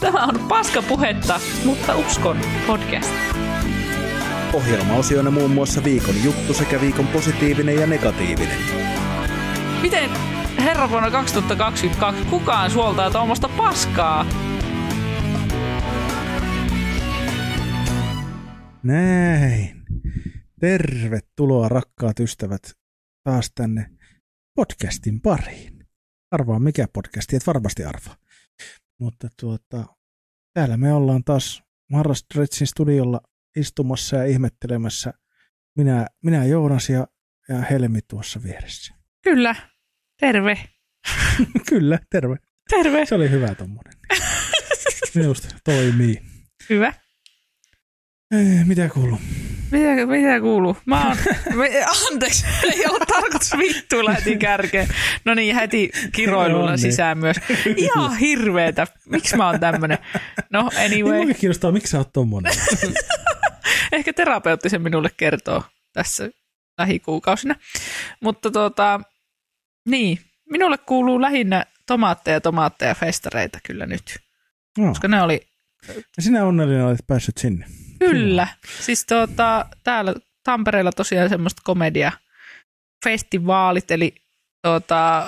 [0.00, 3.12] Tämä on paskapuhetta, mutta uskon podcast.
[4.52, 8.58] Ohjelmaosioina muun muassa viikon juttu sekä viikon positiivinen ja negatiivinen.
[9.82, 10.10] Miten
[10.58, 14.26] herra vuonna 2022 kukaan suoltaa tuommoista paskaa?
[18.82, 19.82] Näin.
[20.60, 22.62] Tervetuloa rakkaat ystävät
[23.24, 23.90] taas tänne
[24.56, 25.86] podcastin pariin.
[26.30, 28.14] Arvaa mikä podcasti, et varmasti arvaa.
[29.00, 29.84] Mutta tuota,
[30.54, 33.20] täällä me ollaan taas Marra Stretchin studiolla
[33.56, 35.12] istumassa ja ihmettelemässä.
[35.76, 37.06] Minä, minä Joonas ja,
[37.48, 38.94] ja Helmi tuossa vieressä.
[39.22, 39.56] Kyllä.
[40.20, 40.58] Terve.
[41.70, 42.36] Kyllä, terve.
[42.70, 43.06] Terve.
[43.06, 43.92] Se oli hyvä tommonen.
[45.14, 46.22] Minusta toimii.
[46.70, 46.92] Hyvä.
[48.30, 49.18] Ei, mitä kuuluu?
[49.70, 50.76] Mitä, mitä kuuluu?
[50.86, 51.16] Mä oon,
[51.58, 51.70] me,
[52.12, 54.88] anteeksi, ei ollut tarkoitus vittuilla heti kärkeen.
[55.24, 56.78] No niin, heti kiroilulla No niin.
[56.78, 57.36] sisään myös.
[57.76, 58.86] Ihan hirveetä.
[59.08, 59.98] Miksi mä oon tämmönen?
[60.50, 62.52] No Niin anyway, muakin kiinnostaa, miksi sä oot tommonen.
[63.92, 66.30] ehkä terapeutti sen minulle kertoo tässä
[66.78, 67.54] lähikuukausina.
[68.20, 69.00] Mutta tota,
[69.88, 70.18] niin,
[70.50, 74.18] minulle kuuluu lähinnä tomaatteja, tomaatteja, festareita kyllä nyt.
[74.78, 74.88] No.
[74.88, 75.40] Koska ne oli
[76.16, 77.66] Ja sinä onnellinen olet päässyt sinne.
[78.10, 78.48] Kyllä.
[78.80, 82.12] Siis tuota, täällä Tampereella tosiaan semmoista komedia
[83.04, 84.14] festivaalit, eli
[84.62, 85.26] tuota,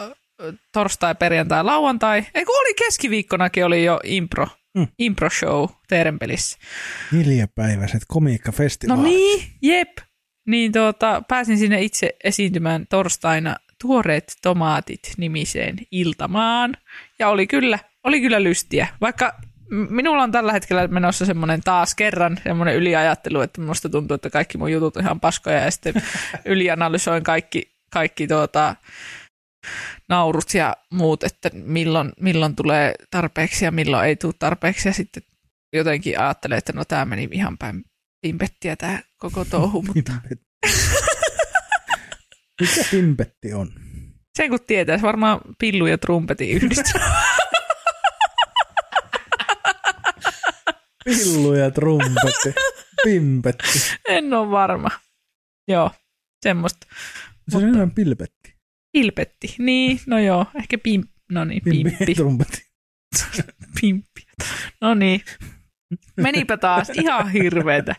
[0.72, 2.26] torstai, perjantai, lauantai.
[2.34, 4.86] Ei kun oli keskiviikkonakin oli jo impro, Mm.
[4.98, 6.58] impro show Teerenpelissä.
[7.12, 9.04] Neljäpäiväiset No komiikkafestivaalit.
[9.04, 9.98] niin, jep.
[10.46, 16.76] Niin tuota, pääsin sinne itse esiintymään torstaina Tuoreet tomaatit nimiseen iltamaan.
[17.18, 18.86] Ja oli kyllä, oli kyllä lystiä.
[19.00, 19.32] Vaikka
[19.70, 24.58] minulla on tällä hetkellä menossa semmoinen taas kerran semmoinen yliajattelu, että minusta tuntuu, että kaikki
[24.58, 25.94] mun jutut on ihan paskoja ja sitten
[26.44, 28.76] ylianalysoin kaikki, kaikki tuota,
[30.08, 34.88] naurut ja muut, että milloin, milloin tulee tarpeeksi ja milloin ei tule tarpeeksi.
[34.88, 35.22] Ja sitten
[35.72, 37.84] jotenkin ajattelen, että no tämä meni ihan päin
[38.22, 40.12] pimpettiä tämä koko touhu, mutta.
[42.60, 43.72] Mikä pimpetti on?
[44.36, 47.22] sen kun tietäisi, varmaan pillu ja trumpetin yhdistää.
[51.06, 52.54] Pillu ja trumpetti.
[53.04, 53.78] Pimpetti.
[54.08, 54.88] en ole varma.
[55.68, 55.90] Joo,
[56.42, 56.86] semmoista.
[57.48, 58.54] Se on enemmän pilpetti.
[58.92, 59.54] Pilpetti.
[59.58, 61.02] Niin, no joo, ehkä pim...
[61.32, 62.04] No niin, Pimpi pimppi.
[62.12, 62.66] ja trumpetti.
[63.80, 64.22] Pimppi.
[64.80, 65.20] No niin.
[66.16, 67.94] Menipä taas ihan hirveetä.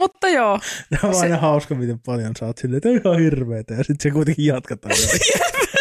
[0.00, 3.22] Mutta joo, Tämä on Se- aina hauska, miten paljon sä oot silleen, että on ihan
[3.24, 3.74] hirveetä.
[3.74, 4.94] Ja sitten se kuitenkin jatketaan.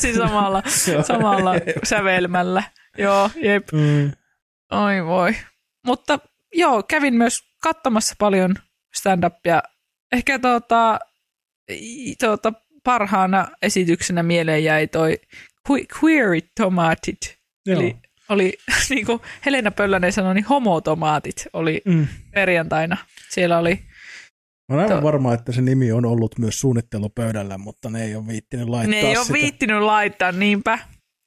[0.00, 0.62] täysin samalla,
[1.08, 1.52] samalla
[1.84, 2.62] sävelmällä.
[2.98, 3.68] Joo, jep.
[3.72, 4.12] Mm.
[4.72, 5.36] Oi voi.
[5.86, 6.18] Mutta
[6.54, 8.54] joo, kävin myös katsomassa paljon
[8.96, 9.62] stand-upia.
[10.12, 10.98] Ehkä tuota,
[12.20, 12.52] tuota,
[12.84, 15.18] parhaana esityksenä mieleen jäi toi
[15.68, 17.38] que- Queerit tomaatit.
[17.66, 17.80] Joo.
[17.80, 17.96] Eli
[18.28, 18.58] oli,
[18.90, 22.06] niin kuin Helena Pöllänen sanoi, niin homotomaatit oli Mm.
[22.34, 22.96] perjantaina.
[23.30, 23.84] Siellä oli,
[24.68, 28.16] Mä olen aivan To- varma, että se nimi on ollut myös suunnittelupöydällä, mutta ne ei
[28.16, 29.32] ole viittinyt laittaa ne ei ole sitä.
[29.38, 30.78] viittinyt laittaa, niinpä.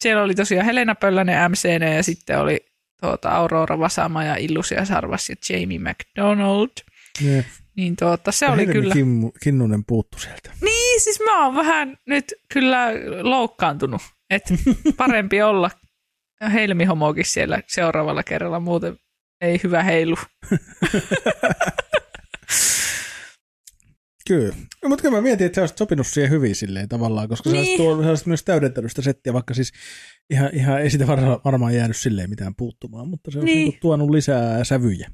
[0.03, 2.66] Siellä oli tosiaan Helena Pöllänen MCN ja sitten oli
[3.02, 6.70] tuota, Aurora Vasama ja Illusia Sarvas ja Jamie McDonald.
[7.25, 7.46] Ne.
[7.75, 8.94] Niin tuota, se Ja oli Helmi kyllä.
[8.94, 10.52] Kimmu, Kinnunen puuttu sieltä.
[10.62, 12.88] Niin, siis mä oon vähän nyt kyllä
[13.22, 14.02] loukkaantunut.
[14.30, 14.54] Että
[14.98, 15.72] parempi olla
[16.54, 18.98] helmihomokin siellä seuraavalla kerralla, muuten
[19.42, 20.16] ei hyvä heilu.
[24.28, 24.56] Kyllä.
[24.84, 27.56] No, mutta kyllä mä mietin, että sä olisit sopinut siihen hyvin silleen tavallaan, koska niin.
[27.56, 27.96] sä, olisit Niin.
[27.96, 29.72] tuo, sä olisit myös täydentänyt sitä settiä, vaikka siis
[30.30, 33.70] ihan, ihan ei sitä varmaan, varmaan jäänyt silleen mitään puuttumaan, mutta se olisi Niin.
[33.70, 33.80] niin.
[33.82, 35.12] tuonut lisää sävyjä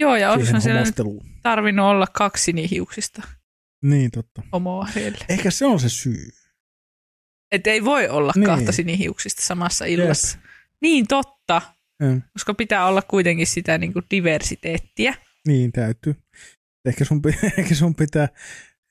[0.00, 0.94] Joo, ja olisihan siellä nyt
[1.42, 3.22] tarvinnut olla kaksi nihiuksista
[3.84, 4.42] Niin, totta.
[4.52, 5.18] homoa siellä.
[5.28, 6.28] Ehkä se on se syy.
[7.52, 8.40] Että ei voi olla Niin.
[8.40, 8.46] niin.
[8.56, 10.38] kahta sinihiuksista samassa illassa.
[10.82, 11.62] Niin totta,
[12.02, 12.22] Mm.
[12.32, 15.14] koska pitää olla kuitenkin sitä niin kuin diversiteettiä.
[15.46, 16.14] Niin, täytyy.
[16.84, 17.22] Ehkä sun,
[17.58, 18.28] ehkä sun pitää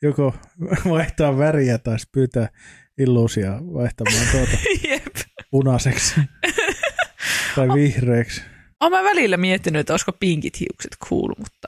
[0.01, 0.35] joko
[0.89, 2.49] vaihtaa väriä tai pyytää
[2.97, 4.57] illuusia vaihtamaan tuota
[4.89, 5.15] Jep.
[5.51, 6.15] punaiseksi
[7.55, 8.41] tai vihreäksi.
[8.79, 11.67] Olen mä välillä miettinyt, että olisiko pinkit hiukset cool, mutta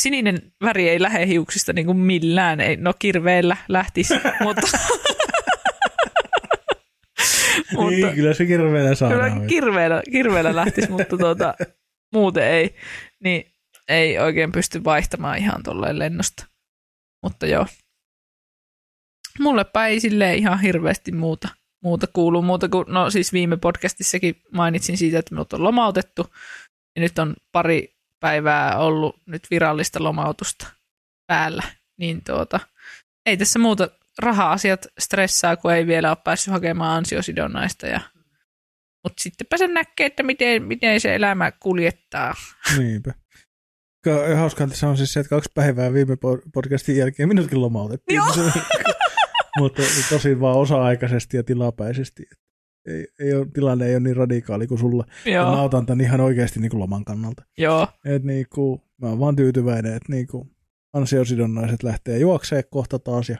[0.00, 2.60] sininen väri ei lähde hiuksista niin kuin millään.
[2.60, 4.66] Ei, no kirveellä lähtisi, mutta,
[7.74, 9.32] mutta niin, kyllä se kirveellä saadaan.
[9.32, 11.54] kyllä kirveellä, kirveellä lähtisi, mutta tuota,
[12.14, 12.74] muuten ei.
[13.24, 13.52] Niin
[13.90, 16.46] ei oikein pysty vaihtamaan ihan tolleen lennosta.
[17.22, 17.66] Mutta joo.
[19.40, 21.48] Mullepä ei silleen ihan hirveästi muuta,
[21.82, 26.34] muuta kuulu, muuta kuin, no siis viime podcastissakin mainitsin siitä, että minut on lomautettu.
[26.96, 30.66] Ja nyt on pari päivää ollut nyt virallista lomautusta
[31.26, 31.62] päällä.
[31.96, 32.60] Niin tuota,
[33.26, 33.88] ei tässä muuta
[34.18, 38.00] raha-asiat stressaa, kun ei vielä ole päässyt hakemaan ansiosidonnaista ja
[39.02, 42.34] Mutta sittenpä se näkee, että miten, miten se elämä kuljettaa.
[42.78, 43.14] Niinpä.
[44.04, 48.16] Ka- Hauskaa tässä on siis se, että kaksi päivää viime po- podcastin jälkeen minutkin lomautettiin.
[48.16, 48.26] Joo.
[49.58, 52.26] Mutta tosin vaan osa-aikaisesti ja tilapäisesti.
[52.86, 55.04] Ei, ei ole, tilanne ei ole niin radikaali kuin sulla.
[55.24, 57.44] Ja mä Joo, otan tämän ihan oikeasti niin kuin loman kannalta.
[57.58, 57.88] joo.
[58.04, 60.56] Et niin kuin, mä oon vaan tyytyväinen, että niin kuin
[60.92, 63.28] ansiosidonnaiset lähtee juokseen kohta taas.
[63.28, 63.36] Ja,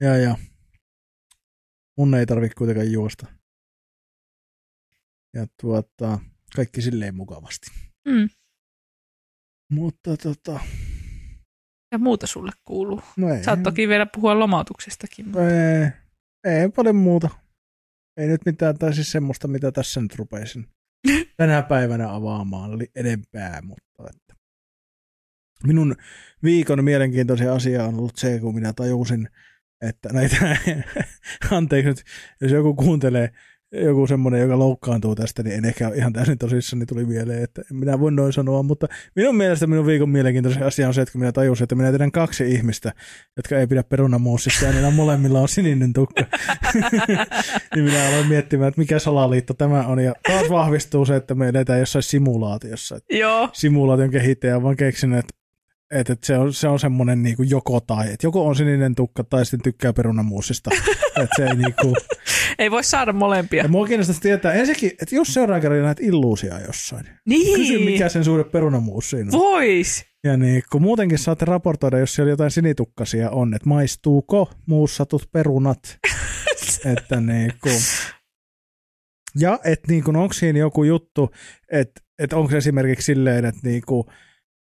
[0.00, 0.36] ja, ja
[1.98, 3.26] mun ei tarvitse kuitenkaan juosta.
[5.34, 6.18] Ja tuota,
[6.56, 7.70] kaikki silleen mukavasti.
[8.08, 8.28] Mm.
[9.72, 10.60] Mutta tota,
[11.92, 13.02] Ja muuta sulle kuuluu.
[13.16, 13.44] no ei.
[13.44, 15.24] Saat toki vielä puhua lomautuksestakin.
[15.26, 15.40] mutta-
[16.44, 17.28] Ei, ei paljon muuta.
[18.16, 20.68] Ei nyt mitään, tai siis semmoista, mitä tässä nyt rupesin
[21.36, 24.34] tänä päivänä avaamaan li- enempää, mutta että.
[25.66, 25.96] Minun
[26.42, 29.28] viikon mielenkiintoisin asia on ollut se, kun minä tajusin,
[29.82, 30.56] että näitä,
[31.50, 32.02] anteeksi nyt,
[32.40, 33.32] jos joku kuuntelee,
[33.72, 38.00] joku semmoinen, joka loukkaantuu tästä, niin en ehkä ihan täysin tosissani tuli mieleen, että minä
[38.00, 38.86] voin noin sanoa, mutta
[39.16, 42.12] minun mielestä minun viikon mielenkiintoisin asia on se, että kun minä tajusin, että minä tiedän
[42.12, 42.92] kaksi ihmistä,
[43.36, 46.24] jotka ei pidä perunamuusista ja niillä molemmilla on sininen tukka.
[47.74, 49.98] niin minä aloin miettimään, että mikä salaliitto tämä on.
[49.98, 52.98] Ja taas vahvistuu se, että me eletään jossain simulaatiossa.
[53.10, 55.41] Joo, simulaation kehittäjä on vaan keksinyt, että
[55.92, 59.24] että että se on, se on semmoinen niinku joko tai, että joko on sininen tukka
[59.24, 60.70] tai sitten tykkää perunamuusista.
[61.22, 61.94] että se ei niinku,
[62.58, 63.62] ei voi saada molempia.
[63.62, 68.08] ja mua kiinnostaisi tietää ensinnäkin, että jos seuraavan kerran näet illuusia jossain, Niin, kysy mikä
[68.08, 69.40] sen suhde perunamuusiin on.
[69.40, 70.04] vois.
[70.24, 75.98] Ja niin, kun muutenkin saatte raportoida, jos siellä jotain sinitukkasia on, että maistuuko muussatut perunat.
[76.98, 77.52] että niin.
[79.38, 81.30] Ja että niin kun, onko siinä joku juttu,
[81.72, 83.82] että, että onko esimerkiksi silleen, että niin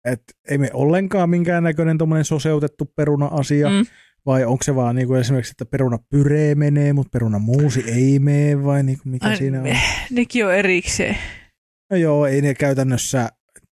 [0.06, 3.87] että ei me ollenkaan minkäännäköinen tuommoinen soseutettu peruna-asia, Mm.
[4.26, 8.82] vai onko se vaan niin kuin esimerkiksi, että perunapyree menee, mutta perunamuusi ei mene, vai
[8.82, 9.69] niin kuin mikä Ai, siinä on?
[10.11, 11.17] Nekin on erikseen.
[11.91, 13.29] No joo, ei ne käytännössä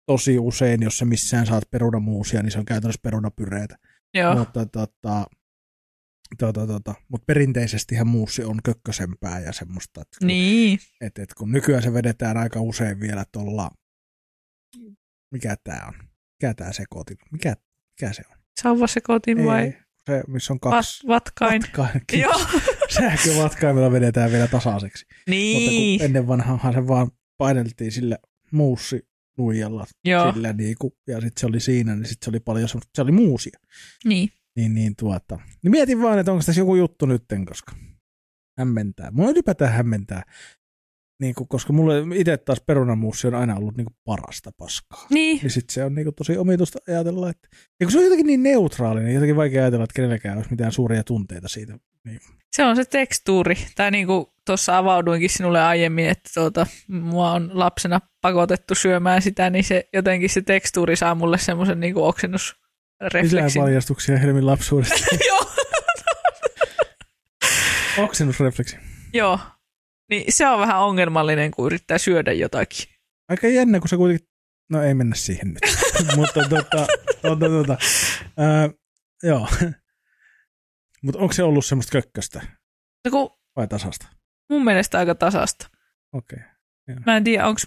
[0.07, 3.77] tosi usein, jos sä missään saat perunamuusia, niin se on käytännössä perunapyreitä.
[4.15, 5.27] Joo, Mutta, tota,
[6.39, 10.79] tota, tota, mutta perinteisestihän muussi on kökkösempää ja semmoista, että kun, niin.
[11.01, 13.71] et, et kun nykyään se vedetään aika usein vielä tuolla,
[15.33, 16.06] mikä tämä on?
[16.43, 17.17] Mikä tämä sekoitin?
[17.33, 17.57] Mikä,
[17.91, 18.37] mikä se on?
[18.63, 19.75] Sauvasekotin vai Ei,
[20.07, 21.63] se, missä on vat, kaksi vatkain?
[21.79, 22.03] vatkain.
[22.23, 22.41] Joo,
[22.89, 25.07] Sähkövatkaimella vedetään vielä tasaiseksi.
[25.09, 25.99] Mutta niin.
[25.99, 28.19] kun ennen vanhaan se vaan paineltiin sille
[28.51, 32.69] muussi nuijalla Joo, sillä niinku, ja sitten se oli siinä, niin sitten se oli paljon
[32.95, 33.59] se oli muusia.
[34.05, 34.29] niin.
[34.57, 35.39] Niin, niin tuota.
[35.63, 37.73] Niin mietin vaan, että onko tässä joku juttu nytten, koska
[38.59, 39.11] hämmentää.
[39.11, 40.23] Mua ylipäätään hämmentää,
[41.21, 45.07] niin kuin, koska mulle itse taas perunamuussi on aina ollut niin kuin parasta paskaa.
[45.11, 47.49] Niin, Niin sitten se on niin kuin tosi omituista ajatella, että
[47.81, 50.73] ja kun se on jotenkin niin neutraali, niin jotenkin vaikea ajatella, että kenelläkään olisi mitään
[50.73, 51.79] suuria tunteita siitä.
[52.05, 52.21] Niin.
[52.57, 53.57] se on se tekstuuri.
[53.75, 59.51] Tai niin kuin tuossa avauduinkin sinulle aiemmin, että tuota, mua on lapsena pakotettu syömään sitä,
[59.51, 63.63] niin se jotenkin se tekstuuri saa mulle semmoisen niin Lisää oksennusrefleksin.
[63.63, 65.17] paljastuksia Helmin lapsuudesta.
[65.29, 65.51] Joo,
[67.99, 68.77] Oksennusrefleksi.
[69.13, 69.39] joo.
[70.11, 72.95] Niin se on vähän ongelmallinen, kun yrittää syödä jotakin.
[73.29, 74.29] Aika jännä, kun se kuitenkin...
[74.71, 75.63] No ei mennä siihen nyt.
[76.17, 76.87] Mutta tota,
[77.23, 77.79] tota, tota,
[78.37, 78.71] ää,
[79.23, 79.49] joo.
[81.03, 82.41] Mutta onko se ollut semmoista kökköstä
[83.05, 84.07] No kun vai tasasta?
[84.51, 85.69] mun mielestä aika tasasta.
[86.13, 86.39] Okei.
[87.07, 87.61] Mä en tiedä, onko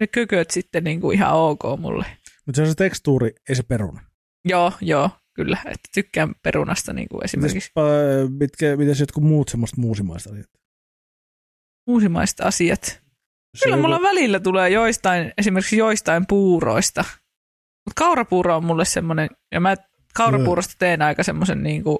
[0.00, 2.06] ne kököt sitten niin kuin ihan ok mulle.
[2.46, 4.00] Mutta se on se tekstuuri, ei se peruna.
[4.44, 5.58] Joo, joo, kyllä.
[5.66, 10.46] Että tykkään perunasta niin kuin esimerkiksi Mites, mitkä, mitäs jotkut muut semmoista muusimaista asiat?
[11.86, 13.00] Uusimaiset asiat.
[13.54, 17.04] Jos Kyllä mulla joku- välillä tulee joistain, esimerkiksi joistain puuroista.
[17.86, 19.76] Mutta kaurapuuro on mulle semmoinen, ja mä
[20.14, 21.98] kaurapuurosta teen aika semmoisen niin kuin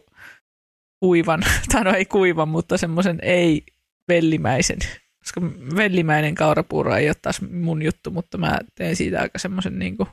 [1.01, 3.63] kuivan, tai no ei kuivan, mutta semmoisen ei
[4.09, 4.79] vellimäisen.
[5.19, 5.41] Koska
[5.77, 10.09] vellimäinen kaurapuuro ei ole taas mun juttu, mutta mä teen siitä aika semmoisen niin kuin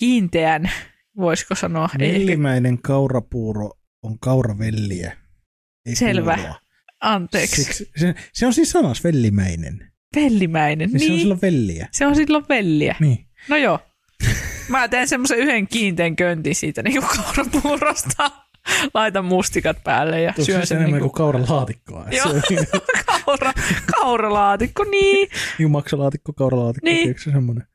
[0.00, 0.70] kiinteän,
[1.16, 1.88] voisiko sanoa.
[1.98, 3.70] Ei ehkä, Vellimäinen kaurapuuro
[4.02, 5.16] on kauravelliä.
[5.86, 6.34] Ei Selvä.
[6.36, 6.54] puuroa.
[7.12, 9.92] Anteeksi, Siksi, se, se, on siis sanas vellimäinen.
[10.16, 10.90] vellimäinen.
[10.90, 11.88] Niin, Se on Niin, silloin velliä.
[11.92, 12.96] se on silloin velliä.
[13.00, 13.26] Niin.
[13.48, 13.78] No joo.
[14.68, 18.30] Mä teen semmoisen yhden kiinteän köntin siitä niin kuin kaurapuurosta.
[18.94, 22.06] Laitan mustikat päälle ja Tuossa syön se sen enemmän niin kuin kauralaatikkoa.
[22.10, 22.26] Joo.
[23.24, 23.52] Kaura,
[24.00, 25.28] kauralaatikko, niin.
[25.58, 26.98] niin maksalaatikko, kauralaatikko, Niin.
[27.02, 27.66] tiedätkö se semmoinen?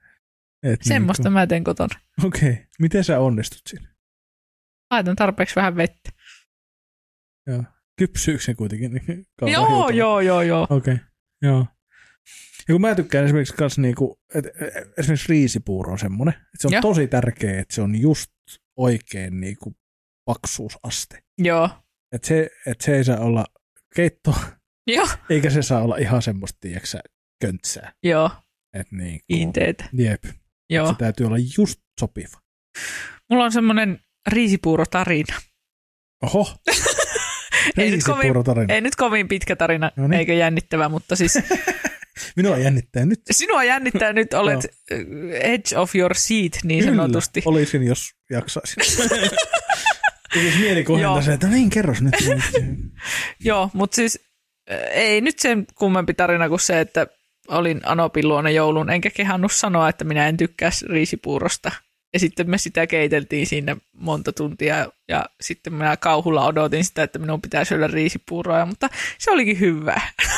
[0.63, 1.99] Et Semmoista Niin mä teen kotona.
[2.21, 2.63] kuin- Okei, okay.
[2.79, 3.87] miten sä onnistut siinä?
[4.91, 6.09] Laitan tarpeeksi vähän vettä.
[7.47, 7.63] Joo.
[7.99, 8.91] Kypsyykö se kuitenkin?
[8.93, 9.89] Niin Joo, hiutalla?
[9.89, 10.67] joo, joo, joo.
[10.69, 11.05] Okei, okay.
[11.41, 11.65] joo.
[12.67, 14.53] Ja kun mä tykkään esimerkiksi kans niinku, et, et,
[14.97, 16.81] esimerkiksi riisipuuro on semmoinen, että se on Joo.
[16.81, 18.31] tosi tärkeä, että se on just
[18.77, 19.75] oikein niinku
[20.25, 21.23] paksuusaste.
[21.37, 21.69] Joo,
[22.11, 23.45] Että se, et se ei saa olla
[23.95, 24.35] keitto,
[24.95, 26.99] Joo, Eikä se saa olla ihan semmoista, tiedäksä,
[27.41, 27.93] köntsää.
[28.03, 28.31] joo,
[28.73, 29.85] Et niin, kiinteet.
[29.93, 30.23] Jep,
[30.69, 30.87] Joo.
[30.87, 32.37] se täytyy olla just sopiva.
[33.29, 35.35] Mulla on semmoinen riisipuurotarina.
[36.23, 36.55] Oho,
[37.77, 38.33] Ei nyt, kovin,
[38.69, 40.19] ei nyt kovin pitkä tarina, No niin.
[40.19, 41.33] eikä jännittävä, mutta siis
[42.35, 43.21] Minua jännittää nyt.
[43.31, 44.99] sinua jännittää nyt, olet äh,
[45.41, 47.41] edge of your seat niin sanotusti.
[47.41, 48.83] Kyllä, olisin, jos jaksaisin.
[50.33, 52.13] Tekisi mieli kohentaa se, että no niin, kerros nyt.
[53.39, 54.19] Joo, mutta siis
[54.71, 57.07] äh, ei nyt sen kummempi tarina kuin se, että
[57.47, 61.71] olin Anopin luona joulun, enkä kehannut sanoa, että minä en tykkää riisipuurosta.
[62.13, 67.19] Ja sitten me sitä keiteltiin siinä monta tuntia ja sitten minä kauhulla odotin sitä, että
[67.19, 70.01] minun pitää syödä riisipuuroa, mutta se olikin hyvää.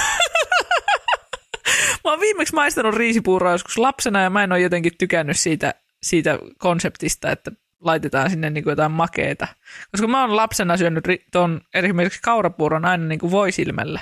[2.04, 5.74] mä oon viimeksi maistanut riisipuuroa joskus lapsena ja mä en ole jotenkin tykännyt siitä,
[6.04, 9.48] siitä konseptista, että laitetaan sinne niin kuin jotain makeeta.
[9.92, 14.00] Koska mä oon lapsena syönyt ri- ton esimerkiksi kaurapuuron aina niin kuin voisilmällä.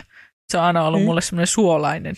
[0.49, 1.05] Se on aina ollut Niin.
[1.05, 2.15] mulle semmoinen suolainen.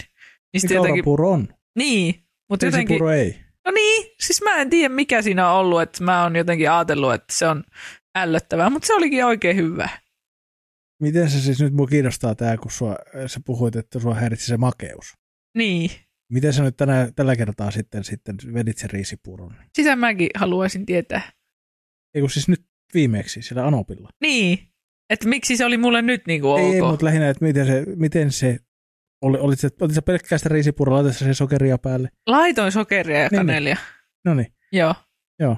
[0.53, 1.47] Niin, Mikä jotenkin, kaurapuuro on?
[1.75, 3.39] niin, mutta jotenkin, ei.
[3.65, 7.13] No niin, siis mä en tiedä mikä siinä on ollut, että mä oon jotenkin ajatellut,
[7.13, 7.63] että se on
[8.15, 9.89] ällöttävää, mutta se olikin oikein hyvä.
[11.01, 12.95] Miten se siis nyt mua kiinnostaa tää, kun sua,
[13.27, 15.13] sä puhuit, että sua häiritsi se makeus.
[15.57, 15.91] Niin,
[16.31, 19.55] Miten sä nyt tänä, tällä kertaa sitten, sitten vedit sen riisipuuron?
[19.75, 21.31] sitä mäkin haluaisin tietää.
[22.15, 24.09] Ei kun siis nyt viimeksi siellä Anopilla.
[24.21, 24.59] Niin,
[25.09, 26.89] että miksi se oli mulle nyt niin kuin Ei, ok.
[26.89, 28.59] mutta lähinnä, että miten se, miten se
[29.21, 32.09] oli, olit sä, olit sä pelkkää sitä riisipuuroa, laitat sä sen sokeria päälle?
[32.27, 33.77] Laitoin sokeria ja Niin, kanelia.
[34.25, 34.95] No niin, Joo.
[35.39, 35.57] joo.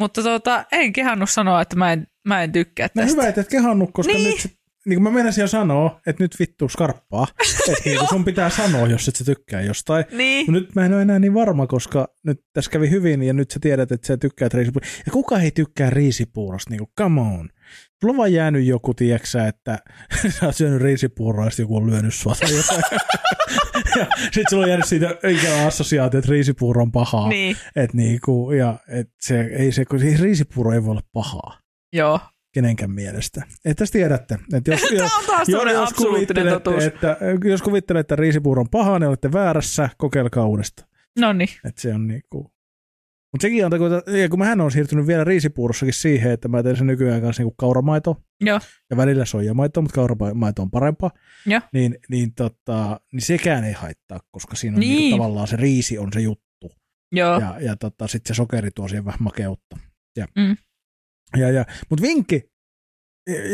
[0.00, 3.10] Mutta tota, en kehannut sanoa, että mä en, mä en tykkää No tästä.
[3.16, 4.30] hyvä, että et kehannut, koska Niin.
[4.30, 4.48] nyt se,
[4.86, 7.26] niin kuin mä meinasin jo sanoa, että nyt vittu skarppaa.
[7.68, 10.04] että niin sun pitää sanoa, jos et sä tykkää jostain.
[10.12, 13.32] Niin, Mut Nyt mä en ole enää niin varma, koska nyt tässä kävi hyvin ja
[13.32, 15.02] nyt sä tiedät, että sä tykkäät riisipuurosta.
[15.06, 17.48] Ja kuka ei tykkää riisipuurosta, niin kuin come on.
[18.00, 19.78] Sulla on vaan jäänyt joku, tiedäksä, että
[20.38, 22.82] sä oot syönyt riisipuuroa ja joku on lyönyt sua tai jotain.
[23.98, 27.28] ja sit sulla on jäänyt siitä ikävä assosiaatio, että riisipuuro on pahaa.
[27.28, 31.66] niin, Et niinku, ja et se, ei se, kun riisipuuro ei voi olla pahaa
[31.96, 32.20] joo.
[32.56, 33.42] Kenenkään mielestä.
[33.64, 34.38] Että tiedätte.
[34.54, 38.68] Että jos, jos, Tämä on taas semmoinen absoluuttinen kuvittelette, että, jos kuvittelette, että riisipuuro on
[38.68, 40.88] paha, niin olette väärässä, kokeilkaa uudestaan.
[41.18, 42.52] No niin, Että se on niinku...
[43.32, 43.72] Mutta sekin on,
[44.20, 47.54] ja kun mähän on siirtynyt vielä riisipuurossakin siihen, että mä teen sen nykyään kanssa niinku
[47.58, 48.60] kauramaito joo.
[48.90, 51.10] ja välillä soijamaito, mutta kauramaito on parempaa.
[51.46, 51.60] Joo.
[51.72, 54.96] Niin, niin, tota, niin sekään ei haittaa, koska siinä on Niin.
[54.96, 56.72] niinku tavallaan se riisi on se juttu.
[57.12, 57.40] Joo.
[57.40, 59.76] Ja, ja tota, sitten se sokeri tuo siihen vähän makeutta.
[60.16, 60.56] Ja, Mm.
[61.36, 62.42] Ja, ja, mutta vinkki,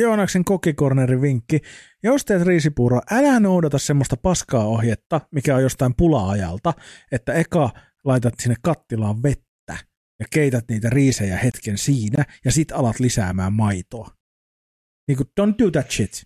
[0.00, 1.60] Joonaksen kokikornerin vinkki,
[2.02, 6.74] jos teet riisipuuroa, älä noudata semmoista paskaa ohjetta, mikä on jostain pula-ajalta,
[7.12, 7.70] että eka
[8.04, 9.76] laitat sinne kattilaan vettä
[10.20, 14.10] ja keität niitä riisejä hetken siinä ja sit alat lisäämään maitoa.
[15.08, 16.22] Niin kuin, don't do that shit.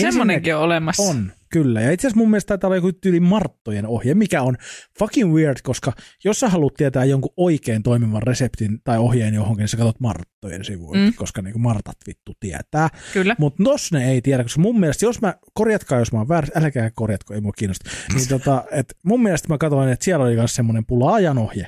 [0.00, 1.02] Semmoinenkin on olemassa.
[1.02, 1.80] On, kyllä.
[1.80, 4.56] Ja itse asiassa mun mielestä taitaa olla joku tyyli Marttojen ohje, mikä on
[4.98, 5.92] fucking weird, koska
[6.24, 10.64] jos sä haluat tietää jonkun oikein toimivan reseptin tai ohjeen johonkin, niin sä katsot Marttojen
[10.64, 11.04] sivuilta, Mm.
[11.04, 11.14] mm.
[11.14, 12.88] koska niin Martat vittu tietää.
[13.12, 13.36] Kyllä.
[13.38, 16.60] Mutta jos ne ei tiedä, koska mun mielestä, jos mä, korjatkaa jos mä oon väärässä,
[16.60, 17.90] älkää korjatko, ei mua kiinnosta.
[18.14, 21.66] Niin tota, et mun mielestä mä katsoin, että siellä oli myös semmoinen pula-ajan ohje.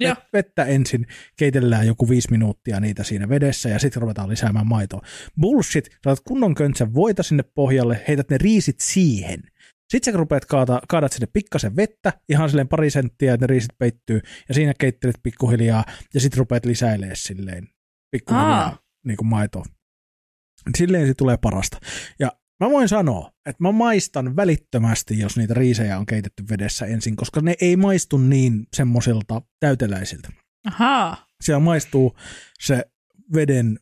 [0.00, 0.10] Joo.
[0.10, 5.00] vet, vettä ensin keitellään joku viisi minuuttia niitä siinä vedessä ja sitten ruvetaan lisäämään maitoa.
[5.40, 9.42] Bullshit, saatat kunnon köntsän voita sinne pohjalle, heität ne riisit siihen.
[9.92, 13.78] Sitten sä rupeat kaata, kaadat sinne pikkasen vettä, ihan silleen pari senttiä, että ne riisit
[13.78, 17.68] peittyy, ja siinä keittelet pikkuhiljaa, ja sitten rupeat lisäilemään silleen
[18.10, 18.78] pikkuhiljaa Aa.
[19.06, 19.64] niin kuin maitoa.
[20.76, 21.78] Silleen se tulee parasta.
[22.18, 22.32] Ja
[22.62, 27.40] mä voin sanoa, että mä maistan välittömästi, jos niitä riisejä on keitetty vedessä ensin, koska
[27.40, 30.28] ne ei maistu niin semmoisilta täyteläisiltä.
[30.66, 31.26] Ahaa.
[31.40, 32.16] Siellä maistuu
[32.60, 32.84] se
[33.34, 33.78] veden,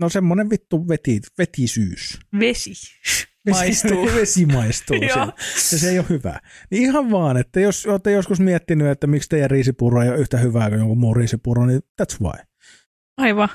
[0.00, 2.18] no semmoinen vittu veti, vetisyys.
[2.38, 2.72] Vesi.
[3.50, 4.06] Maistuu.
[4.06, 5.32] Vesi, maistuu siellä.
[5.72, 6.40] Ja se ei ole hyvä.
[6.70, 10.36] Niin ihan vaan, että jos olette joskus miettinyt, että miksi teidän riisipuuro ei ole yhtä
[10.36, 12.44] hyvää kuin jonkun muun riisipuuro, niin that's why.
[13.16, 13.48] Aivan.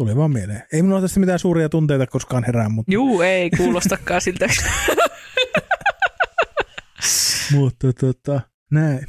[0.00, 0.62] Tuli vaan mieleen.
[0.72, 4.46] Ei minulla tästä mitään suuria tunteita koskaan herää, mutta, Juu, ei kuulostakaan siltä.
[7.54, 8.40] mutta tota,
[8.70, 9.06] näin.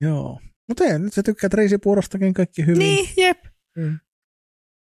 [0.00, 0.40] Joo.
[0.68, 2.78] Mutta ei, nyt sä tykkäät riisipuurostakin kaikki hyvin.
[2.78, 3.38] niin, jep.
[3.76, 3.98] Mm.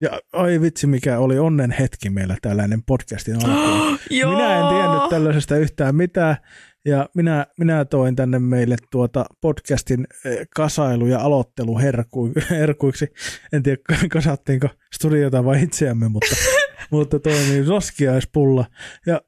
[0.01, 3.99] Ja ai vitsi, mikä oli onnen hetki meillä tällainen podcastin alkuun.
[4.11, 4.33] Joo.
[4.33, 6.37] Minä en tiennyt tällaisesta yhtään mitään.
[6.85, 13.13] Ja minä, minä toin tänne meille tuota podcastin eh, kasailu- ja aloitteluherkuiksi.
[13.53, 16.37] En tiedä, kasattiinko studiota vai itseämme, mutta,
[16.91, 18.65] mutta toi niin roskiaispulla.
[19.07, 19.21] Ja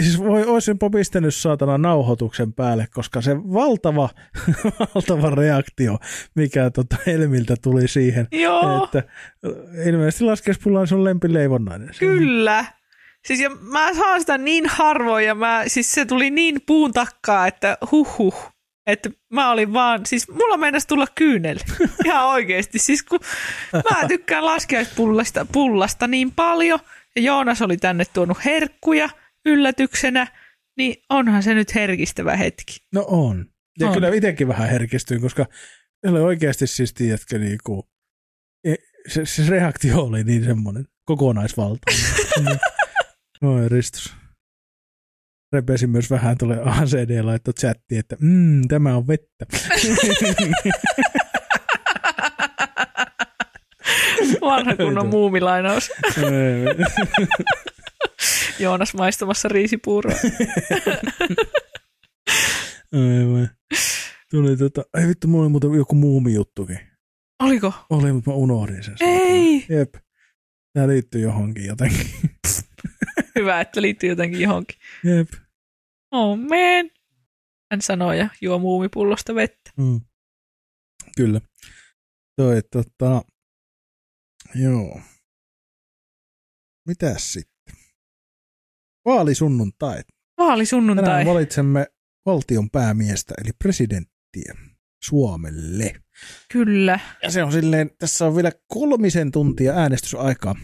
[0.00, 4.08] siis voi, olisinpa pistänyt saatana nauhoituksen päälle, koska se valtava,
[4.94, 5.98] valtava reaktio,
[6.34, 9.02] mikä tota Helmiltä tuli siihen, Joo, että
[9.86, 11.90] ilmeisesti laskiaispulla on sun lempileivonnainen.
[11.98, 12.64] Kyllä.
[13.26, 17.46] Siis ja mä saan sitä niin harvoin ja mä, siis se tuli niin puun takkaa,
[17.46, 18.52] että huh
[18.86, 21.58] Että mä olin vaan, siis mulla meinasi tulla kyynel.
[22.04, 22.78] Ihan oikeasti.
[22.78, 23.20] Siis kun
[23.72, 26.78] mä tykkään laskiaispullasta pullasta niin paljon,
[27.16, 29.08] ja Joonas oli tänne tuonut herkkuja
[29.46, 30.26] yllätyksenä,
[30.76, 32.76] niin onhan se nyt herkistävä hetki.
[32.92, 33.46] No on.
[33.78, 33.94] Ja on.
[33.94, 35.46] kyllä itsekin vähän herkistyin, koska
[36.00, 37.82] se oli oikeasti siis, tiedätkö, niin kuin,
[38.64, 38.74] e,
[39.08, 42.58] se, se reaktio oli niin semmoinen kokonaisvaltainen.
[43.44, 44.14] Oi ristus.
[45.52, 49.46] Repesin myös vähän tulee ACD laitto chatti, että mm, tämä on vettä.
[54.40, 55.90] Vanha kunnon muumilainaus.
[58.58, 60.14] Joonas maistamassa riisipuuroa.
[62.92, 63.50] Aivan.
[64.30, 66.78] Tuli tota, ei vittu, mulla oli muuten joku muumi-juttukin.
[67.42, 67.72] Oliko?
[67.90, 68.96] Oli, mutta mä unohdin sen.
[69.00, 69.66] Ei!
[69.68, 69.94] Jep.
[70.72, 72.06] Tämä liittyy johonkin jotenkin.
[73.38, 74.76] Hyvä, että liittyy jotenkin johonkin.
[75.04, 75.28] Jep.
[76.10, 76.90] Oh man.
[77.70, 79.70] Hän sanoi ja juo muumipullosta vettä.
[79.76, 80.00] Mm.
[81.16, 81.40] Kyllä.
[82.36, 83.22] Toi, tota,
[84.54, 85.00] joo.
[86.88, 87.74] Mitäs sitten?
[89.04, 90.02] Vaalisunnuntai.
[90.38, 91.04] Vaalisunnuntai.
[91.04, 91.86] Tänään valitsemme
[92.26, 94.54] valtion päämiestä, eli presidenttiä
[95.04, 95.94] Suomelle.
[96.52, 97.00] Kyllä.
[97.22, 100.54] Ja se on silleen, tässä on vielä kolmisen tuntia äänestysaikaa.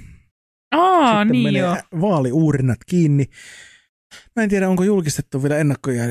[0.70, 3.24] Aa, Sitten niin menee vaaliuurinat kiinni.
[4.36, 6.08] Mä en tiedä, onko julkistettu vielä ennakkoja.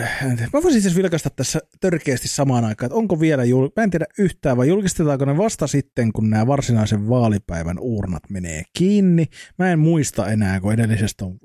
[0.53, 3.69] Mä voisin siis vilkaista tässä törkeästi samaan aikaan, että onko vielä, jul...
[3.77, 8.63] mä en tiedä yhtään, vai julkistetaanko ne vasta sitten, kun nämä varsinaisen vaalipäivän uurnat menee
[8.77, 9.25] kiinni.
[9.57, 11.39] Mä en muista enää, kun edellisestä on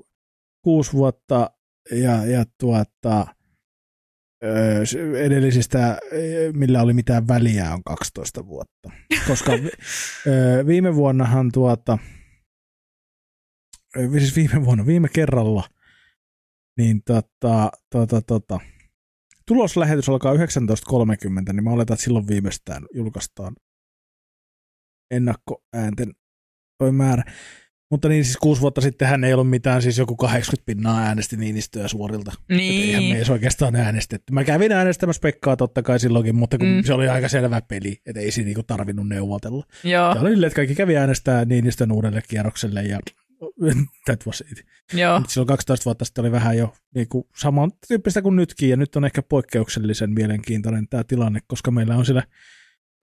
[0.63, 1.49] kuusi vuotta
[1.91, 3.27] ja, ja tuota,
[5.19, 5.97] edellisistä,
[6.53, 8.89] millä oli mitään väliä, on 12 vuotta.
[9.27, 9.51] Koska
[10.67, 11.97] viime vuonnahan tuota,
[14.19, 15.63] siis viime vuonna, viime kerralla,
[16.77, 18.59] niin tota, tota, tota,
[19.47, 20.39] tuloslähetys alkaa 19.30,
[21.53, 23.55] niin mä oletan, että silloin viimeistään julkaistaan
[25.11, 26.13] ennakkoäänten
[26.77, 27.23] toi määrä.
[27.91, 31.37] Mutta niin siis kuusi vuotta sitten hän ei ollut mitään, siis joku 80 pinnaa äänesti
[31.37, 32.31] Niinistöä suorilta.
[32.49, 32.81] Niin.
[32.81, 34.33] Et eihän me edes oikeastaan äänestetty.
[34.33, 36.83] Mä kävin äänestämässä Pekkaa totta kai silloinkin, mutta kun mm.
[36.83, 39.65] se oli aika selvä peli, että ei siinä niinku tarvinnut neuvotella.
[39.83, 40.15] Joo.
[40.15, 42.99] Ja oli että kaikki kävi äänestää Niinistön uudelle kierrokselle ja
[44.05, 44.65] that was it.
[44.93, 45.19] Joo.
[45.19, 49.05] Mutta silloin 12 vuotta sitten oli vähän jo niinku samantyyppistä kuin nytkin, ja nyt on
[49.05, 52.23] ehkä poikkeuksellisen mielenkiintoinen tämä tilanne, koska meillä on siellä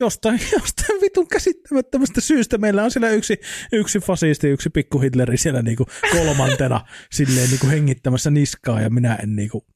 [0.01, 3.41] jostain, jostain vitun käsittämättömästä syystä meillä on siellä yksi,
[3.73, 6.81] yksi fasisti, yksi pikku Hitleri siellä niinku kolmantena
[7.17, 9.67] silleen niinku hengittämässä niskaa ja minä en niinku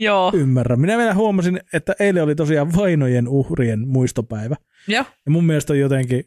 [0.00, 0.32] Joo.
[0.34, 0.76] ymmärrä.
[0.76, 4.56] Minä vielä huomasin, että eilen oli tosiaan vainojen uhrien muistopäivä.
[4.88, 5.04] Joo.
[5.26, 6.24] Ja mun mielestä on jotenkin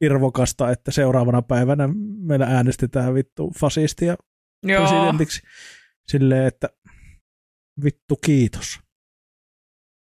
[0.00, 4.16] irvokasta, että seuraavana päivänä meillä äänestetään vittu fasistia
[4.62, 4.86] Joo.
[4.88, 5.42] presidentiksi
[6.06, 6.68] silleen, että
[7.84, 8.80] vittu kiitos.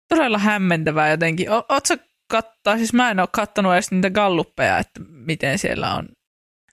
[0.09, 1.51] Todella hämmentävää jotenkin.
[1.51, 1.97] O- Ootko
[2.31, 6.09] kattaa, siis mä en ole kattonut edes niitä galluppeja, että miten siellä on.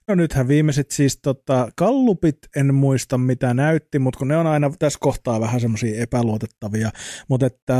[0.08, 4.70] No nythän viimeiset siis tota, kallupit, en muista mitä näytti, mutta kun ne on aina
[4.78, 6.90] tässä kohtaa vähän semmoisia epäluotettavia,
[7.28, 7.76] mutta että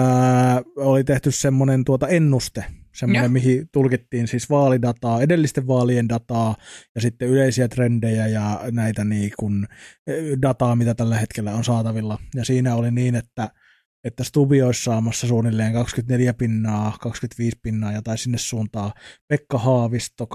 [0.77, 3.33] oli tehty semmoinen tuota ennuste, semmoinen, Joo.
[3.33, 6.57] mihin tulkittiin siis vaalidataa, edellisten vaalien dataa
[6.95, 9.67] ja sitten yleisiä trendejä ja näitä niin kuin,
[10.07, 12.19] eh, dataa, mitä tällä hetkellä on saatavilla.
[12.35, 13.51] Ja siinä oli niin, että
[14.05, 18.93] että Stubi olisi saamassa suunnilleen 24 pinnaa, 25 pinnaa ja tai sinne suuntaan.
[19.29, 20.27] Pekka Haavisto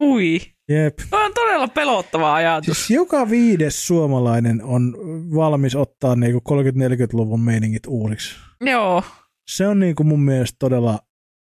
[0.03, 0.93] Ui, Jep.
[1.09, 2.77] Tuo on todella pelottava ajatus.
[2.77, 4.93] Siis joka viides suomalainen on
[5.35, 8.35] valmis ottaa niinku 30-40-luvun meiningit uusiksi.
[8.61, 9.03] Joo,
[9.47, 10.99] Se on niinku mun mielestä todella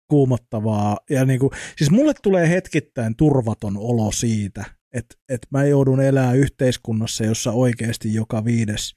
[0.09, 0.99] kuumottavaa.
[1.11, 7.25] Ja niinku, siis mulle tulee hetkittäin turvaton olo siitä, että et mä joudun elää yhteiskunnassa,
[7.25, 8.95] jossa oikeasti joka viides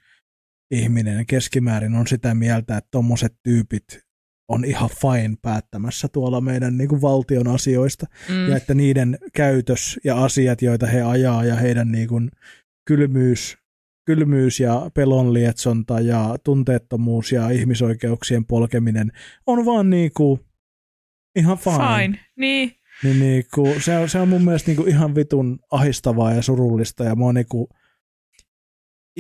[0.72, 4.06] ihminen keskimäärin on sitä mieltä, että tommoset tyypit
[4.48, 8.50] on ihan fine päättämässä tuolla meidän niin kuin valtion asioista, mm.
[8.50, 12.32] ja että niiden käytös ja asiat, joita he ajaa, ja heidän niin kuin
[12.88, 13.58] kylmyys,
[14.06, 19.12] kylmyys ja pelonlietsonta ja tunteettomuus ja ihmisoikeuksien polkeminen
[19.48, 20.40] on vaan niin kuin
[21.36, 21.76] ihan fine.
[21.78, 22.20] fine.
[22.36, 22.72] Niin,
[23.04, 26.42] Niin, niin kuin, se, on, se on mun mielestä niin kuin ihan vitun ahistavaa ja
[26.42, 27.68] surullista, ja mä oon niin kuin,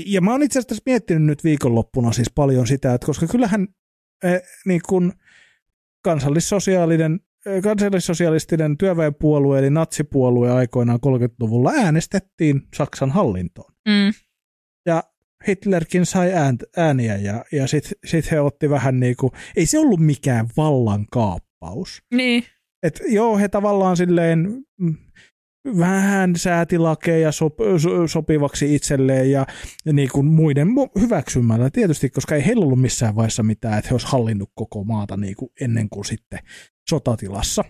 [0.05, 3.67] ja mä oon itse asiassa miettinyt nyt viikonloppuna siis paljon sitä, että koska kyllähän
[4.23, 5.13] eh, niin kuin
[6.03, 13.73] kansallissosiaalinen eh, kansallissosialistinen työväenpuolue eli natsipuolue aikoinaan 30-luvulla äänestettiin Saksan hallintoon.
[13.87, 14.13] mm.
[14.85, 15.03] Ja
[15.47, 16.31] Hitlerkin sai
[16.77, 21.45] ääniä ja, ja sitten sit he otti vähän niin kuin, ei se ollut mikään vallankaappi.
[21.65, 22.03] vapaus.
[22.11, 22.43] Niin.
[22.83, 24.63] Et joo, he tavallaan silleen
[25.77, 29.45] vähän säätilakeja sop, so, sopivaksi itselleen ja,
[29.93, 30.67] niin kuin muiden
[30.99, 35.17] hyväksymällä tietysti, koska ei heillä ollut missään vaiheessa mitään, että he olisivat hallinnut koko maata
[35.17, 36.39] niin kuin ennen kuin sitten
[36.89, 37.63] sotatilassa.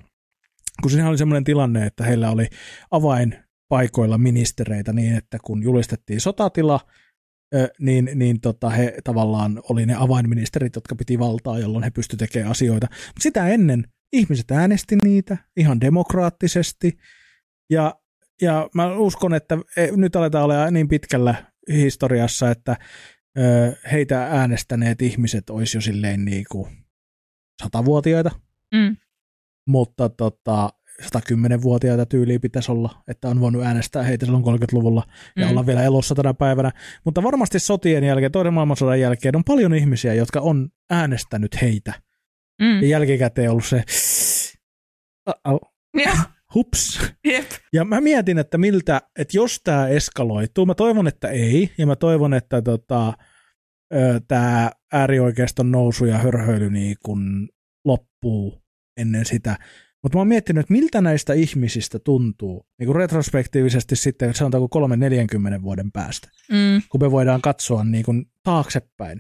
[0.82, 2.48] Kun siinä oli sellainen tilanne, että heillä oli
[2.92, 6.80] avainpaikoilla ministereitä niin, että kun julistettiin sotatila,
[7.80, 12.52] niin, niin tota, he tavallaan oli ne avainministerit, jotka piti valtaa, jolloin he pystyivät tekemään
[12.52, 12.88] asioita.
[13.20, 16.98] Sitä ennen ihmiset äänesti niitä ihan demokraattisesti,
[17.70, 17.96] ja,
[18.42, 21.36] ja mä uskon, että e, nyt aletaan olla niin pitkällä
[21.72, 22.76] historiassa, että
[23.92, 26.78] heitä äänestäneet ihmiset olisi jo silleen niin kuin
[27.64, 28.32] satavuotiaita,
[28.76, 28.98] mm.
[29.68, 30.70] mutta tota,
[31.02, 35.04] 110-vuotiaita tyyliä pitäisi olla, että on voinut äänestää heitä silloin 30-luvulla
[35.36, 35.52] ja mm.
[35.52, 36.72] olla vielä elossa tänä päivänä.
[37.06, 41.94] Mutta varmasti sotien jälkeen, toinen maailmansodan jälkeen on paljon ihmisiä, jotka on äänestänyt heitä.
[42.62, 42.82] Mm.
[42.82, 43.84] Ja jälkikäteen ollut se,
[46.06, 46.14] ja.
[46.56, 47.00] Hups.
[47.26, 47.46] Jep.
[47.74, 51.96] Ja mä mietin, että miltä, että jos tämä eskaloituu, mä toivon, että ei, ja mä
[51.96, 53.14] toivon, että tota,
[54.28, 57.50] tämä äärioikeiston nousu ja hörhöily niin kun
[57.86, 58.62] loppuu
[58.98, 59.58] ennen sitä.
[60.04, 64.80] Mutta mä oon miettinyt, että miltä näistä ihmisistä tuntuu, niin kuin retrospektiivisesti sitten, sanotaanko
[65.60, 66.82] 3-40 vuoden päästä, mm.
[66.90, 69.20] kun me voidaan katsoa niin kuin taaksepäin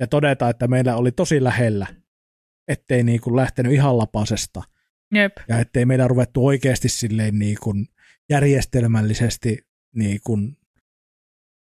[0.00, 1.86] ja todeta, että meillä oli tosi lähellä,
[2.68, 4.62] ettei niin kuin lähtenyt ihan lapasesta–
[5.14, 5.32] Jep.
[5.48, 7.86] Ja ettei meidän ruvettu oikeasti silleen niin kuin
[8.30, 9.58] järjestelmällisesti
[9.94, 10.56] niin kuin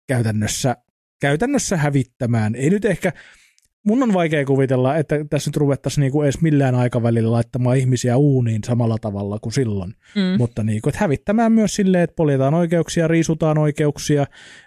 [0.07, 0.77] käytännössä,
[1.21, 2.55] käytännössä hävittämään.
[2.55, 3.13] Ei nyt ehkä,
[3.85, 8.17] mun on vaikea kuvitella, että tässä nyt ruvettaisiin niin kuin edes millään aikavälillä laittamaan ihmisiä
[8.17, 9.93] uuniin samalla tavalla kuin silloin.
[10.15, 10.37] Mm.
[10.37, 14.21] Mutta niin kuin, että hävittämään myös silleen, että poljetaan oikeuksia, riisutaan oikeuksia,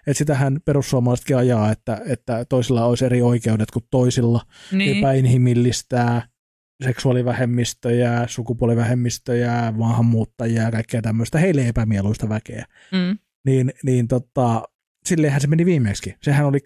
[0.07, 4.41] että sitähän perussuomalaisetkin ajaa, että, että toisilla olisi eri oikeudet kuin toisilla,
[4.73, 4.99] Niin.
[4.99, 6.30] epäinhimillistää
[6.85, 12.65] seksuaalivähemmistöjä, sukupuolivähemmistöjä, maahanmuuttajia ja kaikkea tämmöistä, heille epämieluista väkeä.
[12.93, 13.19] Mm.
[13.47, 14.63] Niin, niin tota,
[15.07, 16.15] silleenhän se meni viimeksi.
[16.23, 16.59] Sehän oli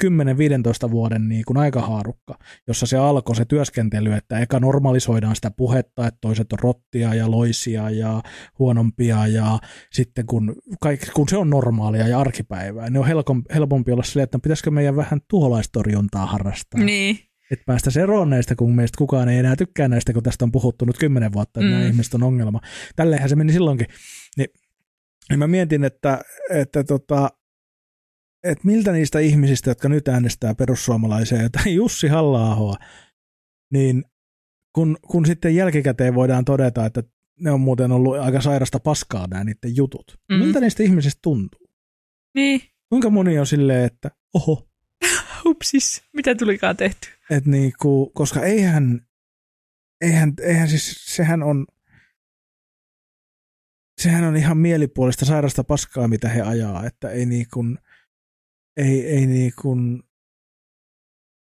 [0.87, 6.07] 10-15 vuoden niin kuin aikahaarukka, jossa se alkoi se työskentely, että eka normalisoidaan sitä puhetta,
[6.07, 8.23] että toiset on rottia ja loisia ja
[8.59, 9.59] huonompia ja
[9.93, 14.25] sitten kun, kaikki, kun se on normaalia ja arkipäivää, niin on helpompi, helpompi olla silleen,
[14.25, 16.81] että pitäisikö meidän vähän tuholaistorjuntaa harrastaa.
[16.81, 17.19] Niin.
[17.51, 20.85] Että päästä eroon näistä, kun meistä kukaan ei enää tykkää näistä, kun tästä on puhuttu
[20.85, 21.75] nyt kymmenen vuotta, että mm.
[21.77, 22.61] nämä ihmiset on ongelma.
[22.97, 23.87] Tälleenhän se meni silloinkin.
[24.37, 24.49] Niin,
[25.31, 27.31] niin mä mietin, että, että, tota,
[28.45, 32.77] että miltä niistä ihmisistä, jotka nyt äänestää perussuomalaisia tai Jussi halla
[33.73, 34.05] niin
[34.75, 37.03] kun, kun sitten jälkikäteen voidaan todeta, että
[37.41, 40.19] ne on muuten ollut aika sairasta paskaa nämä niiden jutut.
[40.29, 40.37] Mm.
[40.37, 41.69] Miltä niistä ihmisistä tuntuu?
[42.35, 42.61] Niin.
[42.89, 44.69] Kuinka moni on silleen, että oho,
[45.45, 47.09] Hupsis, mitä tulikaan tehty?
[47.31, 49.07] Et niinku, koska eihän,
[50.01, 51.67] eihän, eihän siis, sehän on,
[54.01, 57.65] sehän on ihan mielipuolista sairasta paskaa, mitä he ajaa, että ei niinku,
[58.77, 59.77] ei, ei niinku,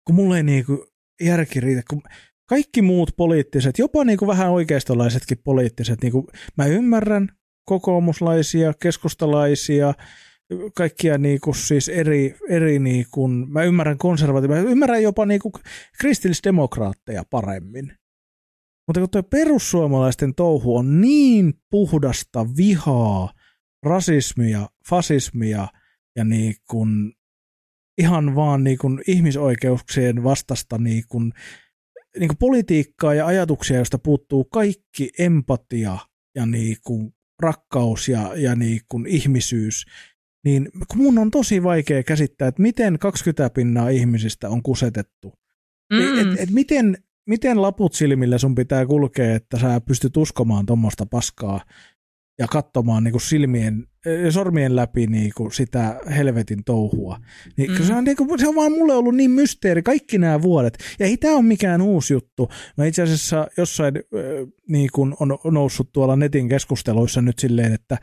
[0.06, 0.86] kun mulle ei niinku
[1.20, 2.02] järki riitä, kun
[2.48, 7.28] kaikki muut poliittiset, jopa niinku vähän oikeistolaisetkin poliittiset, niinku, mä ymmärrän
[7.64, 9.94] kokoomuslaisia, keskustalaisia,
[10.74, 15.52] kaikkia niinku siis eri, eri niinku, mä ymmärrän konservatiivia, mä ymmärrän jopa niinku
[15.98, 17.92] kristillisdemokraatteja paremmin.
[18.86, 23.32] Mutta kun tuo perussuomalaisten touhu on niin puhdasta vihaa,
[23.82, 25.68] rasismia, fasismia
[26.16, 26.86] ja niinku
[27.98, 31.20] ihan vaan niinku ihmisoikeuksien vastasta niinku,
[32.18, 35.98] niinku politiikkaa ja ajatuksia, joista puuttuu kaikki empatia
[36.34, 39.84] ja niinku rakkaus ja, ja niinku ihmisyys,
[40.44, 45.32] niin mun on tosi vaikea käsittää, että miten 20 pinnaa ihmisistä on kusetettu.
[45.92, 46.18] Mm.
[46.18, 51.60] Et, et miten, miten laput silmillä sun pitää kulkea, että sä pystyt uskomaan tuommoista paskaa
[52.38, 53.86] ja katsomaan niin kuin silmien,
[54.30, 57.18] sormien läpi niin kuin sitä helvetin touhua.
[57.56, 57.84] Niin, mm.
[57.84, 60.78] se, on, niin kuin, se on vaan mulle ollut niin mysteeri kaikki nämä vuodet.
[60.98, 62.48] Ja ei tämä ole mikään uusi juttu.
[62.76, 63.94] Mä itse asiassa jossain
[64.68, 67.98] niin kuin on noussut tuolla netin keskusteluissa nyt silleen, että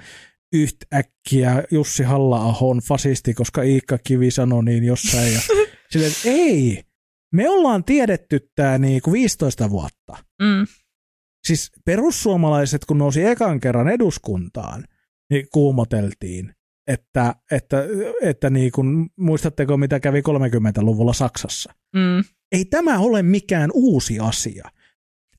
[0.54, 5.34] yhtäkkiä Jussi halla on fasisti, koska Iikka Kivi sanoi niin jossain.
[5.34, 5.40] Ja
[5.92, 6.84] silleen, ei,
[7.34, 10.18] me ollaan tiedetty tämä niinku 15 vuotta.
[10.42, 10.68] Mm.
[11.48, 14.86] Siis perussuomalaiset, kun nousi ekan kerran eduskuntaan,
[15.30, 16.54] niin kuumoteltiin,
[16.88, 17.84] että, että,
[18.22, 21.74] että niin kuin, muistatteko mitä kävi 30-luvulla Saksassa.
[21.96, 22.24] Mm.
[22.52, 24.70] Ei tämä ole mikään uusi asia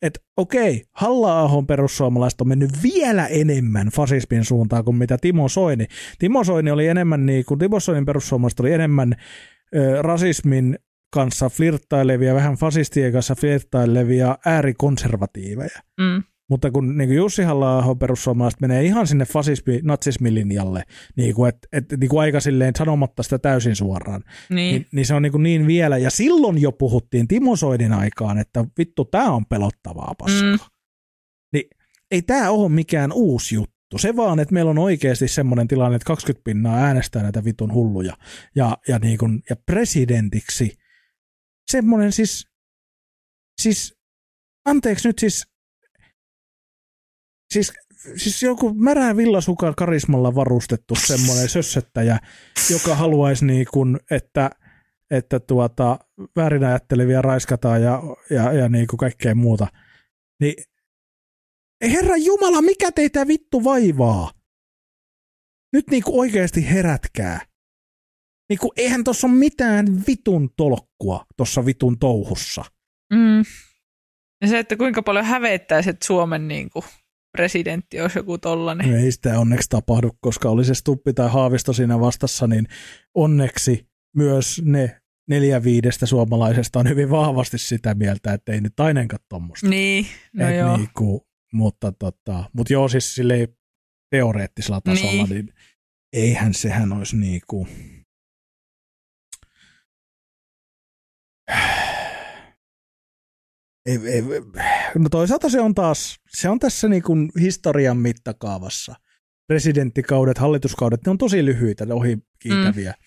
[0.03, 5.87] että okei, halla perussuomalaiset on mennyt vielä enemmän fasismin suuntaan kuin mitä Timo Soini.
[6.19, 9.15] Timo Soini oli enemmän niin kuin, Timo Soinin perussuomalaiset oli enemmän
[9.77, 10.79] ö, rasismin
[11.13, 15.81] kanssa flirttailevia, vähän fasistien kanssa flirttailevia äärikonservatiiveja.
[16.01, 16.23] Mm.
[16.51, 20.83] Mutta kun niin kuin Jussi halla perussuomalaiset menee ihan sinne fasismi, natsismilinjalle,
[21.17, 24.57] niin kuin, et, et, niin kuin aika silleen sanomatta sitä täysin suoraan, Niin.
[24.75, 25.99] niin, niin se on niin, kuin niin vielä.
[25.99, 30.53] Ja silloin jo puhuttiin Timo Soidin aikaan, että vittu, tämä on pelottavaa paskaa.
[30.53, 30.59] Mm.
[31.53, 31.65] Niin
[32.11, 33.99] ei tämä ole mikään uusi juttu.
[33.99, 38.17] Se vaan, että meillä on oikeasti semmoinen tilanne, että 20 pinnaa äänestää näitä vitun hulluja.
[38.55, 40.77] Ja, ja, niin kuin, ja presidentiksi
[41.71, 42.47] semmoinen siis,
[43.61, 43.99] siis,
[44.65, 45.47] anteeksi nyt siis,
[47.53, 47.73] siis,
[48.17, 52.19] siis joku märän villasukan karismalla varustettu semmoinen sössöttäjä,
[52.71, 54.51] joka haluaisi niin kuin, että,
[55.11, 55.99] että tuota,
[56.37, 59.67] väärin ajattelevia raiskataan ja, ja, ja niin kuin kaikkea muuta.
[60.41, 60.55] Niin
[61.83, 64.33] herra Jumala, mikä teitä vittu vaivaa?
[65.73, 67.41] Nyt niinku oikeasti herätkää.
[68.49, 72.65] Niinku eihän tuossa ole mitään vitun tolkkua tuossa vitun touhussa.
[73.13, 73.45] Mm.
[74.41, 76.85] Ja se, että kuinka paljon hävettäisi, että Suomen niin kuin,
[77.33, 78.90] presidentti olisi joku tollanen.
[78.90, 82.66] No ei sitä onneksi tapahdu, koska oli se Stuppi tai Haavisto siinä vastassa, niin
[83.14, 89.23] onneksi myös ne neljä viidestä suomalaisesta on hyvin vahvasti sitä mieltä, että ei nyt ainakaan
[89.29, 89.69] tuommoista.
[89.69, 90.77] Niin, no Et joo.
[90.77, 93.49] Niinku, mutta, tota, mutta joo, siis silleen
[94.11, 95.29] teoreettisella tasolla, Niin.
[95.29, 95.55] niin, niin
[96.12, 97.66] eihän sehän olisi niinku...
[103.87, 104.23] Ei, ei,
[104.99, 108.95] no toisaalta se on taas, se on tässä niinku historian mittakaavassa.
[109.47, 112.90] Presidenttikaudet, hallituskaudet, ne on tosi lyhyitä, ne ohi kiitäviä.
[112.99, 113.05] Mm.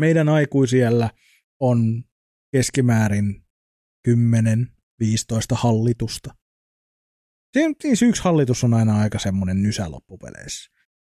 [0.00, 1.10] Meidän aikuisiellä
[1.60, 2.04] on
[2.52, 3.44] keskimäärin
[4.08, 4.12] 10-15
[5.52, 6.34] hallitusta.
[7.82, 10.70] Siis yksi hallitus on aina aika semmoinen nysä loppupeleissä.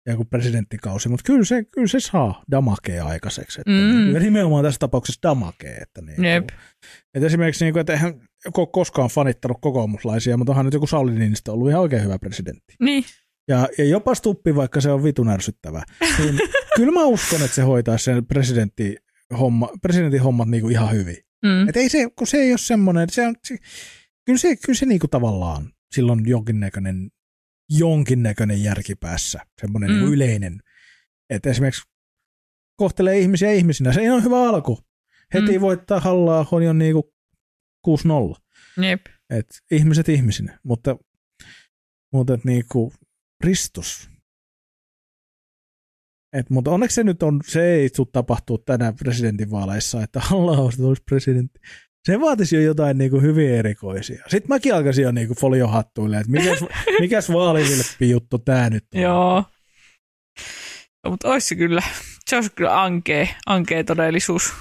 [0.06, 3.60] Ja kuin presidenttikausi, mutta kyllä se, kyllä se saa damakea aikaiseksi.
[3.60, 4.14] Että Mm.
[4.14, 5.76] Ja nimenomaan tässä tapauksessa damakea.
[5.82, 6.48] Että, niin, Jep.
[7.14, 8.14] että esimerkiksi, niin kuin, että eihän
[8.48, 12.74] ko- koskaan fanittanut kokoomuslaisia, mutta onhan nyt joku Sauli Niinistö ollut ihan oikein hyvä presidentti.
[12.80, 13.04] Niin,
[13.48, 15.82] Ja, ja jopa Stuppi, vaikka se on vitun ärsyttävä.
[16.18, 16.38] Niin
[16.76, 18.96] kyllä mä uskon, että se hoitaisi sen presidentti
[19.38, 21.16] homma, presidentin hommat niin kuin ihan hyvin.
[21.44, 21.68] mm.
[21.68, 23.56] Et ei se, kun se ei ole semmoinen, se on, se,
[24.26, 27.10] kyllä se, kyllä se niinku tavallaan silloin jonkinnäköinen,
[27.70, 29.94] jonkinnäköinen järki päässä, semmoinen Mm.
[29.94, 29.98] mm.
[30.00, 30.60] niinku yleinen.
[31.30, 31.82] Että esimerkiksi
[32.76, 34.78] kohtelee ihmisiä ihmisinä, se on hyvä alku.
[35.34, 35.60] Heti Mm.
[35.60, 37.14] voittaa hallaa on jo niinku
[37.82, 38.36] 6-0.
[38.82, 39.00] Jep.
[39.30, 40.96] Et ihmiset ihmisinä, mutta,
[42.12, 42.92] mutta et niinku
[43.44, 44.10] Ristus.
[46.32, 51.02] Et, mutta onneksi se nyt on, se ei tule tapahtua tänään presidentinvaaleissa, että halla olisi
[51.06, 51.60] presidentti.
[52.04, 54.24] Se vaatisi jo jotain niin kuin hyvin erikoisia.
[54.28, 56.58] Sitten mäkin alkaisin jo niin kuin foliohattuille, että mikäs,
[57.00, 59.00] mikäs vaalivilppi juttu tämä nyt on.
[59.00, 59.44] Joo.
[61.04, 61.82] No, mutta olisi se kyllä,
[62.26, 64.52] se olisi kyllä ankea, ankea todellisuus.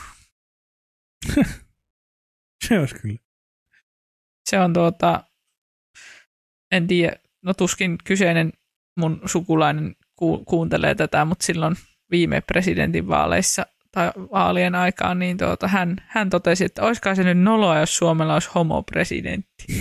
[2.67, 3.19] Se olisi kyllä.
[4.49, 5.23] Se on tuota,
[6.71, 8.53] en tiedä, no tuskin kyseinen
[8.99, 11.75] mun sukulainen ku, kuuntelee tätä, mutta silloin
[12.11, 17.79] viime presidentinvaaleissa tai vaalien aikaan, niin tuota, hän, hän totesi, että olisiko se nyt noloa,
[17.79, 19.65] jos Suomella olisi homopresidentti.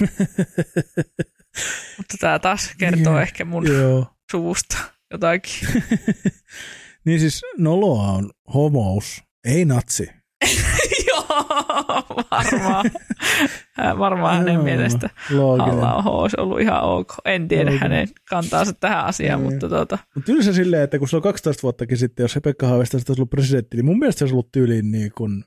[1.96, 3.20] mutta tämä taas kertoo Joo.
[3.20, 4.06] ehkä mun Joo.
[4.30, 4.78] suvusta
[5.10, 5.68] jotakin.
[7.06, 10.10] niin siis noloa on homous, ei natsi.
[12.30, 12.90] Varmaan.
[13.72, 15.10] Hän varmaan hänen Joo, mielestä
[15.58, 17.14] halla olisi ollut ihan ok.
[17.24, 17.80] En tiedä Looginen.
[17.90, 19.50] hänen kantaansa tähän asiaan, Ei.
[19.50, 22.40] mutta tuota, Mutta kyllä se silleen, että kun se on 12 vuottakin sitten, jos se
[22.40, 25.44] Pekka Haavisto olisi ollut presidentti, niin mun mielestä se olisi ollut tyyliin niin kuin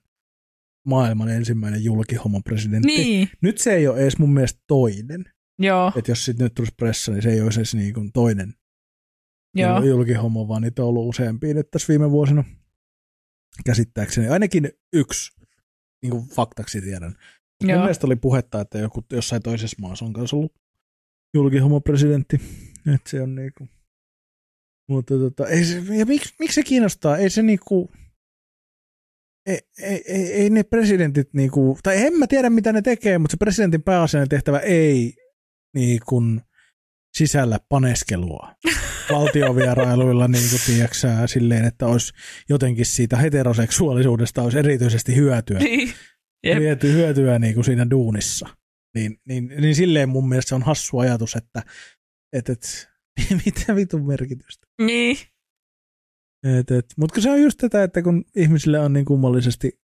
[0.85, 2.87] maailman ensimmäinen julkihomman presidentti.
[2.87, 5.25] niin, Nyt se ei ole edes mun mielestä toinen.
[5.59, 8.53] joo, Että jos sitten nyt tulisi pressa, niin se ei olisi edes niin kuin toinen
[9.55, 12.43] joo, julkihomma, vaan niitä on ollut useampia nyt tässä viime vuosina.
[13.65, 14.27] Käsittääkseni.
[14.27, 15.31] Ainakin yksi
[16.01, 17.15] niin kuin faktaksi tiedän.
[17.63, 17.79] Joo.
[17.79, 20.53] mielestä oli puhetta, että joku jossain toisessa maassa on kanssa ollut
[21.34, 22.41] julkihomma presidentti.
[22.95, 23.67] Että se on niinku...
[24.89, 27.17] Mutta tota, ei se, ja miksi, miksi se kiinnostaa?
[27.17, 27.91] Ei se niinku...
[29.45, 33.31] Ei, ei, ei, ei ne presidentit niinku, tai en mä tiedä mitä ne tekee, mutta
[33.34, 35.13] se presidentin pääasiallinen tehtävä ei
[35.75, 36.21] niinku
[37.15, 38.56] sisällä paneskelua
[39.12, 42.13] valtiovierailuilla, niin kuin tiedäksä, silleen, että olisi
[42.49, 45.93] jotenkin siitä heteroseksuaalisuudesta olisi erityisesti hyötyä Niin,
[46.45, 46.58] Jep.
[46.60, 48.49] hyötyä, hyötyä niin kuin siinä duunissa.
[48.95, 51.63] Niin, niin, niin silleen mun mielestä se on hassu ajatus, että
[52.34, 52.89] et, et,
[53.45, 54.67] mitä vitun merkitystä.
[54.82, 55.17] niin,
[56.60, 59.80] Et, et, mutta se on just tätä, että kun ihmisille on niin kummallisesti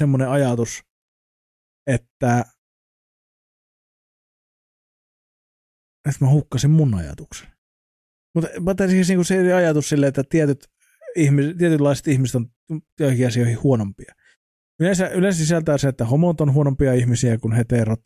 [0.00, 0.82] semmoinen ajatus,
[1.86, 2.44] että
[6.08, 7.48] että mä hukkasin mun ajatuksen.
[8.34, 10.68] Mutta mutta siis niin se ajatus silleen, että tietyt
[11.16, 12.50] ihmis, tietynlaiset ihmiset on
[13.00, 14.14] joihinkin asioihin huonompia.
[14.80, 18.00] Yleensä, yleensä sisältää se, että homot on huonompia ihmisiä kuin heterot.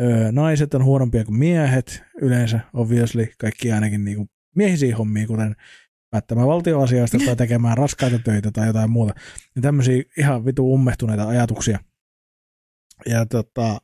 [0.00, 2.02] Öö, naiset on huonompia kuin miehet.
[2.22, 5.56] Yleensä, obviously, kaikki ainakin niin kuin miehisiä hommia, kuten
[6.10, 9.14] päättämään valtioasioista tai tekemään raskaita töitä tai jotain muuta.
[9.56, 11.78] Ja tämmöisiä ihan vitu ummehtuneita ajatuksia.
[13.06, 13.78] Ja tota,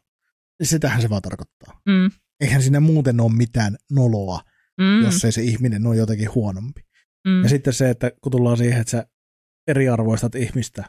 [0.62, 1.80] sitähän se vaan tarkoittaa.
[1.86, 2.10] Mm.
[2.40, 4.40] Eihän siinä muuten ole mitään noloa,
[4.80, 5.04] Mm.
[5.04, 6.80] jos ei se ihminen ole jotenkin huonompi.
[7.26, 7.42] mm.
[7.42, 9.06] Ja sitten se, että kun tullaan siihen, että sä
[9.68, 10.84] eriarvoistat ihmistä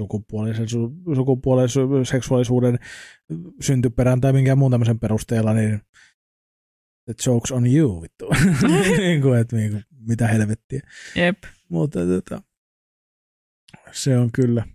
[0.00, 2.78] sukupuolisen, su- sukupuolen, su- seksuaalisuuden,
[3.60, 5.80] syntyperän tai minkään muun tämmöisen perusteella, niin
[7.04, 8.28] the joke's on you, vittu.
[8.98, 10.80] niin kuin, että niin kuin, mitä helvettiä.
[11.14, 11.38] Jep.
[11.68, 12.42] Mutta tota,
[13.92, 14.66] se on kyllä.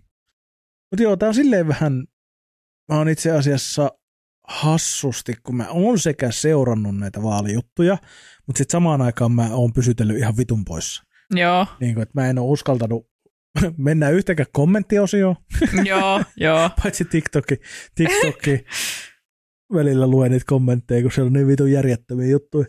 [0.90, 1.92] Mutta joo, tää on silleen vähän,
[2.92, 3.90] mä oon itse asiassa
[4.48, 7.98] hassusti, kun mä oon sekä seurannut näitä vaalijuttuja,
[8.46, 11.02] mutta sitten samaan aikaan mä oon pysytellyt ihan vitun poissa.
[11.30, 13.06] Joo, Niin kuin, että mä en ole uskaltanut
[13.76, 15.36] mennä yhtäkään kommenttiosioon,
[15.84, 16.70] joo, joo.
[16.82, 17.56] paitsi TikTokki.
[17.94, 18.64] TikTokki
[19.74, 22.66] välillä luen niitä kommentteja, kun siellä on niin vitun järjettömiä juttuja.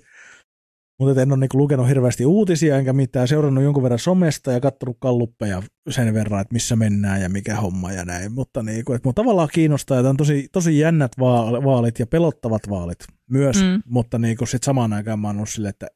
[0.99, 4.97] Mutta en ole niinku lukenut hirveästi uutisia enkä mitään, seurannut jonkun verran somesta ja katsonut
[4.99, 8.31] kalluppeja sen verran, että missä mennään ja mikä homma ja näin.
[8.31, 12.61] Mutta niinku, että mua tavallaan kiinnostaa, että on tosi, tosi jännät va- vaalit ja pelottavat
[12.69, 12.97] vaalit
[13.29, 13.81] myös, Mm.
[13.85, 15.87] mutta niinku sit samaan aikaan mä oon silleen, että,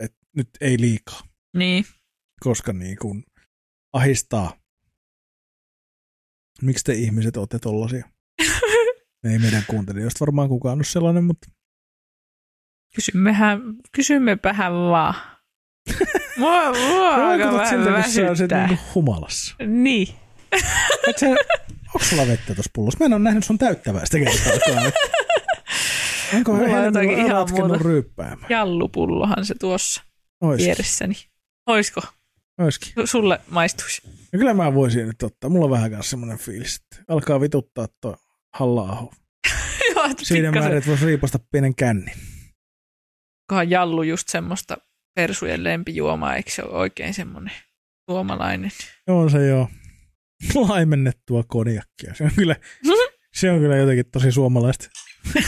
[0.00, 1.20] että nyt ei liikaa
[1.56, 1.84] Niin.
[2.40, 3.24] koska niin kuin
[3.92, 4.52] ahistaa.
[6.62, 8.08] Miksi te ihmiset olette tollasia?
[9.30, 11.50] Ei meidän kuuntelijoista varmaan kukaan ole sellainen, mutta
[12.94, 13.60] Kysymmehän,
[13.92, 15.14] kysymmepähän vaan.
[16.38, 18.66] Mua, mua alkaa vaikutat siltä, vähän kun sä olisit väsyttää.
[18.66, 19.54] niin humalassa.
[19.66, 20.08] Niin.
[21.08, 22.98] Et sä, onko sulla vettä tuossa pullossa?
[23.00, 24.82] Mä en ole nähnyt sun täyttävää sitä kertaa.
[26.34, 27.84] Onko Mulla on jotakin ihan ratkennut muuta.
[27.84, 28.46] ryyppäämään?
[28.48, 30.02] Jallupullohan se tuossa
[30.40, 30.64] Oiski.
[30.66, 31.14] vieressäni.
[31.66, 32.00] Oisko?
[32.60, 32.92] Oiski.
[33.00, 34.02] Su- Sulle maistuisi.
[34.32, 35.50] Ja kyllä mä voisin nyt ottaa.
[35.50, 38.16] Mulla on vähän kanssa semmoinen fiilis, että alkaa vituttaa tuo
[38.54, 39.10] halla
[40.22, 42.14] Siinä määrin, että voisi riipasta pienen kännin.
[43.48, 44.76] Onkohan jallu just semmoista
[45.14, 47.54] persujen lempijuomaa, eikö se ole oikein semmoinen
[48.10, 48.70] suomalainen?
[49.06, 49.68] On se joo.
[50.54, 52.14] Laimennettua konjakkia.
[52.14, 52.56] Se on kyllä,
[53.34, 54.88] se on kyllä jotenkin tosi suomalaista.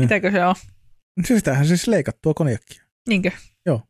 [0.00, 0.54] Mitäkö se on?
[1.24, 2.82] Sitähän siis leikattua konjakkia.
[3.08, 3.30] Niinkö?
[3.66, 3.82] Joo.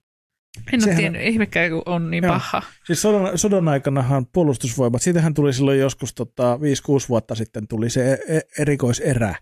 [0.72, 2.32] En ole tiennyt, ihmekään kun on niin Joo.
[2.32, 2.62] paha.
[2.84, 6.60] Siis sodan, sodan aikanahan puolustusvoimat, siitähän tuli silloin joskus tota, 5-6
[7.08, 9.34] vuotta sitten tuli se e- e- erikoiserä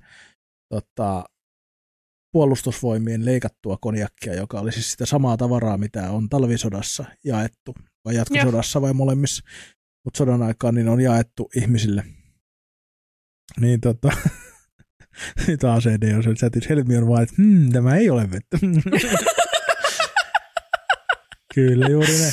[0.69, 1.25] tota,
[2.35, 8.83] puolustusvoimien leikattua konjakkia, joka oli siis sitä samaa tavaraa, mitä on talvisodassa jaettu, vai jatkosodassa
[8.83, 9.45] vai molemmissa,
[10.05, 12.05] mutta sodan aikaan niin on jaettu ihmisille.
[13.61, 14.13] Niin tota,
[15.61, 18.59] taas CD on se chatissa, Helmi on vaan, että hmm, tämä ei ole vettä.
[21.55, 22.33] Kyllä, juuri näin.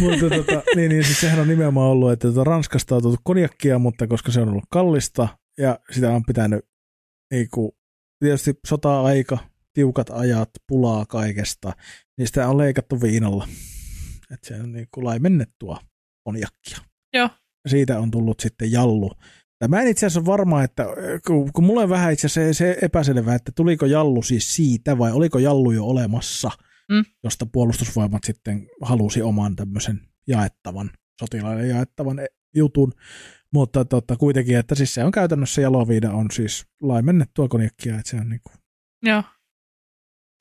[0.00, 3.78] Mutta tota, niin, niin siis sehän on nimenomaan ollut, että tota Ranskasta on tuotu konjakkia,
[3.78, 6.60] mutta koska se on ollut kallista ja sitä on pitänyt
[7.30, 7.72] niin kuin,
[8.24, 9.38] tietysti sota-aika,
[9.72, 11.72] tiukat ajat, pulaa kaikesta,
[12.18, 13.48] niin sitä on leikattu viinalla.
[14.30, 15.78] Että se on niin kuin laimennettua
[16.24, 16.78] konjakkia.
[17.14, 17.28] Joo.
[17.68, 19.10] Siitä on tullut sitten jallu.
[19.60, 20.86] Ja mä en itse asiassa varma, että
[21.26, 25.12] kun, kun mulle vähän itse asiassa se, se epäselvää, että tuliko jallu siis siitä vai
[25.12, 26.50] oliko jallu jo olemassa,
[26.88, 27.04] Mm.
[27.24, 32.20] josta puolustusvoimat sitten halusi oman tämmöisen jaettavan, sotilaille jaettavan
[32.54, 32.92] jutun.
[33.54, 38.16] Mutta tota, kuitenkin, että siis se on käytännössä jaloviina on siis laimennettua konjakkia, että se
[38.16, 38.50] on niinku...
[39.02, 39.22] Joo.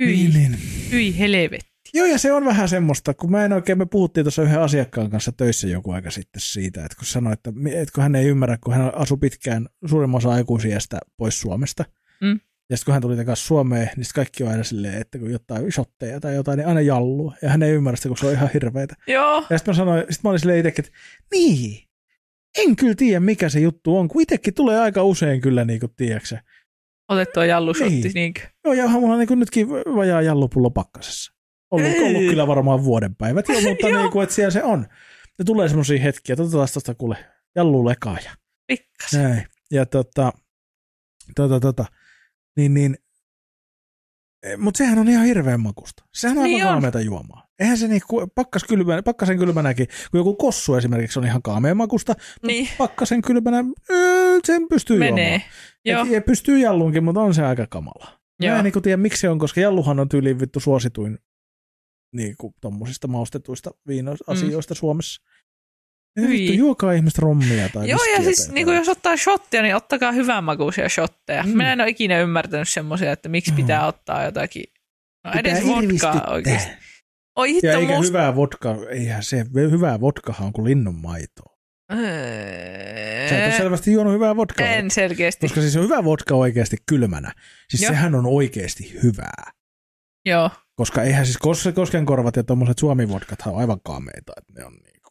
[0.04, 0.58] Hyi, Niin, niin.
[0.91, 1.73] hyi helvetti.
[1.93, 5.10] Joo, ja se on vähän semmoista, kun mä en oikein, me puhuttiin tuossa yhden asiakkaan
[5.10, 8.58] kanssa töissä joku aika sitten siitä, että kun sanoi, että, että kun hän ei ymmärrä,
[8.63, 11.86] kun hän asui pitkään suurimman osa aikuisiästä pois Suomesta,
[12.21, 12.39] Mm.
[12.69, 15.71] ja sitten kun hän tuli takaisin Suomeen, niin kaikki on aina silleen, että kun jotain
[15.71, 18.49] shotteja tai jotain, niin aina jallua, ja hän ei ymmärrä sitä, kun se on ihan
[18.54, 18.95] hirveetä.
[19.08, 19.45] Joo.
[19.49, 20.97] Ja sitten mä sanoin, sit mä olin silleen itsekin, että
[21.32, 21.84] niin,
[22.58, 25.94] en kyllä tiedä mikä se juttu on, kun itsekin tulee aika usein kyllä niin kuin
[25.96, 26.42] tiedäksä.
[27.10, 28.12] Otettua jallusotti, Niin.
[28.13, 28.42] niinkö?
[28.63, 31.34] Joo, ja mulla niin nytkin vajaa jallupullo pakkasessa.
[31.72, 32.04] Ollut, Ei.
[32.04, 34.02] ollut kyllä varmaan vuoden päivät, jo, mutta Joo.
[34.02, 34.88] niin kuin, että siellä se on.
[35.39, 37.17] Ja tulee semmoisia hetkiä, että otetaan tuosta kuule
[37.56, 38.32] jallu lekaa ja
[38.67, 39.23] Pikkasen.
[39.23, 39.48] näin.
[39.71, 40.34] Ja tota,
[41.36, 41.86] tota, tota,
[42.58, 42.98] niin, niin,
[44.58, 46.04] mutta sehän on ihan hirveän makusta.
[46.13, 47.06] Sehän on Niin aivan on.
[47.06, 47.42] juomaa.
[47.60, 52.13] Eihän se niinku, pakkas kylmänä, pakkasen kylmänäkin, kun joku kossu esimerkiksi on ihan kaameen makusta,
[52.47, 55.41] Niin, pakkasen kylmänä, öö, sen pystyy menee.
[55.85, 56.08] juomaan.
[56.10, 58.06] Joo, Et, pystyy jallunkin, mutta on se aika kamala.
[58.43, 58.58] Mä joo.
[58.58, 61.17] en niin tiedä, miksi se on, koska jalluhan on tyyliin vittu suosituin
[62.15, 64.77] niin kuin tommosista maustetuista viinoasioista mm.
[64.77, 65.21] Suomessa.
[66.29, 70.12] Vittu, juokaa ihmiset rommia tai Joo, ja siis niin kuin jos ottaa shottia, niin ottakaa
[70.12, 71.43] hyvänmakuisia shotteja.
[71.43, 71.49] Mm.
[71.49, 71.58] Mm.
[71.58, 73.56] Minä en ole ikinä ymmärtänyt semmoisia, että miksi Mm.
[73.58, 74.63] pitää ottaa jotakin,
[75.25, 76.71] no Pitää edes vodkaa oikeasti.
[77.36, 78.10] Oi hitto, Ja eikä must...
[78.10, 81.54] hyvää vodka, eihän se, hyvää vodkahan on kuin linnun maitoa.
[83.29, 84.67] Sä et ole selvästi juonut hyvää vodkaa.
[84.67, 85.48] En selkeästi.
[85.48, 87.31] Koska siis on hyvä vodka oikeasti kylmänä.
[87.69, 87.90] Siis Joo.
[87.90, 89.52] sehän on oikeasti hyvää.
[90.25, 90.50] Joo.
[90.75, 94.34] Koska eihän siis kos- koskenkorvat ja tommoset suomi-vodkathan on aivan kaameita.
[94.38, 95.10] Että ne on niinku.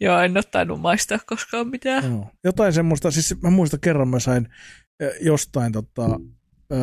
[0.00, 2.04] Joo, en ole tainnut maistaa koskaan mitään.
[2.04, 2.30] Joo.
[2.44, 4.48] Jotain semmoista, siis mä muistan kerran mä sain
[5.02, 6.20] ö, jostain tota,
[6.72, 6.76] ö,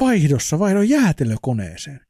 [0.00, 2.00] vaihdossa, vaihdon jäätelökoneeseen.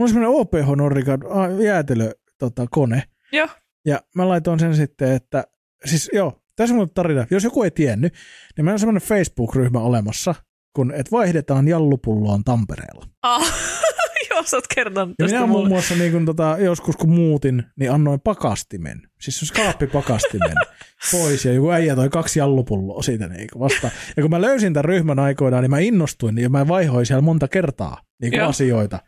[0.00, 3.02] Mulla on semmoinen OPH Norrikan a, jäätelö tota, kone.
[3.32, 3.48] Joo.
[3.84, 5.44] Ja mä laitoin sen sitten, että
[5.84, 7.26] siis joo, tässä on tarina.
[7.30, 8.14] Jos joku ei tiennyt,
[8.56, 10.34] niin meillä on semmoinen Facebook-ryhmä olemassa,
[10.72, 13.06] kun et vaihdetaan jallupulloon Tampereella.
[13.22, 13.52] Ah,
[14.30, 17.92] joo, sä oot kertonut Ja minä muun muassa niin kun, tota, joskus kun muutin, niin
[17.92, 20.56] annoin pakastimen, siis se skaappipakastimen
[21.12, 23.90] pois ja joku äijä toi kaksi jallupulloa siitä niin vasta.
[24.16, 27.48] Ja kun mä löysin tämän ryhmän aikoinaan, niin mä innostuin niin mä vaihoin siellä monta
[27.48, 28.98] kertaa niin asioita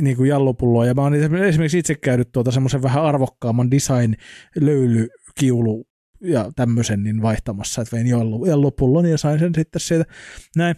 [0.00, 0.86] niin kuin jallupulloa.
[0.86, 4.14] Ja mä oon esimerkiksi itse käynyt tuota semmoisen vähän arvokkaamman design
[4.60, 5.88] löylykiulu
[6.20, 10.12] ja tämmöisen niin vaihtamassa, että vein jallu, jallupullon ja sain sen sitten sieltä
[10.56, 10.76] näin.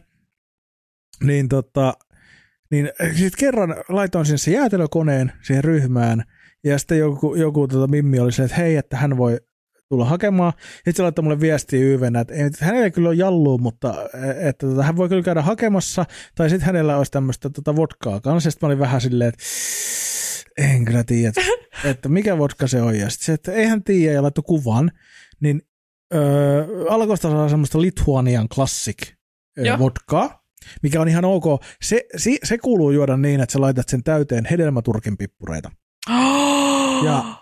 [1.25, 1.95] Niin tota,
[2.71, 6.25] niin sitten kerran laitoin sinne se jäätelökoneen siihen ryhmään,
[6.65, 9.41] ja sitten joku, joku tota, Mimmi oli se, että hei, että hän voi
[9.91, 10.53] tulla hakemaan.
[10.75, 13.95] Sitten se laittoi mulle viestiä yvenä, että, että hänellä kyllä ole jallua, mutta
[14.41, 18.51] että tota, hän voi kyllä käydä hakemassa, tai sitten hänellä olisi tämmöistä tota, vodkaa kanssa.
[18.51, 19.45] Sitten mä olin vähän silleen, että
[20.59, 21.41] en kyllä tiedä, että,
[21.91, 22.99] että mikä vodka se on.
[22.99, 24.91] Ja sitten se, että eihän tiedä, ja laittoi kuvan,
[25.41, 25.63] niin
[26.15, 29.13] öö, alkoista saa semmoista Lithuanian Classic
[29.59, 30.43] öö, vodkaa,
[30.83, 31.45] mikä on ihan ok.
[31.83, 35.71] Se, se, se kuuluu juoda niin, että sä laitat sen täyteen hedelmäturkin pippureita.
[37.05, 37.40] Ja-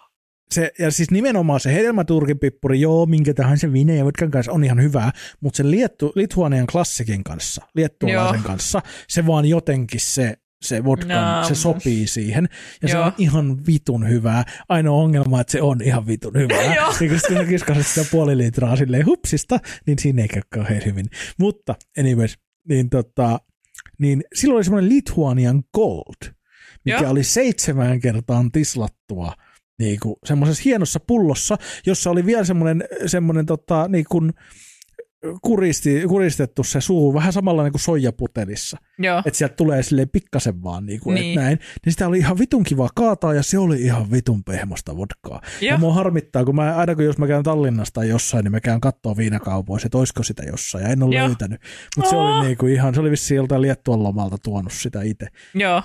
[0.53, 4.65] Se, ja siis nimenomaan se hedelmäturkin pippuri, joo, minkä tahansa vine ja vodkan kanssa on
[4.65, 10.85] ihan hyvä, mutta sen Liettu, Lithuanian klassikin kanssa, liettualaisen kanssa, se vaan jotenkin se, se
[10.85, 11.49] vodkan, No.
[11.49, 12.49] se sopii siihen.
[12.83, 13.07] Ja se Joo.
[13.07, 14.45] on ihan vitun hyvää.
[14.69, 16.59] Ainoa ongelma, että se on ihan vitun hyvää.
[17.01, 21.07] Niin kun sä kiskasit sitä puoli litraa silleen hupsista, niin siinä ei käy kauhean hyvin.
[21.39, 22.39] Mutta anyways,
[22.69, 23.41] niin, tota,
[23.99, 26.33] niin silloin oli semmoinen Lithuanian Gold,
[26.85, 27.11] mikä Joo.
[27.11, 29.33] oli seitsemän kertaan tislattua
[29.79, 31.57] niin kuin semmoisessa hienossa pullossa,
[31.87, 34.33] jossa oli vielä semmoinen, semmoinen tota, niin kuin
[35.43, 38.77] kuristi, kuristettu se suu vähän samalla niin kuin soijaputelissa.
[39.27, 41.25] Että sieltä tulee silleen pikkasen vaan niin kuin, Niin.
[41.25, 41.37] niin.
[41.37, 41.59] näin.
[41.85, 45.41] Niin sitä oli ihan vitun kiva kaataa ja se oli ihan vitun pehmosta vodkaa.
[45.61, 45.79] Ja, Joo.
[45.79, 49.17] mua harmittaa, kun mä, aina kun jos mä käyn Tallinnasta jossain, niin mä käyn kattoo
[49.17, 50.83] viinakaupoissa, että olisiko sitä jossain.
[50.85, 51.27] Ja en ole Joo.
[51.27, 51.61] löytänyt.
[51.97, 55.27] Mutta se oli niinku ihan, se oli vissiin joltain Liettuan lomalta tuonut sitä itse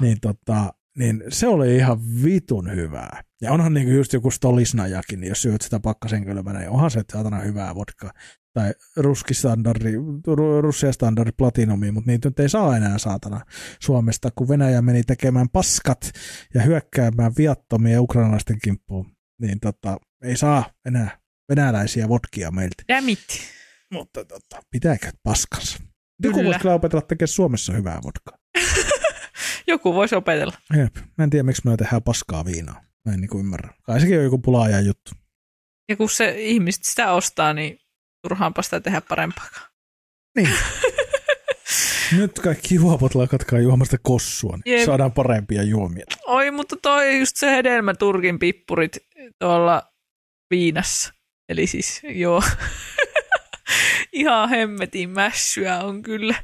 [0.01, 3.21] niin, tota, niin se oli ihan vitun hyvää.
[3.43, 7.01] Ja onhan niinku just joku stolisnajakin, niin jos syöt sitä pakkasen kylmänä, niin onhan se
[7.11, 8.11] saatana hyvää vodkaa.
[8.53, 9.91] Tai ruskistandardi,
[10.27, 13.41] ru- russiastandardi platinumi, mutta niitä nyt ei saa enää saatana
[13.79, 16.11] Suomesta, kun Venäjä meni tekemään paskat
[16.53, 19.11] ja hyökkäämään viattomia ukrainalaisten kimppuun.
[19.41, 21.17] Niin tota, ei saa enää
[21.49, 22.83] venäläisiä vodkia meiltä.
[22.87, 23.27] Dammit.
[23.93, 25.77] Mutta tota, pitääkö paskansa?
[26.23, 26.47] Joku Kyllä.
[26.47, 28.37] voisi kyllä opetella tekemään Suomessa hyvää vodkaa.
[29.67, 30.53] Joku voisi opetella.
[30.77, 30.95] Jep.
[31.17, 32.92] Mä en tiedä, miksi me tehdään paskaa viinaa.
[33.05, 33.73] Mä en niinku ymmärrä.
[33.83, 35.11] Kai sekin on joku pulaaja juttu.
[35.89, 37.79] Ja kun se ihmiset sitä ostaa, niin
[38.21, 39.67] turhaanpa sitä tehdä parempaakaan.
[40.35, 40.49] Niin.
[42.17, 44.85] Nyt kaikki juopot lakatkaa juomasta kossua, niin Jep.
[44.85, 46.05] saadaan parempia juomia.
[46.25, 48.97] Oi, mutta toi just se hedelmäturkin pippurit
[49.39, 49.93] tuolla
[50.49, 51.13] viinassa.
[51.49, 52.43] Eli siis, joo.
[54.13, 56.35] Ihan hemmetin mässyä on kyllä.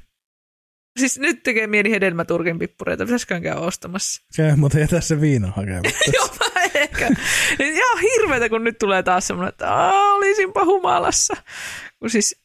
[1.00, 3.06] Siis nyt tekee mieli hedelmäturkin pippureita.
[3.06, 4.22] Pitäisikö käydä ostamassa?
[4.36, 5.90] Käy, mutta jätä se viina hakematta.
[6.16, 7.10] Joo, mä ehkä.
[7.60, 11.34] Ihan hirveetä, kun nyt tulee taas semmoinen, että "Aa, olisinpa humalassa.
[12.00, 12.42] Kun siis,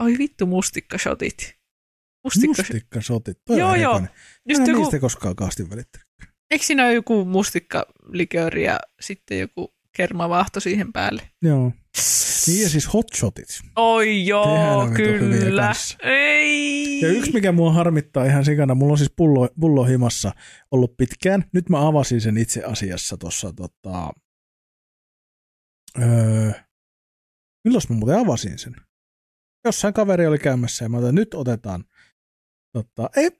[0.00, 1.54] oi vittu mustikkashotit.
[2.24, 3.38] Mustikka, Mustikkasotit.
[3.46, 4.02] Toi Joo, joo.
[4.48, 6.06] just joku, niistä koskaan kaastin välittänyt.
[6.50, 11.30] eikö siinä ole joku mustikkalikööri ja sitten joku kermavaahto siihen päälle?
[11.42, 11.72] Joo.
[12.46, 13.46] Niin ja siis hotshotit.
[13.76, 15.72] Oi joo, kyllä.
[16.02, 17.00] Ei.
[17.00, 20.32] Ja yksi, mikä mua harmittaa ihan sikana, mulla on siis pullo, pullo himassa
[20.70, 21.44] ollut pitkään.
[21.52, 24.10] Nyt mä avasin sen itse asiassa tuossa tota,
[26.02, 26.52] öö,
[27.64, 28.76] milloin mä muuten avasin sen?
[29.64, 31.84] Jossain kaveri oli käymässä ja mä otan, nyt otetaan,
[32.72, 33.30] tota, ei,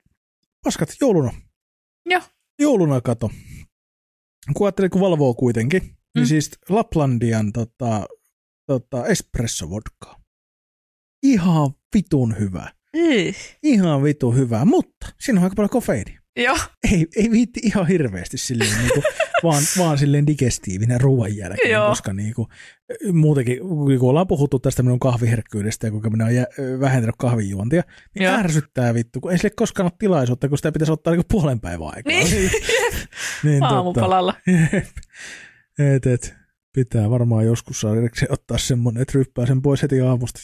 [0.65, 1.33] paskat, jouluna.
[2.07, 2.23] Joo.
[2.59, 3.31] Jouluna kato.
[4.55, 6.21] Kun ajattelin, kun valvoo kuitenkin, mm.
[6.21, 6.29] niin Mm.
[6.29, 8.07] siis Laplandian tota,
[8.67, 10.21] tota, espresso vodka.
[11.23, 12.73] Ihan vitun hyvä.
[12.95, 13.35] Ei.
[13.63, 16.21] Ihan vitu hyvää, mutta siinä on aika paljon kofeiinia.
[16.37, 16.57] Joo,
[16.93, 19.03] ei, ei viitti ihan hirveästi silleen, niin kuin,
[19.45, 21.89] vaan, vaan silleen digestiivinen ruoan jälkeen, Joo.
[21.89, 22.49] koska niin kuin,
[23.13, 23.59] muutenkin,
[23.99, 26.47] kun ollaan puhuttu tästä minun kahviherkkyydestä ja kuinka minä olen jä-
[26.81, 27.83] vähentänyt kahvijuontia,
[28.15, 28.35] niin Joo.
[28.35, 31.61] ärsyttää vittu, kun ei sille koskaan ole tilaisuutta, kun sitä pitäisi ottaa niin kuin puolen
[31.61, 32.13] päivän aikaa.
[32.13, 32.51] Niin.
[33.45, 34.35] niin aamupalalla.
[34.73, 34.85] Jep.
[35.83, 36.35] Et, et,
[36.73, 40.41] pitää varmaan joskus saada erikseen ottaa semmoinen, että ryppää sen pois heti aamusta.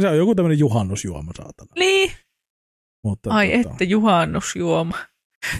[0.00, 1.72] Se on joku tämmöinen juhannusjuoma, saatana.
[1.78, 2.12] Niin,
[3.04, 4.98] Mutta, ai tota, että juhannusjuoma.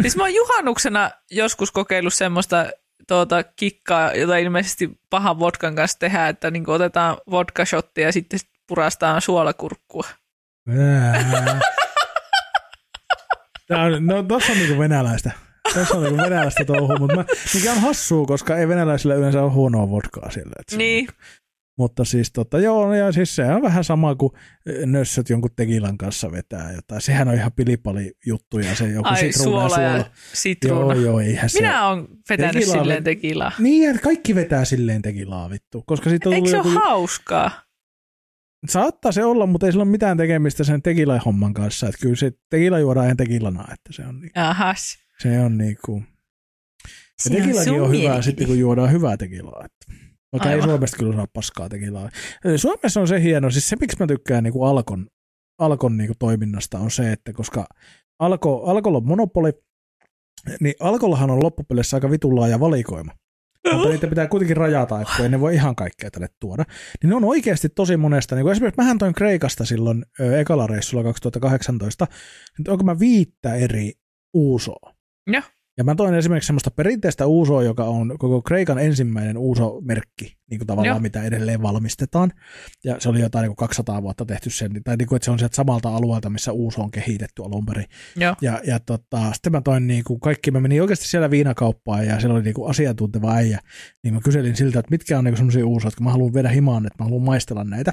[0.02, 2.66] Siis mä oon juhannuksena joskus kokeillut semmoista
[3.08, 9.22] tuota, kikkaa, jota ilmeisesti pahan vodkan kanssa tehdään, että niin otetaan vodka-shotti ja sitten purastaan
[9.22, 10.04] suolakurkkua.
[10.68, 11.60] Ää.
[13.68, 15.45] Tää on, no tossa on niinku venäläistä.
[15.74, 19.52] Tässä on niinku venäläistä touhua, mutta mä, mikä on hassua, koska ei venäläisillä yleensä ole
[19.52, 20.52] huonoa vodkaa sillä.
[20.60, 21.08] Että se- Niin,
[21.78, 24.32] Mutta siis tota, joo, ja siis se on vähän sama kuin
[24.86, 27.00] nössöt jonkun tekilan kanssa vetää jotain.
[27.00, 30.10] Sehän on ihan pilipali juttu ja se joku ai sitruuna suola ja suola.
[30.32, 30.94] sitruuna.
[30.94, 31.60] Joo, joo, eihän se.
[31.60, 33.52] Minä oon vetänyt Tekilaa silleen tekilaa.
[33.58, 35.82] Niin, että kaikki vetää silleen tekilaa vittu.
[35.86, 36.68] Koska siitä on Eikö se joku...
[36.68, 37.50] ole hauskaa?
[38.68, 41.86] Saattaa se olla, mutta ei sillä ole mitään tekemistä sen tekila-homman kanssa.
[41.88, 44.98] Että kyllä se tekila juodaan ihan tekilana, että se on, niin, Ahas.
[45.22, 46.02] Se on niinku...
[47.24, 48.22] Ja tekilakin on, hyvä mielipide.
[48.22, 49.64] sitten, kun juodaan hyvää tekilaa.
[49.64, 50.06] Että.
[50.32, 50.62] Vaikka ei.
[50.62, 52.10] Suomesta kyllä saa paskaa tekilaa.
[52.56, 55.06] Suomessa on se hieno, siis se miksi mä tykkään niinku Alkon,
[55.58, 57.66] Alkon niinku toiminnasta on se, että koska
[58.18, 59.52] Alko, Alkolla on monopoli,
[60.60, 63.12] niin Alkollahan on loppupeleissä aika vitun laaja valikoima.
[63.72, 66.64] Mutta niitä pitää kuitenkin rajata, että ei ne voi ihan kaikkea tänne tuoda.
[67.02, 68.34] Niin ne on oikeasti tosi monesta.
[68.34, 72.06] Niin esimerkiksi mähän toin Kreikasta silloin ö, ekalla reissulla 2018,
[72.58, 73.92] niin onko mä viittä eri
[74.34, 74.95] uusoa.
[75.26, 75.42] Joo.
[75.78, 80.66] Ja mä toin esimerkiksi semmoista perinteistä uusoa, joka on koko Kreikan ensimmäinen uuso-merkki, niin kuin
[80.66, 81.00] tavallaan Joo.
[81.00, 82.32] mitä edelleen valmistetaan.
[82.84, 85.30] Ja se oli jotain niin kuin 200 vuotta tehty sen, tai niin kuin, että se
[85.30, 87.86] on sieltä samalta alueelta, missä uuso on kehitetty alun perin.
[88.16, 88.34] Joo.
[88.40, 92.20] Ja, ja tota, sitten mä toin niin kuin kaikki, mä menin oikeasti siellä viinakauppaan ja
[92.20, 93.60] siellä oli niin kuin asiantunteva äijä,
[94.04, 96.86] niin mä kyselin siltä, että mitkä on niin semmoisia uusia, että mä haluan vedä himaan,
[96.86, 97.92] että mä haluan maistella näitä.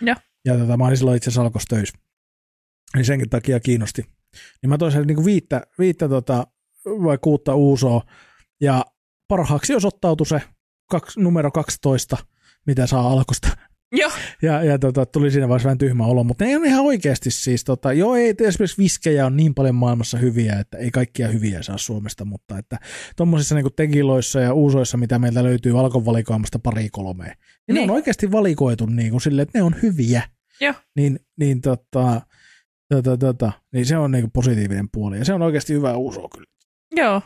[0.00, 0.16] Joo.
[0.44, 1.98] Ja tota, mä olin silloin itse asiassa töissä.
[2.94, 4.04] Niin senkin takia kiinnosti.
[4.62, 6.46] Niin mä toin siellä niin kuin viittä, viittä tota,
[6.86, 8.02] vai kuutta uusoa
[8.60, 8.84] ja
[9.28, 10.42] parhaaksi osoittautui se
[10.90, 12.16] kaksi, numero 12,
[12.66, 13.48] mitä saa alkosta.
[13.96, 14.10] Joo,
[14.42, 17.64] Ja, ja tota, tuli siinä vaiheessa vähän tyhmä olo, mutta ne on ihan oikeasti siis,
[17.64, 21.78] tota, joo ei esimerkiksi viskejä on niin paljon maailmassa hyviä, että ei kaikkia hyviä saa
[21.78, 22.78] Suomesta, mutta että
[23.16, 27.74] tuommoisissa niin tekiloissa ja uusoissa, mitä meiltä löytyy alkon valikoimasta pari kolmea, niin, niin.
[27.74, 27.90] ne Niin.
[27.90, 30.22] on oikeasti valikoitu niin kuin silleen, että ne on hyviä.
[30.60, 30.74] Joo.
[30.96, 32.20] Niin, niin, tota,
[32.94, 36.28] tota, tota, niin se on niin kuin positiivinen puoli ja se on oikeasti hyvä uuso
[36.28, 36.53] kyllä.
[36.96, 37.22] Joo.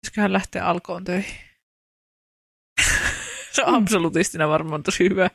[0.00, 1.34] Pitäisiköhän lähteä alkoon töihin?
[3.52, 5.30] se on absolutistina varmaan tosi hyvä.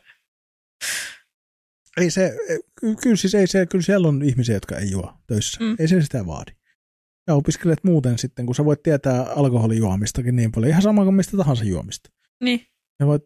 [1.98, 2.38] Ei se,
[2.80, 5.64] ky- kyllä siis ei se, kyllä siellä on ihmisiä, jotka ei juo töissä.
[5.64, 5.76] Mm.
[5.80, 6.52] Ei se sitä vaadi.
[7.28, 11.38] Ja opiskelet muuten sitten, kun sä voit tietää alkoholijuomistakin niin paljon, ihan sama kuin mistä
[11.38, 12.10] tahansa juomista.
[12.44, 12.68] Niin,
[13.00, 13.24] Ja voit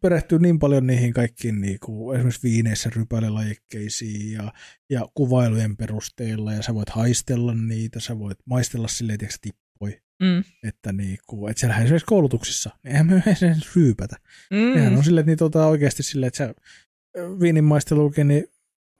[0.00, 4.52] perehtyä niin paljon niihin kaikkiin niin kuin esimerkiksi viineissä rypäilelajikkeisiin ja,
[4.90, 10.44] ja kuvailujen perusteella, ja sä voit haistella niitä, sä voit maistella silleen, tiedätkö, tippoi, mm.
[10.62, 14.16] että niin kuin, että siellähän esimerkiksi koulutuksissa, niin eihän me sen ryypätä.
[14.50, 14.98] Nehän Mm.
[14.98, 16.54] on silleen, että niitä otetaan oikeasti silleen, että sä
[17.40, 18.44] viinin maistelukin, niin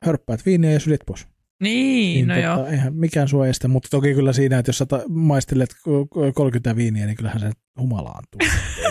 [0.04, 1.26] hörppäät viiniä ja sylit pois.
[1.62, 2.66] Niin, no tota, joo.
[2.66, 6.32] eihän mikään sua estä, mutta toki kyllä siinä, että jos sä ta- maistelet ko- ko-
[6.34, 7.50] 30 viiniä, niin kyllähän se
[7.80, 8.40] humalaantuu.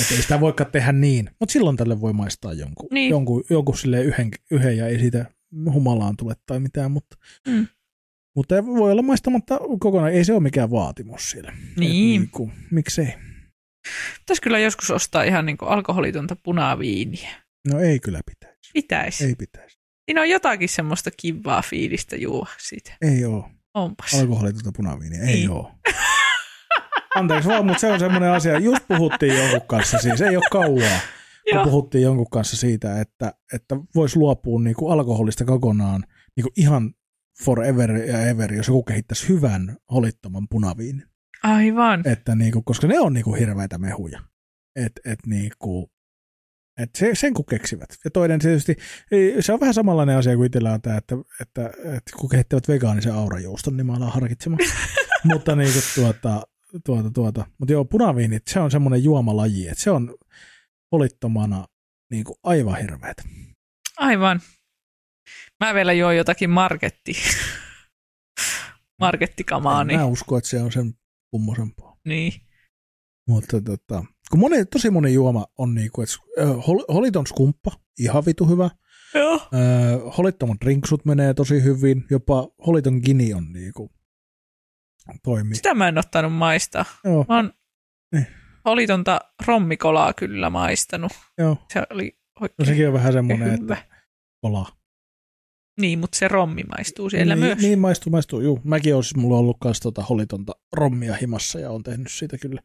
[0.00, 3.10] että ei sitä voikaan tehdä niin, mutta silloin tälle voi maistaa jonkun, Niin.
[3.10, 5.26] jonkun, jonkun silleen yhden, yhden ja ei siitä
[5.72, 7.16] humalaan tule tai mitään, mutta,
[7.48, 7.66] Mm.
[8.36, 11.52] mutta voi olla maistamatta kokonaan, ei se ole mikään vaatimus siellä.
[11.76, 11.90] Niin.
[11.92, 13.14] niin kuin, miksei?
[14.18, 17.30] Pitäisi kyllä joskus ostaa ihan niin kuin alkoholitonta punaviiniä.
[17.72, 18.70] No ei kyllä pitäisi.
[18.74, 19.24] Pitäisi.
[19.24, 19.75] Ei pitäisi.
[20.06, 22.92] Siinä on jotakin semmoista kivaa fiilistä juo siitä.
[23.02, 23.44] Ei ole.
[23.74, 24.14] Onpas.
[24.14, 25.20] Alkoholitonta punaviiniä.
[25.20, 25.50] Ei Niin.
[25.50, 25.72] ole.
[27.16, 28.58] Anteeksi vaan, mutta se on semmoinen asia.
[28.58, 30.98] Just puhuttiin jonkun kanssa, siis ei ole kauaa,
[31.52, 36.04] kun puhuttiin jonkun kanssa siitä, että, että voisi luopua niin kuin alkoholista kokonaan
[36.36, 36.94] niin kuin ihan
[37.44, 41.04] forever ja ever, jos joku kehittäisi hyvän holittoman punaviinin.
[41.42, 42.02] Aivan.
[42.08, 44.20] Että niin kuin, koska ne on niin kuin hirveitä mehuja.
[44.76, 45.86] Et, et niin kuin,
[46.78, 47.88] et se, sen kun keksivät.
[48.04, 48.76] Ja toinen tietysti,
[49.40, 53.14] se on vähän samanlainen asia kuin itsellä on tämä, että, että, että kun kehittävät vegaanisen
[53.14, 54.60] aurajuuston, niin mä alan harkitsemaan.
[55.24, 56.42] Mutta niin kuin tuota,
[56.84, 57.46] tuota, tuota.
[57.58, 60.14] Mutta joo, punaviinit, se on semmoinen juomalaji, että se on
[60.90, 61.66] polittomana
[62.10, 63.22] niin kuin aivan hirveätä.
[63.96, 64.40] Aivan.
[65.64, 67.12] Mä vielä juon jotakin marketti.
[69.00, 70.94] Markettikamaa, En niin, Mä usko, että se on sen
[71.30, 71.96] kummosempaa.
[72.04, 72.32] niin.
[73.28, 78.26] Mutta tota, kun moni, tosi moni juoma on niin kuin, että hol- holiton skumppa, ihan
[78.26, 78.70] vitu hyvä.
[79.14, 79.40] Joo.
[79.54, 83.90] Öö, holittomat drinksut menee tosi hyvin, jopa holiton gini on niinku
[85.22, 85.54] toimii.
[85.54, 86.84] Sitä mä en ottanut maistaa.
[87.04, 87.52] Joo, Mä oon
[88.12, 88.26] Niin.
[88.64, 91.12] holitonta rommikolaa kyllä maistanut.
[91.38, 91.56] joo.
[91.72, 93.74] Se oli No oikein sekin on vähän semmoinen, hyvä.
[93.74, 93.86] että
[94.40, 94.66] kola.
[95.80, 97.58] Niin, mutta se rommi maistuu siellä niin, myös.
[97.58, 98.40] Niin maistuu, maistuu.
[98.40, 98.60] Juu.
[98.64, 102.60] Mäkin on siis, mulla ollut kans tota holitonta rommia himassa ja on tehnyt siitä kyllä.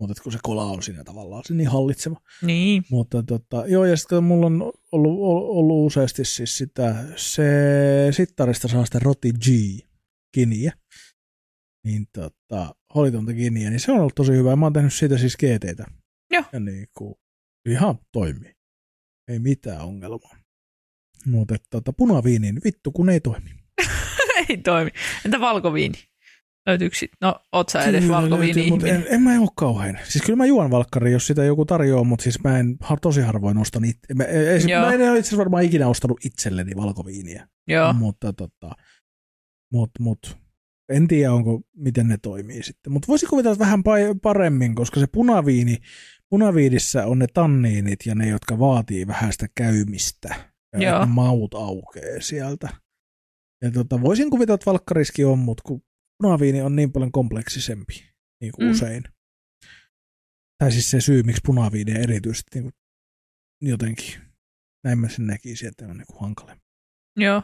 [0.00, 2.20] Mutta kun se kola on siinä tavallaan se niin hallitseva.
[2.42, 5.18] Niin, Mutta tota, joo, ja sitten mulla on ollut,
[5.48, 7.44] ollut useasti siis sitä, se
[8.10, 9.46] sittarista saa sitä Roti G
[10.34, 10.72] kiniä.
[11.84, 14.56] Niin tota, holitonta kiniä, niin se on ollut tosi hyvä.
[14.56, 15.84] Mä oon tehnyt siitä siis GTtä.
[16.30, 16.44] Joo.
[16.52, 17.14] Ja niin kuin,
[17.68, 18.52] ihan toimii.
[19.28, 20.36] Ei mitään ongelmaa.
[21.26, 23.50] Mutta tota, punaviini, vittu kun ei toimi.
[24.48, 24.90] ei toimi.
[25.24, 25.98] Entä valkoviini?
[26.66, 27.10] Löytyykö sit?
[27.20, 28.96] No, oot sä edes valkoviini ihminen?
[28.96, 29.98] en, en, mä ole kauhean.
[30.08, 33.58] Siis kyllä mä juon valkkari, jos sitä joku tarjoaa, mutta siis mä en tosi harvoin
[33.58, 34.14] ostan itse.
[34.14, 34.80] Mä, ei, Joo.
[34.80, 37.48] mä en ole itse asiassa varmaan ikinä ostanut itselleni valkoviiniä.
[37.68, 38.70] Joo, Mutta tota,
[39.72, 40.38] mut, mut,
[40.88, 42.92] en tiedä, onko, miten ne toimii sitten.
[42.92, 45.76] Mutta voisi kuvitella vähän pa- paremmin, koska se punaviini,
[46.30, 50.34] punaviinissä on ne tanniinit ja ne, jotka vaatii vähän sitä käymistä.
[50.72, 51.06] Ja Joo.
[51.06, 52.68] maut aukeaa sieltä.
[53.62, 55.82] Ja tota, voisin kuvitella, että valkkariski on, mutta kun
[56.24, 58.04] punaviini on niin paljon kompleksisempi,
[58.40, 58.70] niin kuin Mm.
[58.72, 59.04] usein.
[60.58, 62.74] Tai siis se syy, miksi punaviini erityisesti niin kuin,
[63.70, 64.14] jotenkin,
[64.84, 66.56] näin mä sen näkisin, että on niin kuin hankala
[67.16, 67.42] joo.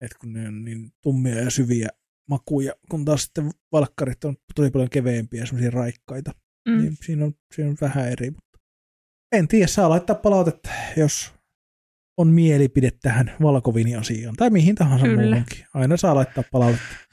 [0.00, 1.88] että kun ne on niin tummia ja syviä
[2.30, 6.32] makuja, kun taas sitten valkkarit on tosi paljon keveempiä ja semmoisia raikkaita,
[6.68, 6.74] mm.
[6.74, 6.80] Mm.
[6.82, 8.30] niin siinä on, siinä on vähän eri.
[8.30, 8.58] Mutta
[9.32, 11.32] en tiedä, saa laittaa palautetta, jos
[12.18, 15.22] on mielipide tähän valkovini-asiaan, tai mihin tahansa Kyllä.
[15.22, 15.66] muuhunkin.
[15.74, 17.07] Aina saa laittaa palautetta.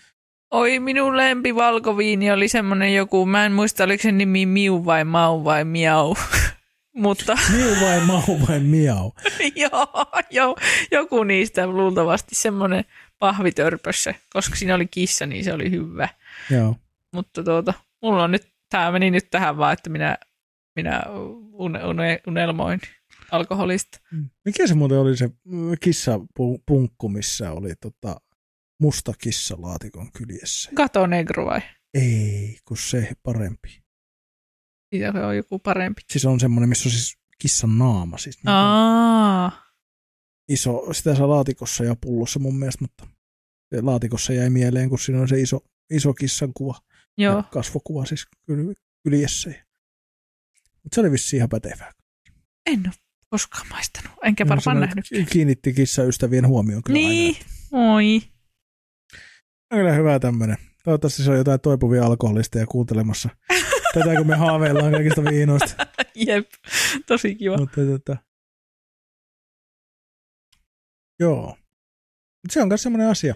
[0.55, 5.03] Oi, minun lempi valkoviini oli semmonen joku, mä en muista oliko se nimi Miu vai
[5.03, 6.15] Mau vai Miau.
[7.03, 9.11] Mutta Miu vai mau vai miau?
[9.63, 10.57] joo, joo,
[10.91, 12.85] joku niistä luultavasti semmoinen
[13.19, 16.09] pahvitörpössä, koska siinä oli kissa, niin se oli hyvä.
[16.51, 16.75] Joo.
[17.11, 20.17] Mutta tuota, mulla on nyt, tämä meni nyt tähän vaan, että minä,
[20.75, 21.03] minä
[21.53, 22.79] une, une, unelmoin
[23.31, 23.99] alkoholista.
[24.45, 25.29] Mikä se muuten oli se
[25.79, 28.21] kissapunkku, missä oli tota
[28.81, 30.69] musta kissa laatikon kyljessä?
[30.75, 31.61] Gato Negro vai?
[31.93, 33.83] Ei, kun se parempi.
[34.95, 36.01] Siitä on joku parempi.
[36.11, 38.17] Siis on semmoinen, missä on siis kissan naama.
[38.17, 39.63] Siis niin kuin Aa,
[40.49, 43.07] iso, sitä saa laatikossa ja pullossa mun mielestä, mutta
[43.81, 45.59] laatikossa jäi mieleen, kun siinä on se iso,
[45.89, 46.79] iso kissan kuva.
[47.17, 47.37] joo.
[47.37, 48.73] Ja kasvokuva siis kyl,
[49.03, 49.49] kyljessä.
[50.83, 51.91] Mutta se oli vissi ihan pätevää.
[52.65, 52.93] En ole
[53.29, 55.05] koskaan maistanut, enkä varmaan nähnyt.
[55.11, 57.35] nyt Kiinnitti kissaystävien huomioon kyllä Niin,
[57.71, 57.93] aina.
[57.93, 58.21] oi.
[59.75, 60.57] On kyllä hyvä tämmöinen.
[60.83, 63.29] Toivottavasti se on jotain toipuvia alkoholisteja kuuntelemassa.
[63.93, 65.87] Tätä kun me haaveillaan kaikista viinoista.
[66.27, 66.49] Jep,
[67.07, 67.57] tosi kiva.
[67.57, 68.17] Mutta tota,
[71.19, 71.57] joo.
[72.51, 73.35] Se on myös semmoinen asia,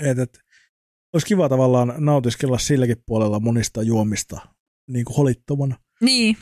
[0.00, 0.38] että et,
[1.12, 4.40] olisi kiva tavallaan nautiskella silläkin puolella monista juomista
[4.88, 5.76] niin kuin holittomana.
[6.00, 6.36] Niin,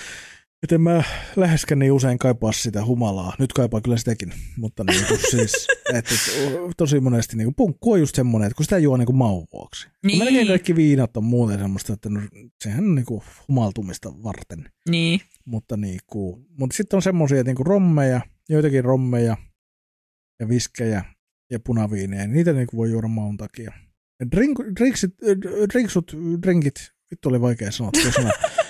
[0.63, 1.03] Et en mä
[1.37, 3.35] läheskään niin usein kaipaa sitä humalaa.
[3.39, 6.21] Nyt kaipaa kyllä sitäkin, mutta niin kuin siis, et, et,
[6.77, 9.47] tosi monesti niin kuin punkku on just semmoinen, että kun sitä juo niin kuin maun
[9.53, 9.89] vuoksi.
[10.07, 10.19] Niin.
[10.19, 12.21] Melkein kaikki viinat on muuten semmoista, että no,
[12.65, 14.71] sehän on niin kuin humaltumista varten.
[14.91, 19.37] niin, Mutta, niinku, mutta sitten on semmoisia niinku rommeja, joitakin rommeja
[20.41, 21.05] ja viskejä
[21.51, 22.23] ja punaviineja.
[22.27, 23.73] niin Niitä niinku voi juoda maun takia.
[24.37, 25.15] Drink, drinksit,
[25.73, 27.93] drinksut, drinkit, vittu oli vaikea sanoa.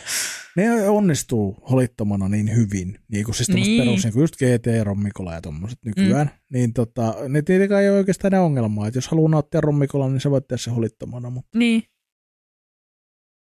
[0.59, 3.63] Ne onnistuu holittomana niin hyvin, niin kuin siis Niin.
[3.63, 3.83] niin.
[3.83, 6.39] perus, niin kuin just GT, rommikola ja tommoset nykyään, mm.
[6.53, 10.21] niin tota, ne tietenkään ei ole oikeastaan ne ongelmaa, että jos haluaa nauttia rommikola, niin
[10.21, 11.83] sä voit tehdä se holittomana, mutta niin.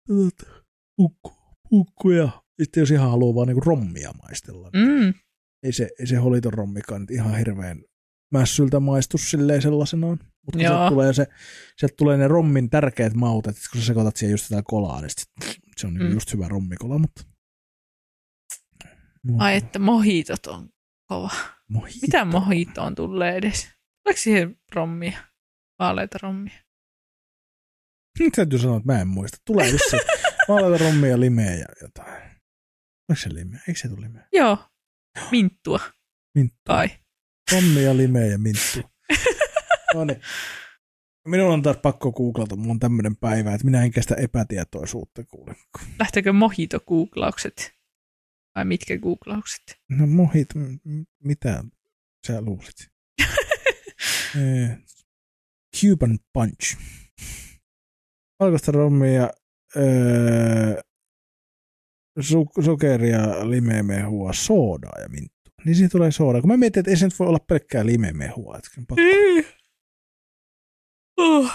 [0.08, 0.64] tota,
[0.96, 1.34] pukku,
[1.70, 2.30] pukku ja
[2.62, 5.14] sitten jos ihan haluaa vaan niinku rommia maistella, niin Mm,
[5.64, 7.84] ei se, ei se holiton rommikaan nyt ihan hirveän
[8.32, 10.20] mässyltä maistu silleen sellaisenaan.
[10.46, 11.28] Mutta sieltä tulee, se,
[11.78, 15.10] sieltä tulee ne rommin tärkeät maut, että kun sä sekoitat siihen just tätä kolaa, niin
[15.10, 16.04] sit, se on Mm.
[16.04, 16.12] mm.
[16.12, 17.22] just hyvä rommikola, mutta...
[19.24, 20.70] mutta ai että mohitot on
[21.10, 21.30] kova.
[21.70, 21.98] mojito.
[22.02, 23.68] Mitä mohitoon tulee edes?
[24.06, 25.18] Oliko siihen rommia?
[25.80, 26.60] Vaaleita rommia?
[28.20, 29.38] Nyt täytyy sanoa, että mä en muista.
[29.46, 30.02] Tulee vissiin
[30.48, 32.22] maalaita rommia, ja limeä ja jotain.
[33.10, 33.60] Onko se limeä?
[33.68, 34.28] Eikö se tule limeä?
[34.34, 34.58] Joo,
[35.32, 35.80] minttua
[36.36, 36.58] Minttu.
[36.68, 36.90] kai.
[37.52, 38.80] Rommia, limeä ja minttu.
[39.96, 40.22] no niin.
[41.28, 45.56] Minun on taas pakko googlata, mulla on tämmöinen päivä, että minä en kestä epätietoisuutta kuule.
[46.00, 47.72] Lähteekö mojito-googlaukset?
[48.56, 49.62] Vai mitkä googlaukset?
[49.90, 50.48] No mohit,
[51.24, 51.64] mitä
[52.28, 52.76] sä luulit?
[54.36, 54.78] Eh,
[55.82, 56.78] Cuban Punch.
[58.40, 59.30] Valkoista rommia,
[59.76, 60.82] öö,
[62.20, 65.39] su- sokeria, limeemehua, soodaa ja minttua.
[65.66, 66.42] Niin siitä tulee sooda.
[66.42, 68.58] Kun mä mietin, että ei se nyt voi olla pelkkää limeemehua.
[68.58, 69.02] Että pakko-
[71.20, 71.50] Uh.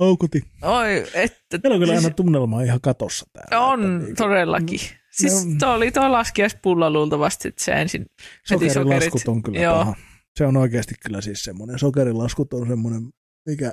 [0.00, 0.42] Houkutin.
[0.62, 1.58] Oi, että...
[1.62, 3.66] Meillä on kyllä aina tunnelma ihan katossa täällä.
[3.66, 4.80] On, Että niinku- todellakin.
[5.10, 5.54] Siis No.
[5.58, 8.06] tuo oli tuo laskiaispulla luultavasti, että se ensin
[8.46, 9.74] Sokerilaskut on kyllä Joo.
[9.78, 9.94] paha.
[10.36, 13.02] Se on oikeasti kyllä siis semmoinen, sokerilaskut on semmoinen,
[13.46, 13.72] mikä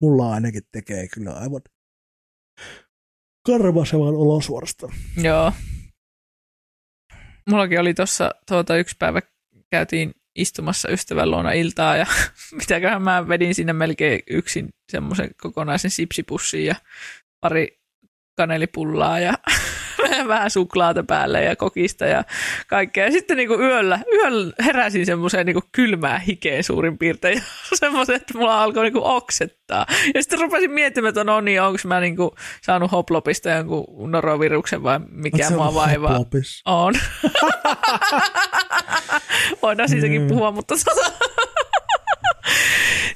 [0.00, 1.60] mulla ainakin tekee kyllä aivan
[3.46, 4.92] karvasevan olo suorastaan.
[5.22, 5.52] Joo.
[7.46, 9.20] Mullakin oli tuossa tuota, yksi päivä
[9.70, 12.06] käytiin istumassa ystävän luona iltaa ja
[12.60, 16.74] mitäköhän mä vedin sinne melkein yksin semmoisen kokonaisen sipsipussin ja
[17.40, 17.80] pari
[18.36, 19.34] kanelipullaa ja
[20.28, 22.24] vähän suklaata päälle ja kokista ja
[22.66, 23.04] kaikkea.
[23.04, 28.38] Ja sitten niinku yöllä, yöllä heräsin semmoiseen niinku kylmää hikeen suurin piirtein ja semmoisen, että
[28.38, 29.86] mulla alkoi niinku oksettaa.
[30.14, 35.00] Ja sitten rupesin miettimään, että no niin, onko mä niinku saanut hoplopista jonkun noroviruksen vai
[35.10, 36.10] mikä mua vaivaa.
[36.10, 36.62] hoplopis?
[36.66, 36.94] On.
[39.62, 40.28] Voidaan siitäkin Mm.
[40.28, 41.10] puhua, mutta tota...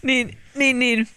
[0.02, 1.08] niin, niin, niin.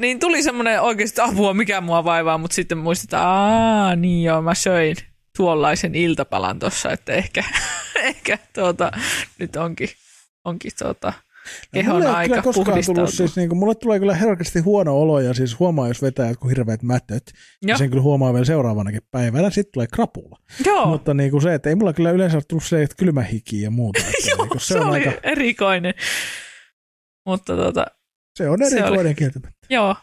[0.00, 4.54] Niin tuli semmoinen oikeasti apua, mikä mua vaivaa, mutta sitten muistetaan, aa, niin joo, mä
[4.54, 4.96] söin
[5.36, 7.44] tuollaisen iltapalan tuossa, että ehkä,
[8.02, 8.90] ehkä tuota,
[9.38, 9.88] nyt onkin,
[10.44, 11.12] onkin tuota,
[11.74, 15.00] kehon mulle ei ole aika koskaan tullut, siis niin kuin, mulle tulee kyllä herkästi huono
[15.00, 17.22] olo ja siis huomaa, jos vetää jotkut hirveät mätöt.
[17.26, 17.78] Ja Joo.
[17.78, 20.38] sen kyllä huomaa vielä seuraavanakin päivänä, sitten tulee krapula.
[20.66, 23.22] Joo, Mutta niin kuin se, että ei mulla kyllä yleensä ole tullut se, että kylmä
[23.22, 24.00] hiki ja muuta.
[24.06, 25.94] Että joo niin kuin se, oli aika, erikoinen.
[27.26, 27.86] Mutta tota,
[28.36, 29.66] se on erikoinen kieltämättä.
[29.70, 29.96] Joo.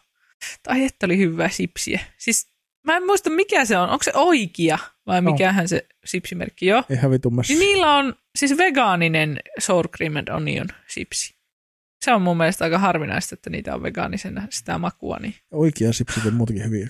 [0.63, 1.99] Tai että oli hyvää sipsiä.
[2.17, 2.47] Siis
[2.83, 3.89] mä en muista mikä se on.
[3.89, 4.77] Onko se oikea
[5.07, 5.23] vai On.
[5.23, 6.83] mikähän se sipsimerkki joo?
[6.89, 7.53] Ihan vitummassa.
[7.53, 11.35] Niin niillä on siis vegaaninen sour cream and onion sipsi.
[12.05, 15.17] Se on mun mielestä aika harvinaista, että niitä on vegaanisena sitä makua.
[15.19, 16.87] Niin Oikea sipsit on muutenkin hyviä.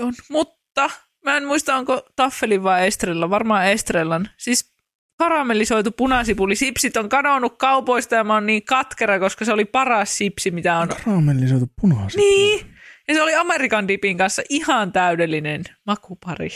[0.00, 0.14] on.
[0.30, 0.90] Mutta
[1.24, 3.30] mä en muista, onko Taffelin vai Estrella.
[3.30, 4.30] Varmaan Estrellan.
[4.36, 4.75] Siis
[5.18, 6.56] karamellisoitu punasipuli.
[6.56, 10.78] Sipsit on kadonnut kaupoista ja mä oon niin katkera, koska se oli paras sipsi, mitä
[10.78, 12.18] on Karamellisoitu punaisen.
[12.18, 12.66] Niin.
[13.08, 16.48] Ja se oli Amerikan dipin kanssa ihan täydellinen makupari.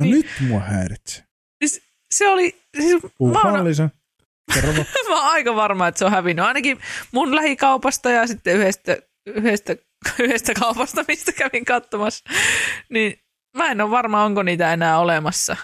[0.00, 0.14] No Niin.
[0.14, 1.24] nyt mua häiritsee.
[1.64, 1.82] Siis
[2.14, 3.90] se oli, siis mä Puhutaan oon,
[5.08, 6.44] mä oon aika varma, että se on hävinnyt.
[6.44, 6.78] Ainakin
[7.12, 8.96] mun lähikaupasta ja sitten yhdestä,
[9.26, 9.76] yhdestä,
[10.18, 12.24] yhdestä kaupasta, mistä kävin katsomassa.
[12.88, 13.18] Niin
[13.56, 15.56] mä en ole varma, onko niitä enää olemassa.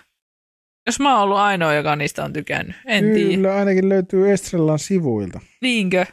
[0.87, 2.77] Jos mä oon ollut ainoa, joka niistä on tykännyt.
[2.87, 3.35] En tiedä.
[3.35, 5.41] Kyllä, ainakin löytyy Estrellan sivuilta.
[5.63, 6.07] Niinkö?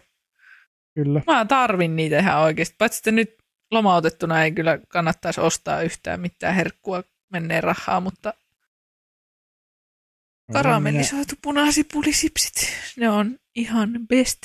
[0.95, 1.21] Kyllä.
[1.27, 2.75] Mä tarvin niitä ihan oikeasti.
[2.77, 3.35] Paitsi että nyt
[3.71, 8.33] lomautettuna ei kyllä kannattaisi ostaa yhtään mitään herkkua menee rahaa, mutta
[10.53, 12.53] Karamellisoitu punasipulisipsit.
[12.97, 14.41] Ne on ihan best.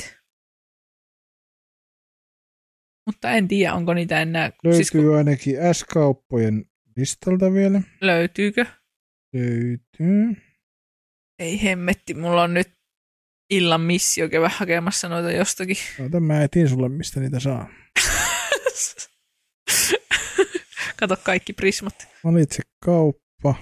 [3.06, 4.52] Mutta en tiedä, onko niitä enää.
[4.64, 6.64] Löytyy Siis kun, ainakin S-kauppojen
[6.96, 7.82] listalta vielä.
[8.00, 8.66] löytyykö?
[9.34, 10.36] Löytyy.
[11.38, 12.72] Ei hemmetti, mulla on nyt
[13.50, 15.76] illan missio käydä hakemassa noita jostakin.
[16.06, 17.68] Ota mä etin sulle, mistä niitä saa.
[21.00, 21.94] Kato kaikki prismat.
[22.24, 23.54] Valitse kauppa.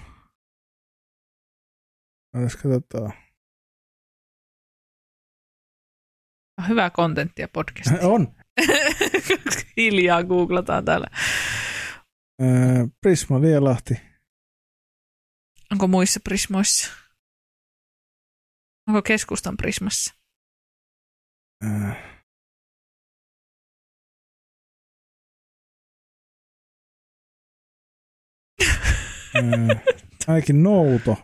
[2.36, 3.12] Otas katsotaan.
[6.68, 7.90] Hyvää kontenttia podcast.
[8.12, 8.34] On.
[9.76, 11.06] Hiljaa googlataan täällä.
[13.00, 13.94] Prisma Lielahti.
[15.72, 16.92] Onko muissa prismoissa?
[18.88, 20.14] Onko keskustan prismassa?
[21.64, 21.90] Öö.
[29.36, 29.76] Öö,
[30.26, 31.16] ainakin Nouto.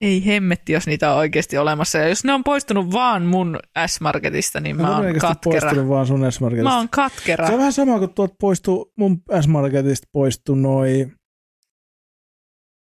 [0.00, 1.98] Ei hemmetti, jos niitä on oikeasti olemassa.
[1.98, 5.60] Ja jos ne on poistunut vaan mun S-Marketista, niin mä on oon katkera.
[5.60, 6.70] poistunut vaan sun S-Marketista.
[6.70, 7.46] Mä oon katkera.
[7.46, 11.12] Se on vähän sama kuin tuolta poistuu, mun S-Marketista poistui noi,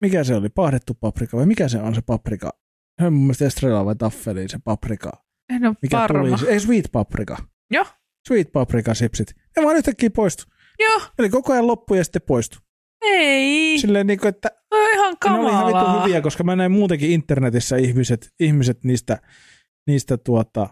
[0.04, 2.50] mikä se oli, paahdettu paprika vai mikä se on se paprika?
[3.02, 5.12] Se on mun mielestä Estrella vai Taffeli se paprika.
[5.50, 6.38] En ole Mikä varma.
[6.38, 7.38] tuli, ei sweet paprika.
[7.72, 7.86] Joo.
[8.28, 9.34] Sweet paprika sipsit.
[9.58, 10.44] Ne vaan yhtäkkiä poistu.
[10.80, 12.58] Joo, Eli koko ajan loppu ja sitten poistu.
[13.02, 13.80] ei.
[13.80, 16.04] Silleen niin kuin, että on ihan ne oli ihan vittu kamalaa.
[16.04, 19.18] hyviä, koska mä näin muutenkin internetissä ihmiset, ihmiset niistä,
[19.88, 20.70] niistä tuota,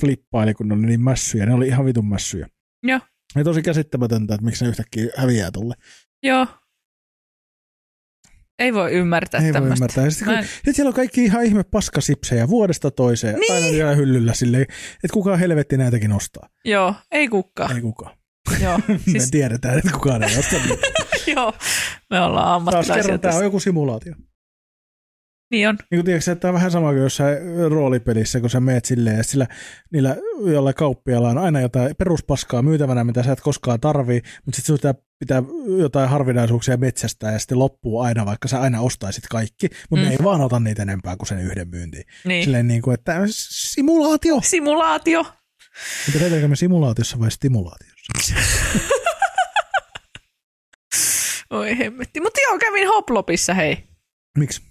[0.00, 1.46] flippaili, kun ne oli niin mässyjä.
[1.46, 2.48] Ne oli ihan vitun mässyjä.
[2.82, 3.00] Joo.
[3.36, 5.74] Ja tosi käsittämätöntä, että miksi ne yhtäkkiä häviää tulle.
[6.22, 6.46] Joo.
[8.58, 9.84] Ei voi ymmärtää Ei voi tämmöistä.
[9.84, 10.10] ymmärtää.
[10.10, 13.34] Sitten, kun, en- sitten siellä on kaikki ihan ihme paskasipsejä vuodesta toiseen.
[13.40, 13.54] Niin.
[13.54, 16.48] Aina siellä hyllyllä silleen, että kuka helvetti näitäkin ostaa.
[16.64, 17.76] Joo, ei kukaan.
[17.76, 18.16] Ei kukaan.
[18.62, 20.56] Joo, Me siis, tiedetään, että kukaan ei osta
[21.36, 21.52] joo,
[22.10, 24.14] me ollaan Taas ammattilaisia kerran, tämä on joku simulaatio.
[25.50, 25.78] Niin on.
[25.90, 27.38] Niin tiedätkö, että tämä on vähän sama kuin jossain
[27.70, 29.46] roolipelissä, kun sä meet silleen, ja sillä,
[29.92, 34.74] niillä jollain kauppialla on aina jotain peruspaskaa myytävänä, mitä sä et koskaan tarvii, mutta sitten
[34.76, 35.42] pitää, pitää
[35.78, 40.08] jotain harvinaisuuksia metsästää, ja sitten loppuu aina, vaikka sä aina ostaisit kaikki, mutta Mm.
[40.08, 42.04] ne ei vaan ota niitä enempää kuin sen yhden myyntiin.
[42.24, 42.44] Niin.
[42.44, 44.40] Silleen niin kuin, että simulaatio.
[44.42, 45.22] Simulaatio.
[46.06, 48.34] Mutta eletäänkö me simulaatiossa vai stimulaatiossa?
[51.50, 52.20] Oi hemmetti.
[52.20, 53.88] Mutta joo, kävin Hoplopissa, hei.
[54.38, 54.67] Miksi?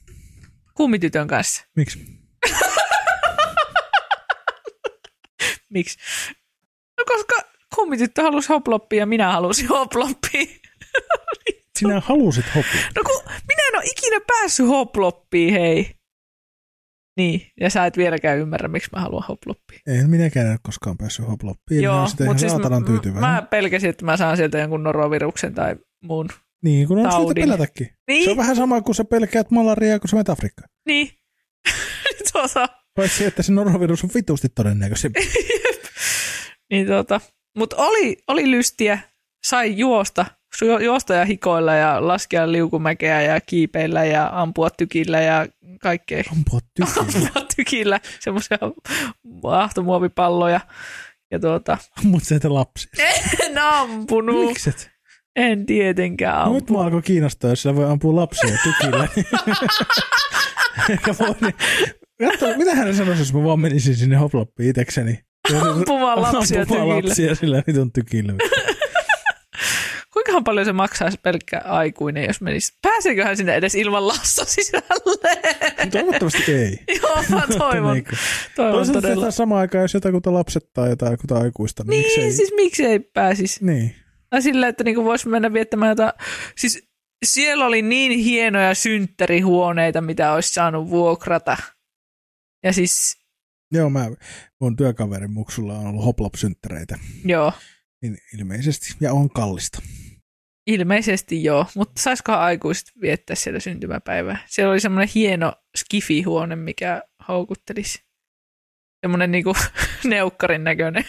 [0.78, 1.66] Kummitytön kanssa.
[1.76, 2.06] Miksi?
[5.74, 5.98] Miksi?
[6.98, 7.36] No koska
[7.76, 10.46] kummityttö halusi hoploppia ja minä halusin hoploppia.
[11.80, 12.92] Sinä halusit hoploppia.
[12.96, 15.92] No kun minä en ole ikinä päässyt hoploppiin, hei.
[17.18, 19.80] Niin, ja sä et vieläkään ymmärrä, miksi mä haluan hoploppia.
[19.88, 21.84] En minäkään ole koskaan päässyt hoploppiin.
[21.84, 22.54] Joo, mutta siis
[23.14, 26.30] mä, mä pelkäsin, että mä saan sieltä jonkun noroviruksen tai muun.
[26.64, 27.44] Niin, kun on syytä taudin.
[27.44, 27.90] pelätäkin.
[28.08, 30.70] Niin, Se on vähän sama kuin sä pelkäät malariaa, kun sä menet Afrikkaan.
[30.88, 31.12] niin.
[32.34, 35.20] tuota, Paitsi, että se norovirus on vitusti todennäköisempi.
[36.72, 37.22] niin tuota.
[37.58, 39.00] Mutta oli, oli lystiä,
[39.48, 40.26] sai juosta,
[40.62, 45.48] ju- juosta ja hikoilla ja laskea liukumäkeä ja kiipeillä ja ampua tykillä ja
[45.82, 46.24] kaikkea.
[46.32, 47.28] Ampua tykillä.
[47.28, 48.58] Ampua tykillä, semmoisia
[49.52, 50.60] ahtomuovipalloja.
[51.32, 52.88] Ja tuota, Ammut sieltä lapsi.
[53.46, 54.46] en ampunut.
[54.46, 54.90] Mikset?
[55.38, 59.08] En tietenkään No, nyt mua alkoi kiinnostaa, jos sillä voi ampua lapsia tykillä.
[61.20, 61.54] Voi, niin.
[62.32, 65.20] Katso, mitä hän sanoisi, jos mä vaan menisin sinne hoploppiin itekseni?
[65.70, 67.10] Ampumaan lapsia Ampumaan tykillä.
[67.10, 68.34] lapsia sillä vitun tykillä.
[70.14, 72.74] Kuinkahan paljon se maksaisi pelkkä aikuinen, jos menisi?
[72.82, 74.86] Pääseeköhän sinne edes ilman lasta sisälle?
[75.92, 76.80] Toivottavasti ei.
[77.02, 77.94] Joo, mä toivon.
[77.94, 78.18] Niin kuin-
[78.56, 79.32] toivon Toisaalta todella.
[79.32, 82.32] samaan aikaan, jos jotakuta lapset tai jotakuta aikuista, niin, Niin, miksei?
[82.32, 83.66] siis miksi ei pääsisi?
[83.66, 83.96] Niin.
[84.40, 86.12] Sillä, että niinku voisi mennä viettämään jotain...
[86.58, 86.88] Siis
[87.26, 91.58] siellä oli niin hienoja synttärihuoneita, mitä olisi saanut vuokrata.
[92.64, 93.18] Ja siis,
[93.72, 94.10] Joo, mä,
[94.62, 97.54] mun työkaverin muksulla on ollut hoplop-synttereitä, joo,
[98.02, 99.80] niin ilmeisesti, ja on kallista.
[100.68, 101.66] ilmeisesti joo.
[101.76, 104.38] Mutta saisikohan aikuiset viettää siellä syntymäpäivää?
[104.48, 108.04] Siellä oli semmoinen hieno skifihuone, mikä houkuttelisi.
[109.06, 109.56] Semmoinen niinku
[110.04, 111.04] neukkarin näköinen.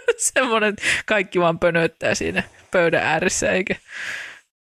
[0.34, 0.76] semmoinen,
[1.06, 3.76] kaikki vaan pönöttää siinä pöydän ääressä, eikä...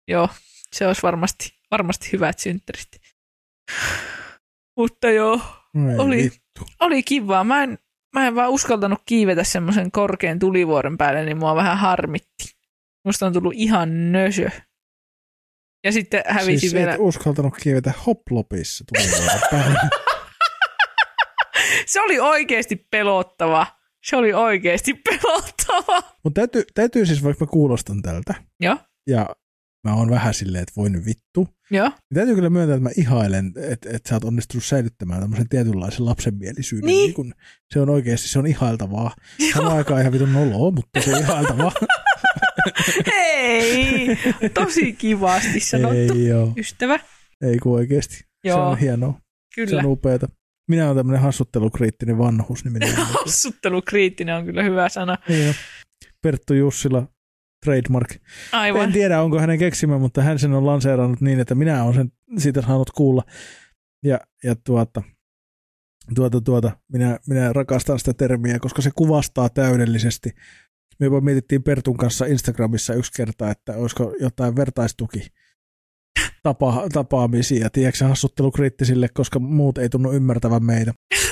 [0.08, 0.30] Joo,
[0.74, 2.88] se olisi varmasti, varmasti hyvät synttärit.
[4.78, 5.42] Mutta joo,
[5.74, 6.18] No Ei Oli.
[6.24, 6.66] vittu.
[6.80, 7.44] oli kivaa.
[7.44, 7.80] Mä en,
[8.16, 12.56] mä en vaan uskaltanut kiivetä semmoisen korkean tulivuoren päälle, niin mua vähän harmitti.
[13.06, 14.50] Musta on tullut ihan nösö.
[15.84, 16.96] Ja sitten hävisi siis vielä.
[17.00, 19.80] uskaltanut kiivetä hoplopissa tulivuoren päälle.
[21.86, 23.68] Se oli oikeasti pelottava.
[24.10, 26.04] Se oli oikeasti pelottava.
[26.24, 28.78] Mutta täytyy, täytyy siis, vaikka mä kuulostan tältä, Joo,
[29.08, 29.36] ja
[29.88, 31.90] mä oon vähän silleen, että voi nyt vittu, joo.
[31.90, 36.06] niin täytyy kyllä myöntää, että mä ihailen, että, että sä oot onnistunut säilyttämään tämmöisen tietynlaisen
[36.06, 36.88] lapsenmielisyyden.
[36.88, 37.14] Niin.
[37.14, 37.34] kun
[37.74, 39.16] se on oikeasti, se on ihailtavaa.
[39.54, 41.72] Samaan aikaan ihan vitun noloa, mutta se on ihailtavaa.
[43.12, 44.18] Hei,
[44.54, 45.98] tosi kivasti sanottu.
[45.98, 47.00] Ei joo, Ystävä,
[47.42, 48.16] ei kun oikeasti.
[48.16, 48.70] Se Joo.
[48.70, 49.14] on hienoa,
[49.56, 49.80] se kyllä.
[49.80, 50.28] on upeata.
[50.68, 52.64] Minä olen tämmöinen hassuttelukriittinen vanhus.
[52.64, 52.88] Niin minä
[53.26, 55.18] Hassuttelukriittinen on kyllä hyvä sana.
[55.30, 55.56] Niin.
[56.22, 57.08] Perttu Jussila,
[57.66, 58.16] trademark.
[58.52, 58.84] Aivan.
[58.84, 62.12] En tiedä, onko hänen keksimä, mutta hän sen on lanseerannut niin, että minä olen sen
[62.38, 63.24] siitä saanut kuulla.
[64.04, 65.04] Ja, ja tuota,
[66.16, 70.32] tuota, tuota, minä, minä rakastan sitä termiä, koska se kuvastaa täydellisesti.
[71.00, 75.28] Me jopa mietittiin Pertun kanssa Instagramissa yksi kerta, että olisiko jotain vertaistuki
[76.48, 80.94] tapa, tapaamisia, tiedätkö, hassuttelukriittisille, koska muut ei tunnu ymmärtävän meitä.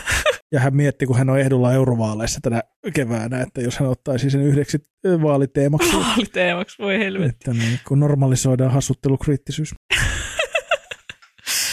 [0.51, 2.61] Ja hän mietti, kun hän on ehdolla eurovaaleissa tänä
[2.93, 4.77] keväänä, että jos hän ottaisi sen yhdeksi
[5.21, 7.29] vaaliteemaksi, Vaaliteemaksi, voi helvetti.
[7.35, 9.73] että niin, kun normalisoidaan hassuttelukriittisyys.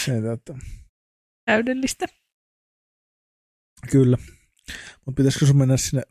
[0.05, 0.55] Se, että,
[1.45, 2.07] Täydellistä.
[3.91, 4.17] kyllä.
[5.07, 6.03] Mutta pitäisikö sun mennä sinne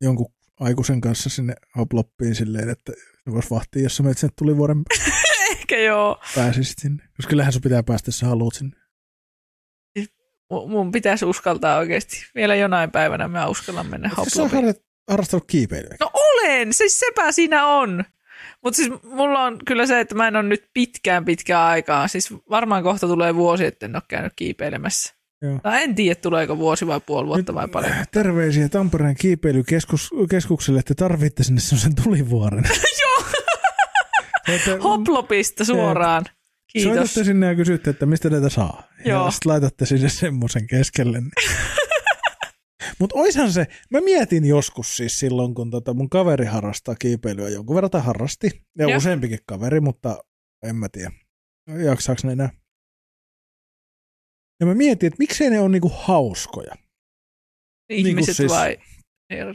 [0.00, 2.92] jonkun aikuisen kanssa sinne hoploppiin silleen, että
[3.24, 4.82] se voisi vahtia, jos sä menet sinne tulivuoren
[5.62, 6.20] Ehkä joo.
[6.34, 7.04] pääsisit sinne.
[7.16, 8.76] Koska kyllähän sun pitää päästä, jos sä haluat sinne.
[10.52, 12.26] Mu- Mun pitäisi uskaltaa oikeasti.
[12.34, 14.74] Vielä jonain päivänä mä uskallan mennä Oletko sä hoplopiin.
[14.74, 15.96] harra- harrastanut kiipeilyä?
[16.00, 18.04] No olen, siis sepä siinä on.
[18.64, 22.08] Mutta siis mulla on kyllä se, että mä en ole nyt pitkään pitkään aikaa.
[22.08, 25.14] Siis varmaan kohta tulee vuosi, että en ole käynyt kiipeilemässä.
[25.42, 25.58] Joo.
[25.62, 27.92] Tai en tiedä, tuleeko vuosi vai puoli vuotta vai paljon.
[28.12, 32.64] Terveisiä Tampereen kiipeilykeskukselle, että tarvitte sinne sellaisen tulivuoren.
[33.02, 33.24] Joo,
[34.84, 36.24] hoplopista suoraan.
[36.72, 36.94] Kiitos.
[36.94, 38.82] Soitatte sinne ja kysytte, että mistä näitä saa.
[39.04, 39.24] Joo.
[39.24, 41.20] Ja sitten laitatte sinne semmoisen keskelle.
[41.20, 41.30] Niin.
[42.98, 47.74] Mutta oishan se, mä mietin joskus siis silloin, kun tota mun kaveri harrastaa kiipeilyä jonkun
[47.76, 48.96] verran, tai harrasti, ja Joo.
[48.96, 50.18] useampikin kaveri, mutta
[50.62, 51.10] en mä tiedä,
[51.84, 52.50] jaksaako ne enää.
[54.60, 56.74] Ja mä mietin, että miksei ne ole niinku hauskoja.
[57.88, 58.78] Ihmiset niinku siis- vai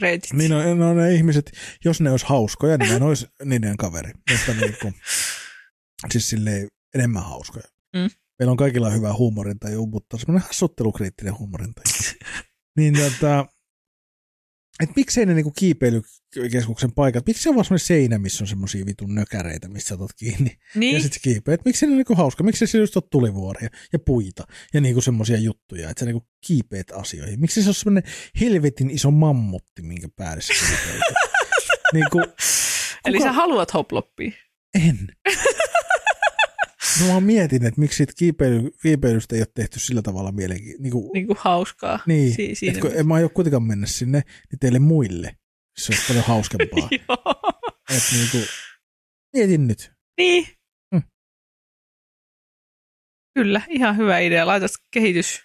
[0.00, 0.32] reitit?
[0.32, 1.52] Niin no, no ne ihmiset,
[1.84, 4.12] jos ne olisi hauskoja, niin en olisi niiden kaveri.
[4.30, 4.92] Mutta niinku,
[6.10, 7.64] siis silleen enemmän hauskoja.
[7.96, 8.10] Mm.
[8.38, 11.94] Meillä on kaikilla hyvä huumorintaju, mutta semmoinen hassuttelukriittinen huumorintaju.
[12.78, 13.46] niin tota,
[14.80, 18.86] että miksei ne niinku kiipeilykeskuksen paikat, miksi se on vaan semmoinen seinä, missä on semmoisia
[18.86, 20.58] vitun nökäreitä, missä otat kiinni.
[20.74, 21.54] Niin, Ja sitten kiipeä.
[21.54, 25.00] Että miksi se on niinku hauska, miksi se just on tulivuoria ja puita ja niinku
[25.00, 27.40] semmoisia juttuja, että sä niinku kiipeät asioihin.
[27.40, 30.52] Miksi se on semmoinen helvetin iso mammutti, minkä päälle sä
[31.94, 32.22] niinku,
[33.04, 34.32] eli kuka- sä haluat hoploppia.
[34.74, 34.98] En.
[37.00, 40.82] No mä mietin, että miksi siitä kiipeily, kiipeilystä ei ole tehty sillä tavalla mielenkiintoista.
[40.82, 41.98] Niin, kuin, Niin kuin hauskaa.
[42.06, 45.36] niin Si- siinä että kun en mä aio kuitenkaan mennä sinne, niin teille muille
[45.78, 46.88] se olisi paljon hauskempaa.
[47.08, 47.34] Joo.
[47.96, 48.44] että niin kuin,
[49.36, 49.92] mietin nyt.
[50.18, 50.46] Niin.
[50.94, 51.02] Mm.
[53.34, 54.46] Kyllä, ihan hyvä idea.
[54.46, 55.44] Laitat kehitys, Seinä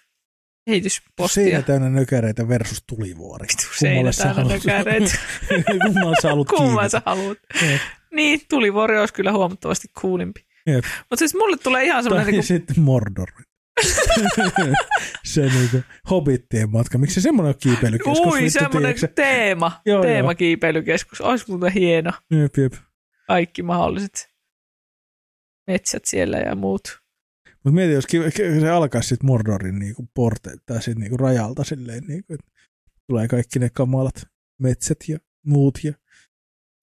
[0.66, 1.62] kehityspostia.
[1.62, 3.46] täynnä nökäreitä versus tulivuori.
[3.78, 5.10] Seinä täynnä nökäreitä.
[5.86, 7.38] Kumman sä haluat Kumman sä haluat.
[7.70, 7.80] Jep.
[8.14, 10.46] Niin, tulivuori olisi kyllä huomattavasti kuulimpi.
[10.66, 13.28] Mutta siis mulle tulee ihan semmoinen, Tai niin sitten Mordor.
[15.24, 16.98] se niinku hobittien matka.
[16.98, 18.18] Miksi se semmoinen on kiipeilykeskus?
[18.18, 20.02] ui, vittu, semmoinen tiedätkö teema, Joo, joo.
[20.04, 21.20] teemakiipeilykeskus.
[21.20, 22.10] Olisi muuten hieno.
[22.30, 22.72] Jep, jep.
[23.26, 24.28] Kaikki mahdolliset
[25.66, 27.00] metsät siellä ja muut.
[27.64, 28.04] Mutta mieti, jos
[28.60, 32.46] se alkaisi sitten Mordorin niinku porte, tai sitten niinku rajalta silleen, niinku, että
[33.06, 34.26] tulee kaikki ne kamalat
[34.60, 35.92] metsät ja muut ja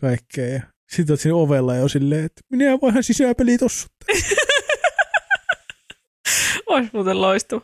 [0.01, 0.45] kaikkea.
[0.47, 0.61] Ja
[0.91, 3.87] sitten oot siinä ovella jo silleen, että minä vaihan sisäpeli tossa.
[6.67, 7.63] Olisi muuten loistu.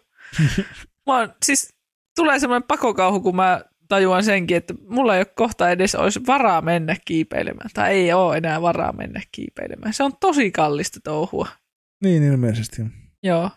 [1.07, 1.69] Mä oon, siis
[2.15, 6.61] tulee semmoinen pakokauhu, kun mä tajuan senkin, että mulla ei ole kohta edes olisi varaa
[6.61, 7.69] mennä kiipeilemään.
[7.73, 9.93] Tai ei ole enää varaa mennä kiipeilemään.
[9.93, 11.47] Se on tosi kallista touhua.
[12.03, 12.81] Niin ilmeisesti.
[13.23, 13.49] Joo.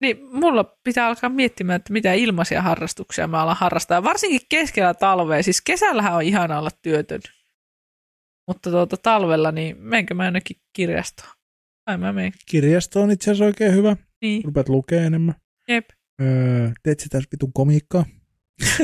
[0.00, 4.04] Niin mulla pitää alkaa miettimään, että mitä ilmaisia harrastuksia mä alan harrastaa.
[4.04, 5.42] Varsinkin keskellä talvea.
[5.42, 7.20] Siis kesällähän on ihana olla työtön.
[8.48, 11.28] Mutta tuota, talvella, niin menkö mä ainakin kirjastoon?
[11.84, 12.32] Tai mä menen.
[12.46, 13.96] Kirjasto on itse asiassa oikein hyvä.
[14.22, 14.44] Niin.
[14.44, 15.34] Rupeat lukemaan enemmän.
[15.68, 15.88] Jep.
[16.22, 18.04] Öö, teet sitä vitun komiikkaa.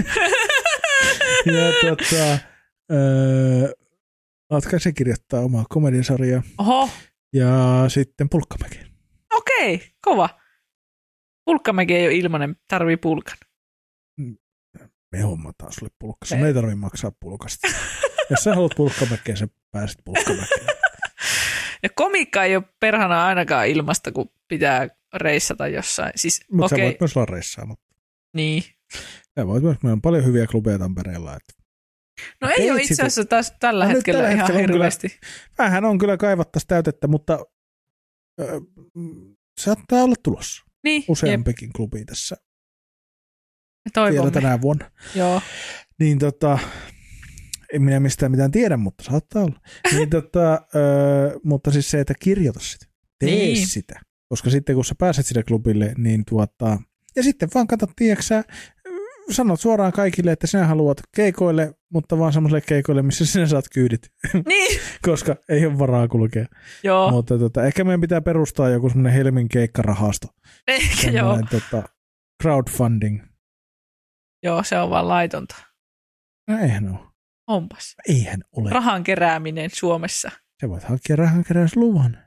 [1.47, 2.39] ja tota,
[2.93, 3.73] öö,
[4.51, 6.43] Atka se kirjoittaa omaa komediasarjaa.
[6.59, 6.91] Oho,
[7.33, 8.81] Ja sitten Pulkkamäki.
[9.37, 10.29] okei, kova.
[11.45, 13.37] Pulkkamäki ei ole ilmanen, tarvii pulkan.
[15.13, 16.27] Me hommataan sulle pulkka.
[16.27, 17.69] Sun Me- ei tarvitse maksaa pulkasta.
[18.31, 20.67] Jos sä haluat pulkkamäkeen, sä pääset pulkkamäkeen.
[21.83, 26.13] Ja komiikka ei ole perhana ainakaan ilmasta, kun pitää reissata jossain.
[26.17, 27.95] Siis Mutta okei, sä voit myös olla reissaamatta.
[28.35, 28.63] niin.
[29.39, 31.37] Sä voit myös, meillä on paljon hyviä klubeja Tampereella.
[31.37, 31.53] Että
[32.41, 34.75] No ei ole itse sitä- asiassa täs, tällä No hetkellä tällä ihan hetkellä on kyllä-
[34.85, 35.21] hirveästi.
[35.59, 37.39] vähän on kyllä kaivattaisi täytettä, mutta
[38.41, 38.61] öö,
[39.61, 42.37] saattaa olla tulossa Niin, jep, useampikin klubi tässä
[43.85, 44.31] me vielä toivomme.
[44.31, 44.91] tänä vuonna.
[45.15, 45.43] Joo.
[45.99, 46.59] Niin tota,
[47.73, 49.61] en minä mistään mitään tiedä, mutta saattaa olla.
[49.97, 52.87] Niin tota, öö, mutta siis se, että kirjoita sitä.
[53.19, 53.67] Tee Niin.
[53.67, 54.01] sitä.
[54.29, 56.79] Koska sitten kun sä pääset sinne klubille, niin tuota,
[57.17, 58.43] ja sitten vaan katsot, tiedätkö
[59.31, 64.11] sanot suoraan kaikille, että sinä haluat keikoille, mutta vaan semmoiselle keikoille, missä sinä saat kyydit,
[64.49, 66.47] Niin, koska ei ole varaa kulkea.
[66.83, 67.11] joo.
[67.11, 70.29] Mutta tota, ehkä meidän pitää perustaa joku semmoinen Helmin keikkarahasto.
[70.67, 71.39] Ehkä joo.
[71.51, 71.89] Tota,
[72.43, 73.23] crowdfunding.
[74.43, 75.57] Joo, se on vaan laitonta.
[76.49, 77.08] No eihän ole.
[77.49, 77.95] Onpas.
[78.09, 78.71] Eihän ole.
[78.71, 80.31] Rahan kerääminen Suomessa.
[80.61, 82.19] Sä voit hankkia rahankeräysluvan.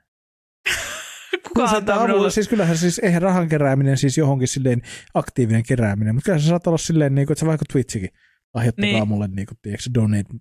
[1.48, 4.82] Kuka No, antaa avulla, siis kyllähän siis, eihän rahan kerääminen siis johonkin silleen
[5.14, 8.10] aktiivinen kerääminen, mutta kyllä se saattaa olla silleen, niin kuin, että se vaikka Twitchikin
[8.54, 9.08] lahjoittakaa Niin.
[9.08, 10.34] mulle, niin kuin, tiedätkö, donate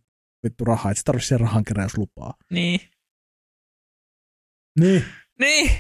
[0.45, 2.35] vittu rahaa, että se tarvitsee siihen rahankeräyslupaa.
[2.51, 2.81] Niin.
[4.81, 5.05] Niin.
[5.41, 5.71] Niin,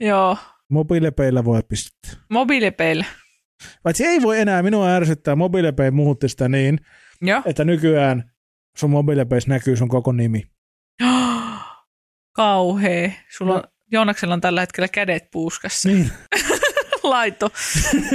[0.00, 0.36] joo.
[0.70, 2.12] Mobiilepeillä voi pistää.
[2.30, 3.04] Mobiilipeillä.
[3.82, 6.78] Paitsi ei voi enää, minua ärsyttää, mobiilepei muutti sitä niin,
[7.22, 7.42] Joo.
[7.44, 8.30] että nykyään
[8.76, 10.42] sun mobiilepeissä näkyy sun koko nimi.
[12.36, 13.10] Kauhea.
[13.36, 13.64] Sulla on, No.
[13.92, 15.88] Joonaksella on tällä hetkellä kädet puuskassa.
[15.88, 16.10] Niin.
[17.02, 17.50] Laitto,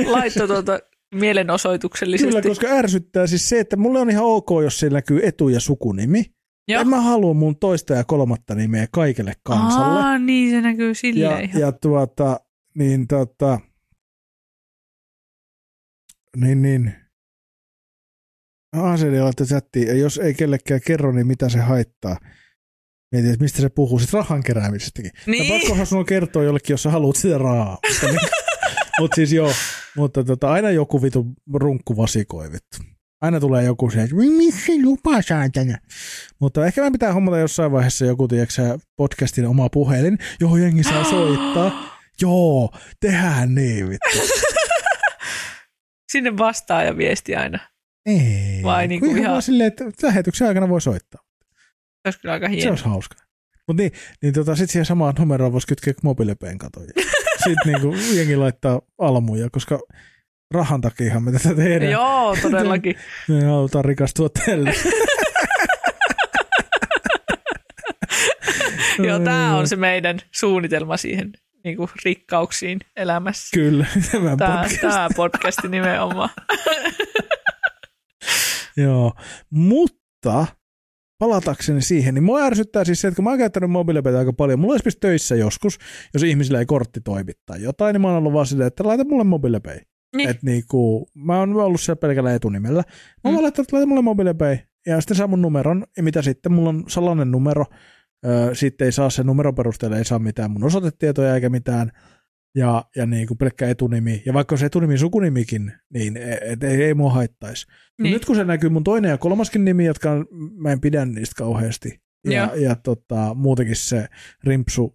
[0.05, 0.79] laitto tuota
[1.15, 2.27] mielenosoituksellisesti.
[2.27, 5.59] Kyllä, koska ärsyttää siis se, että mulle on ihan ok, jos siellä näkyy etu- ja
[5.59, 6.25] sukunimi.
[6.67, 6.81] Joo.
[6.81, 9.99] En mä halua mun toista ja kolmatta nimeä kaikelle kansalle.
[9.99, 11.61] Aa, niin se näkyy silleen ja, ihan.
[11.61, 12.39] ja tuota,
[12.75, 13.59] niin tota,
[16.37, 17.00] niin, niin.
[18.73, 22.17] ACD laittoi chattiin, ja jos ei kellekään kerro, niin mitä se haittaa.
[23.11, 25.11] Mietin, että mistä se puhuu, sitten rahan keräämisestäkin.
[25.25, 25.53] Niin.
[25.53, 27.77] No pakkohan sun on kertoa jollekin, jos sä haluat sitä rahaa.
[27.89, 28.29] Mutta niin,
[28.99, 29.51] mut siis joo,
[29.97, 32.77] mutta tota, aina joku vitu runkku vasikoi vittu.
[33.21, 35.77] Aina tulee joku se, että missä lupa saatana.
[36.39, 41.03] Mutta ehkä mä pitää hommata jossain vaiheessa joku, tiedätkö, podcastin oma puhelin, johon jengi saa
[41.09, 41.99] soittaa.
[42.21, 44.19] Joo, tehdään niin vittu.
[46.11, 47.70] Sinne vastaa ja viesti aina.
[48.05, 48.59] Ei.
[48.63, 51.21] Vai niinku kun ihan- vaan silleen, että lähetyksen aikana voi soittaa.
[51.81, 52.69] Se olisi kyllä aika Se hieno.
[52.71, 53.15] olisi hauska.
[53.67, 53.91] Mutta niin,
[54.21, 56.87] niin tota, sitten siihen samaan numeroon voisi kytkeä mobiilepeen katoja.
[57.43, 59.79] sitten niinku jengi laittaa almuja, koska
[60.53, 61.91] rahan takiahan me tätä tehdään.
[61.91, 62.95] Joo, todellakin.
[63.27, 64.73] Me halutaan rikastua tälle.
[69.07, 71.31] Joo, tämä on se meidän suunnitelma siihen
[71.63, 73.47] niin kuin rikkauksiin elämässä.
[73.53, 74.81] Kyllä, tämä Tämä, podcast.
[74.81, 76.29] tämä podcasti nimenomaan.
[78.77, 79.13] Joo,
[79.49, 80.45] mutta
[81.19, 84.59] palatakseni siihen, niin mua ärsyttää siis se, että kun mä oon käyttänyt mobiilepeitä aika paljon,
[84.59, 85.77] mulla on esimerkiksi töissä joskus,
[86.13, 89.03] jos ihmisillä ei kortti toimi tai jotain, niin mä oon ollut vaan silleen, että laita
[89.03, 89.79] mulle mobiilepei.
[90.15, 90.29] Niin.
[90.29, 92.83] Että niinku, mä oon ollut siellä pelkällä etunimellä.
[93.23, 93.43] Mä oon Mm.
[93.43, 94.59] laittanut, että laita mulle mobiilepei.
[94.87, 97.65] Ja sitten saa mun numeron, ja mitä sitten, mulla on salainen numero,
[98.53, 101.91] sitten ei saa sen numeron perusteella, ei saa mitään mun osoitetietoja eikä mitään,
[102.55, 104.23] ja, ja niin kuin pelkkä etunimi.
[104.25, 107.67] Ja vaikka se etunimi sukunimikin, niin et, et, ei, ei mua haittaisi.
[107.67, 108.03] Niin.
[108.03, 108.13] Niin.
[108.13, 110.25] Nyt kun se näkyy mun toinen ja kolmaskin nimi, jotka on,
[110.57, 112.01] mä en pidä niistä kauheasti.
[112.25, 112.55] Ja, Joo.
[112.55, 114.07] ja tota, muutenkin se
[114.43, 114.93] rimpsu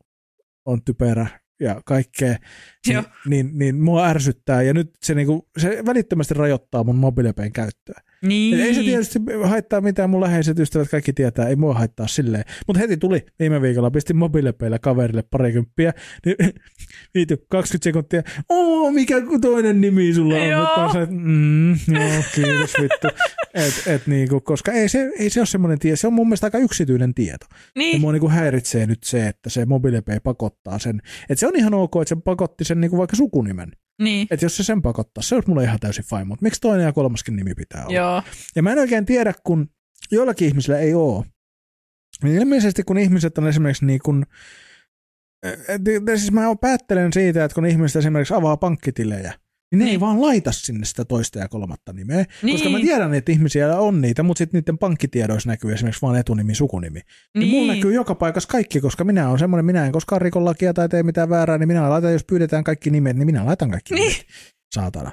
[0.66, 1.26] on typerä
[1.60, 2.36] ja kaikkea,
[2.86, 3.04] niin, Joo.
[3.26, 4.62] niin, niin mua ärsyttää.
[4.62, 8.00] Ja nyt se, niinku, se välittömästi rajoittaa mun mobiilepeen käyttöä.
[8.22, 8.60] Niin.
[8.60, 12.44] Ei se tietysti haittaa mitään, mun läheiset ystävät kaikki tietää, ei mua haittaa silleen.
[12.66, 15.92] Mutta heti tuli viime viikolla, pistin mobiilepeillä kaverille parikymppiä,
[16.26, 16.36] niin
[17.14, 20.48] viity 20 sekuntia, oo, mikä toinen nimi sulla on?
[20.48, 20.62] Joo.
[20.86, 23.08] Mä sanoin, mm, joo, kiitos vittu.
[23.54, 26.46] Et, et niinku, koska ei se, ei se ole semmoinen tieto, se on mun mielestä
[26.46, 27.46] aika yksityinen tieto.
[27.50, 28.00] Ja Niin.
[28.00, 31.00] mua niinku häiritsee nyt se, että se mobiilepe pakottaa sen.
[31.28, 33.72] Että se on ihan ok, että se pakotti sen niinku vaikka sukunimen.
[34.02, 34.26] Niin.
[34.30, 36.92] Että jos se sen pakottaa, se olisi mulle ihan täysin fine, mutta miksi toinen ja
[36.92, 37.94] kolmaskin nimi pitää olla?
[37.94, 38.22] Joo.
[38.56, 39.70] Ja mä en oikein tiedä, kun
[40.10, 41.24] joillakin ihmisillä ei ole.
[42.22, 44.26] Niin ilmeisesti kun ihmiset on esimerkiksi niin kuin,
[45.42, 49.34] et, et, siis mä päättelen siitä, että kun ihmiset esimerkiksi avaa pankkitilejä,
[49.72, 49.92] niin ne Niin.
[49.92, 52.24] ei vaan laita sinne sitä toista ja kolmatta nimeä.
[52.42, 52.54] Niin.
[52.54, 52.86] Koska mä Niin.
[52.86, 57.00] tiedän, että ihmisiä on niitä, mutta sitten niiden pankkitiedoissa näkyy esimerkiksi vain etunimi, sukunimi.
[57.00, 57.40] Niin.
[57.40, 57.50] Niin.
[57.50, 60.88] Mulla näkyy joka paikassa kaikki, koska minä olen semmoinen, minä en koskaan rikon lakia tai
[60.88, 64.08] tee mitään väärää, niin minä laitan, jos pyydetään kaikki nimet, niin minä laitan kaikki Niin.
[64.12, 64.26] nimet.
[64.74, 65.12] Saatana.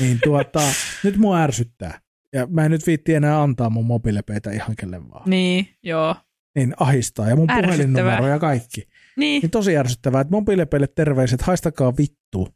[0.00, 0.60] Niin tuota,
[1.04, 2.00] nyt mua ärsyttää.
[2.32, 5.30] Ja mä en nyt viitti enää antaa mun mobiilepeitä ihan kelle vaan.
[5.30, 6.16] Niin, joo.
[6.56, 7.28] Niin ahistaa.
[7.28, 8.88] Ja mun puhelinnumero ja kaikki.
[9.16, 9.42] Niin.
[9.42, 12.48] Niin tosi ärsyttävää, että mobiilepeille terveiset, haistakaa vittu.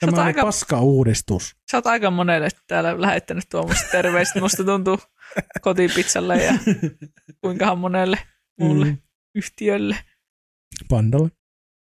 [0.00, 1.56] Tämä on aika- paska uudistus.
[1.70, 4.40] Sä oot aika monelle täällä lähettänyt tuommoista terveistä.
[4.40, 4.98] Musta tuntuu
[5.60, 6.54] kotipizzalle ja
[7.40, 8.18] kuinkahan monelle
[8.60, 8.98] muulle Mm.
[9.34, 9.96] yhtiölle.
[10.88, 11.30] Pandalle.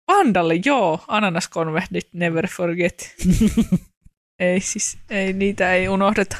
[0.05, 1.03] Pandalle, joo.
[1.07, 3.15] Ananaskonvehdit, never forget.
[4.39, 6.37] ei siis, ei, niitä ei unohdeta.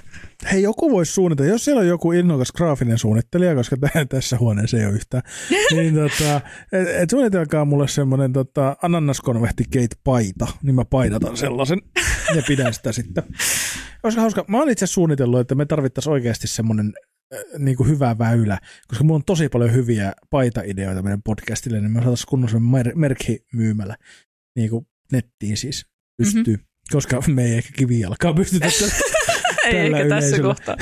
[0.52, 4.78] Hei, joku voisi suunnitella, jos siellä on joku innokas graafinen suunnittelija, koska tä- tässä huoneessa
[4.78, 5.24] ei ole yhtään,
[5.76, 6.42] niin tota,
[6.72, 11.82] et, et suunnitelkaa mulle semmoinen tota, ananaskonvehti gate paita, niin mä painatan sellaisen
[12.36, 13.24] ja pidän sitä sitten.
[14.02, 16.94] Koska hauska, mä oon itse suunnitellut, että me tarvittaisiin oikeasti semmoinen
[17.34, 21.92] äh, niin kuin hyvä väylä, koska mulla on tosi paljon hyviä paita-ideoita meidän podcastille, niin
[21.92, 23.96] me saataisiin kunnon semmoinen mer- merkkimyymälä
[24.56, 25.86] niin kuin nettiin siis
[26.18, 26.69] pystyy, mm-hmm.
[26.92, 28.68] Koska me ei ehkä kivijalkaa pystytä
[29.66, 30.76] ei Tällä ehkä tässä kohtaa.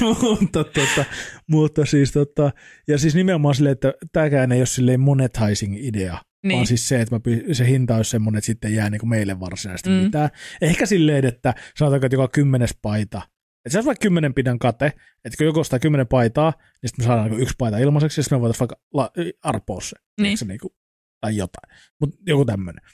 [0.22, 1.04] mutta, tota,
[1.48, 2.50] mutta siis tota,
[2.88, 6.56] ja siis nimenomaan silleen, että tämäkään ei ole silleen monetizing-idea, niin.
[6.56, 7.20] vaan siis se, että mä,
[7.52, 9.94] se hinta olisi semmoinen, että sitten ei jää niinku meille varsinaisesti mm.
[9.96, 10.28] Mitään.
[10.60, 13.22] Ehkä silleen, että sanotaanko, että joka kymmenes paita,
[13.64, 14.86] että se olisi vaikka kymmenen pidän kate,
[15.24, 16.52] että kun joku ostaa kymmenen paitaa,
[16.82, 19.12] niin sitten me saadaan niinku yksi paita ilmaiseksi, ja sitten me voitaisiin vaikka la-
[19.42, 20.38] arpoa se, Niin.
[20.38, 20.74] se niinku,
[21.20, 22.84] tai jotain, mutta joku tämmöinen.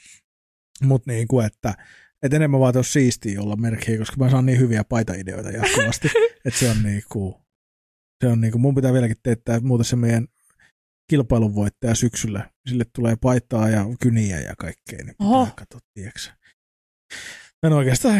[0.83, 1.73] Mutta niinku, että
[2.23, 6.07] et enemmän vaan olisi siistiä olla merkkiä, koska mä saan niin hyviä paitaideoita jatkuvasti,
[6.45, 7.41] että se on niinku,
[8.23, 10.27] se on niinku, mun pitää vieläkin teettää muuten se meidän
[11.09, 12.49] kilpailun voittaja syksyllä.
[12.69, 15.49] Sille tulee paitaa ja kyniä ja kaikkea, niin pitää Oho.
[15.55, 15.79] katsoa,
[17.63, 18.15] Mä en oikeastaan,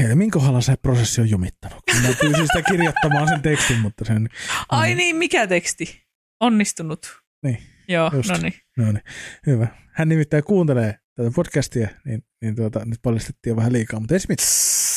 [0.00, 1.82] Helmin kohdalla se prosessi on jumittanut.
[2.02, 4.28] Mä pyysin sitä kirjoittamaan sen tekstin, mutta sen,
[4.68, 6.06] Ai niin, mikä teksti?
[6.40, 7.22] Onnistunut.
[7.42, 7.58] Niin,
[7.88, 8.54] Joo, no niin.
[8.76, 9.02] no niin,
[9.46, 9.66] hyvä.
[9.92, 14.26] Hän nimittäin kuuntelee tätä podcastia, niin, niin tuota, nyt paljastettiin vähän liikaa, mutta ei se
[14.28, 14.48] mitään.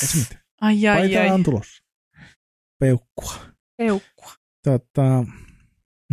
[0.02, 0.41] Ei se mitään.
[0.61, 1.30] Ai ai ai.
[1.30, 1.84] on tulossa.
[2.80, 3.34] Peukkua.
[3.77, 4.34] Peukkua.
[4.64, 5.26] Tota,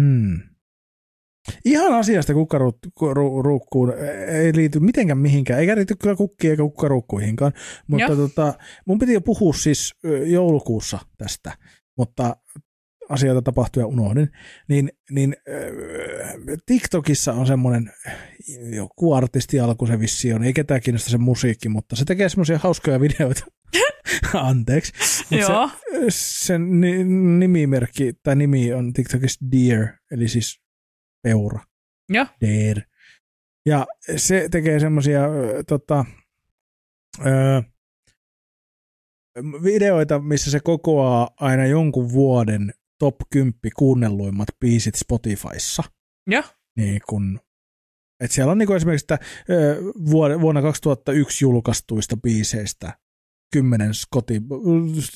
[0.00, 0.40] hmm.
[1.64, 3.94] Ihan asiasta kukkaruukkuun
[4.28, 7.52] ei liity mitenkään mihinkään, eikä liity kyllä kukkiin eikä kukkaruukkuihinkaan,
[7.86, 8.16] mutta Joo.
[8.16, 8.54] tota,
[8.86, 9.94] mun piti jo puhua siis
[10.26, 11.58] joulukuussa tästä,
[11.98, 12.36] mutta
[13.08, 14.30] asioita tapahtui ja unohdin,
[14.68, 17.92] niin, niin äh, TikTokissa on semmoinen
[18.74, 22.58] joku artisti alku se vissi on, ei ketään kiinnosta se musiikki, mutta se tekee semmoisia
[22.58, 23.46] hauskoja videoita.
[24.34, 24.92] Anteeksi.
[25.30, 25.70] Mut se, Joo.
[26.08, 27.04] sen ni-
[27.38, 30.60] nimimerkki tai nimi on TikTokissa Deer, eli siis
[31.22, 31.60] peura.
[32.08, 32.26] Joo.
[32.40, 32.80] Deer.
[33.66, 33.86] Ja
[34.16, 35.22] se tekee semmoisia
[35.66, 36.04] tota,
[39.64, 45.82] videoita, missä se kokoaa aina jonkun vuoden top 10 kuunnelluimmat biisit Spotifyssa.
[46.26, 46.42] Joo.
[46.76, 47.40] Niin kun
[48.20, 49.18] Et siellä on niinku esimerkiksi että,
[50.40, 52.98] vuonna 2001 julkaistuista biiseistä
[53.52, 54.42] kymmenen koti,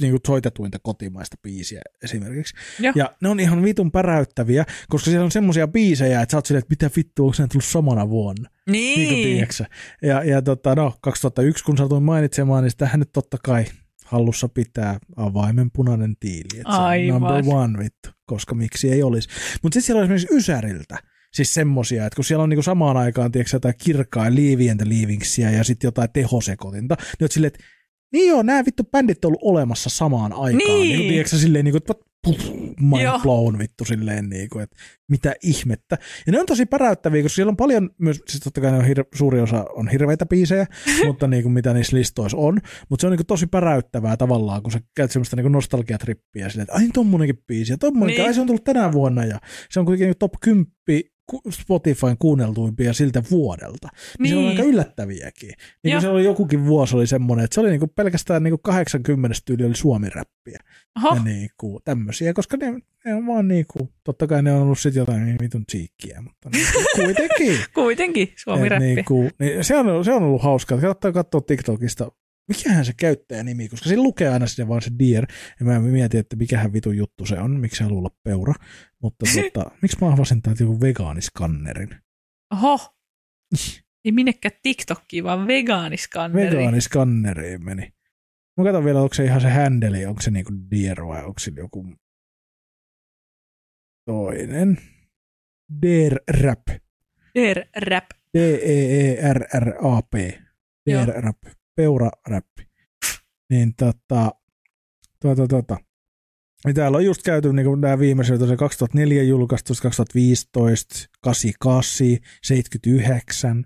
[0.00, 2.54] niinku soitetuinta kotimaista biisiä esimerkiksi.
[2.80, 2.92] Joo.
[2.96, 6.62] Ja ne on ihan vitun päräyttäviä, koska siellä on semmoisia biisejä, että sä oot silleen,
[6.62, 8.50] että mitä vittu, onko ne tullut samana vuonna?
[8.70, 8.98] Niin.
[8.98, 9.64] Niin kuin tiedätkö?
[10.02, 13.64] Ja, ja tota, no, 2001, kun satuin mainitsemaan, niin sitähän nyt totta kai
[14.12, 16.60] hallussa pitää avaimen punainen tiili.
[16.60, 17.20] Että se on Aivan.
[17.20, 19.28] number one vittu, koska miksi ei olisi.
[19.62, 20.98] Mutta sitten siellä on esimerkiksi Ysäriltä,
[21.32, 25.64] siis semmosia, että kun siellä on niinku samaan aikaan tiedätkö, jotain kirkkaa liivientä liivinksiä ja
[25.64, 27.64] sitten jotain tehosekotinta, niin oot silleen, että
[28.12, 30.56] niin joo, nämä vittu bändit on ollut olemassa samaan aikaan.
[30.58, 30.98] Niin.
[30.98, 31.94] Niin, tiedätkö, silleen, niin kuin, että
[32.26, 32.40] puff,
[32.80, 33.18] mind Joo.
[33.18, 34.76] blown vittu silleen, niin kuin, että
[35.10, 35.98] mitä ihmettä.
[36.26, 38.84] Ja ne on tosi päräyttäviä, koska siellä on paljon myös, siis totta kai ne on
[38.84, 40.66] hir- suuri osa on hirveitä biisejä,
[41.06, 42.58] mutta niin kuin mitä niissä listoissa on.
[42.88, 46.48] Mutta se on niin kuin tosi päräyttävää tavallaan, kun sä käyt semmoista niin kuin nostalgiatrippiä
[46.48, 48.26] silleen, että ai tommonenkin biisi ja tommonenkin, Niin.
[48.28, 49.38] ai se on tullut tänä vuonna ja
[49.70, 51.02] se on kuitenkin top 10 ku-
[51.50, 53.88] Spotifyn kuunneltuimpia siltä vuodelta.
[54.18, 54.30] Niin, niin.
[54.34, 55.52] se on aika yllättäviäkin.
[55.84, 58.62] Niin se oli jokukin vuosi oli semmoinen, että se oli niin kuin pelkästään niin kuin
[58.62, 60.58] 80 tyyli oli suomiräppiä
[60.98, 62.72] Oho, ja niin kuin tämmöisiä, koska ne,
[63.04, 66.22] ne on vaan niin kuin, totta kai ne on ollut sitten jotain niin vitun cheekkiä,
[66.22, 67.58] mutta niin kuin, kuitenkin.
[67.74, 68.84] kuitenkin Suomi Et räppi.
[68.84, 70.78] niin kuin, niin se, on, se on ollut hauskaa.
[70.78, 72.12] Kannattaa katsoa TikTokista,
[72.48, 75.26] mikähän se käyttäjänimi, koska siinä lukee aina sinne vaan se Deer,
[75.60, 78.54] ja mä mietin, että mikähän vitun juttu se on, miksi se haluaa olla peura.
[79.02, 81.96] Mutta tota, miksi mä avasin täältä joku vegaaniskannerin?
[82.52, 82.94] Oho,
[84.04, 86.56] ei minnekään TikTokkiin, vaan vegaaniskanneri.
[86.56, 87.92] Vegaaniskanneriin meni.
[88.56, 91.52] Mä katson vielä, onko se ihan se handle, onko se niinku Deer vai onko se
[91.56, 91.94] joku
[94.04, 94.78] toinen.
[95.82, 96.62] Deer Rap.
[97.34, 98.04] Der rap.
[98.34, 100.14] E D-E-E-R-R-A-P.
[100.86, 101.06] Joo.
[101.06, 101.36] Deer Rap.
[101.76, 102.62] Peura Rappi.
[103.50, 104.30] Niin tota,
[105.22, 105.76] tota, tota.
[106.66, 113.64] Ja täällä on just käyty niin nämä viimeiset, tosiaan 2004 julkaistu, 2015, 88, 79,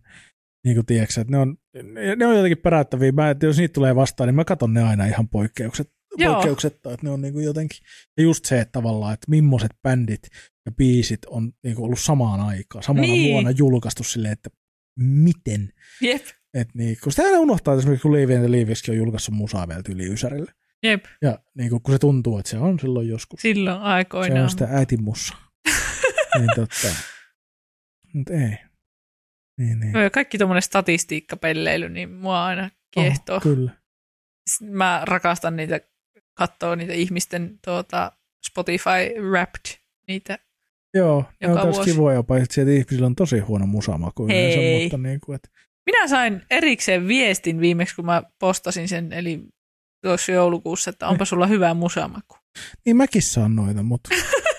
[0.65, 1.57] niin kuin tiedätkö, että ne on,
[2.17, 3.13] ne on jotenkin päräyttäviä.
[3.13, 6.35] Mä, että jos niitä tulee vastaan, niin mä katson ne aina ihan poikkeukset, Joo.
[6.35, 7.79] poikkeuksetta, että ne on niin kuin jotenkin,
[8.17, 10.23] ja just se, että tavallaan, että millaiset bändit
[10.67, 13.33] ja biisit on niin kuin ollut samaan aikaan, samana Niin.
[13.33, 14.51] vuonna julkaistu silleen, että
[15.01, 15.73] miten,
[16.03, 16.23] Jep,
[16.61, 19.69] et niin, kun sitä aina unohtaa, että esimerkiksi kun Leaving the Leavieskin on julkaissut musaa
[19.69, 20.53] vielä tyyli Ysärille.
[20.83, 21.05] jep.
[21.23, 23.41] Ja niin kun, kun se tuntuu, että se on silloin joskus.
[23.43, 24.43] Silloin Se aikoinaan.
[24.45, 25.35] on sitä äitin mussa.
[26.39, 26.89] niin totta.
[28.15, 28.57] Mutta ei.
[29.59, 29.93] Niin, niin.
[29.93, 33.37] Joo, Kaikki tuommoinen statistiikkapelleily, niin mua aina kiehtoo.
[33.37, 33.71] Oh, kyllä.
[34.63, 35.81] Mä rakastan niitä,
[36.35, 38.13] katsoa niitä ihmisten tuota,
[38.47, 39.79] Spotify Wrapped,
[40.09, 40.39] niitä.
[40.95, 44.83] Joo, ne on taas kivoja, paitsi että ihmisillä on tosi huono musamaku yleensä, Hei.
[44.83, 45.49] mutta niin kuin, että
[45.87, 49.43] Minä sain erikseen viestin viimeksi, kun mä postasin sen, eli
[50.03, 52.37] tuossa joulukuussa, että onpa sulla hyvä musamaku.
[52.87, 54.11] niin mäkin saan noita, mutta,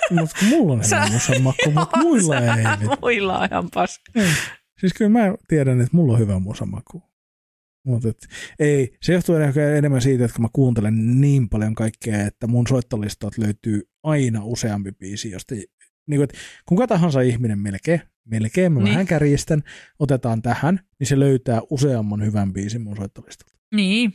[0.10, 2.66] kun mulla on hyvä musamaku, mutta muilla ei.
[3.02, 4.12] Muilla on ihan paska.
[4.16, 4.32] Ei.
[4.80, 7.04] Siis kyllä mä tiedän, että mulla on hyvä musamaku.
[7.86, 8.10] Mutta
[8.60, 9.36] ei, se johtuu
[9.78, 14.91] enemmän siitä, että kun mä kuuntelen niin paljon kaikkea, että mun soittolistat löytyy aina useampi
[14.91, 15.68] biisi, josta niin
[16.08, 18.91] kuin, että kuka tahansa ihminen melkein, melkein mä Niin.
[18.91, 19.64] vähän kärjistän,
[19.99, 23.54] otetaan tähän, niin se löytää useamman hyvän biisin mun soittolistalta.
[23.76, 24.14] Niin.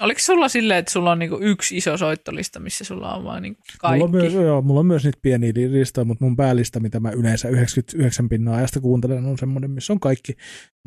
[0.00, 3.60] Oliko sulla silleen, että sulla on niinku yksi iso soittolista, missä sulla on vaan niinku
[3.78, 3.98] kaikki?
[3.98, 7.10] Mulla on, myös, joo, mulla on myös niitä pieniä listoja, mutta mun päälistä, mitä mä
[7.10, 10.36] yleensä 99 pinnaa ajasta kuuntelen, on semmoinen, missä on kaikki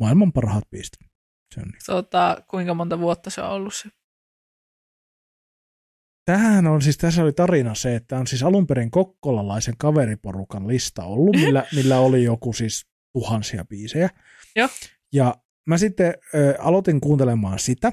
[0.00, 0.92] maailman parhaat biisit.
[1.54, 1.80] Se on niin.
[1.86, 3.88] tota, kuinka monta vuotta se on ollut se?
[6.24, 11.04] Tämähän on siis, tässä oli tarina se, että on siis alun perin kokkolalaisen kaveriporukan lista
[11.04, 14.10] ollut, millä, millä oli joku siis tuhansia biisejä.
[14.56, 14.68] Joo.
[15.12, 15.34] Ja
[15.66, 17.92] mä sitten ö, aloitin kuuntelemaan sitä,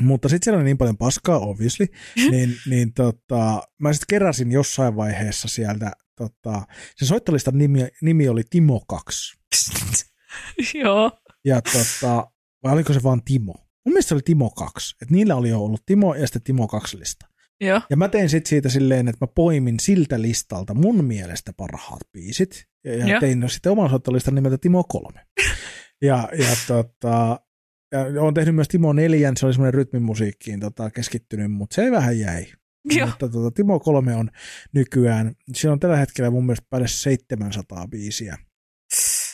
[0.00, 1.86] mutta sitten siellä oli niin paljon paskaa, obviously,
[2.30, 6.62] niin, niin tota, mä sitten keräsin jossain vaiheessa sieltä, tota,
[6.96, 9.38] se soittolistan nimi, nimi oli Timo 2.
[10.84, 11.10] Joo.
[11.44, 12.30] Ja tota,
[12.62, 13.54] vai oliko se vaan Timo?
[13.84, 14.96] Mun mielestä se oli Timo 2.
[15.02, 17.26] Et niillä oli jo ollut Timo ja sitten Timo 2 lista.
[17.60, 17.80] Joo.
[17.90, 22.64] Ja mä tein sitten siitä silleen, että mä poimin siltä listalta mun mielestä parhaat biisit.
[22.84, 25.20] Ja, ja tein sitten oman soittolistan nimeltä Timo 3.
[26.02, 27.40] ja, ja tota,
[27.92, 32.18] ja olen tehnyt myös Timo 4, se oli semmoinen rytmimusiikkiin tota, keskittynyt, mutta se vähän
[32.18, 32.46] jäi.
[32.84, 33.06] Joo.
[33.06, 34.30] Mutta tota, Timo 3 on
[34.72, 38.36] nykyään, siinä on tällä hetkellä mun mielestä päälle 700 biisiä.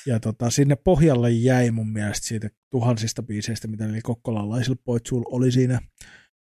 [0.06, 5.52] Ja tota, sinne pohjalle jäi mun mielestä siitä tuhansista biiseistä, mitä eli kokkolalaisilla poitsuilla oli
[5.52, 5.80] siinä,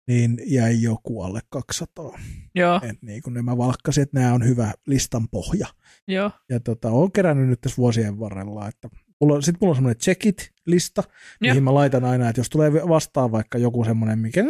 [0.07, 2.19] niin jäi joku alle 200.
[2.55, 2.81] Joo.
[2.83, 5.67] Et niin kun mä valkkasin, että nämä on hyvä listan pohja.
[6.07, 6.31] Joo.
[6.49, 8.89] Ja tota, olen kerännyt nyt tässä vuosien varrella, että
[9.21, 11.51] mulla, sit mulla on semmoinen check it-lista, Joo.
[11.51, 14.47] mihin mä laitan aina, että jos tulee vastaan vaikka joku semmoinen, mikä "Eh,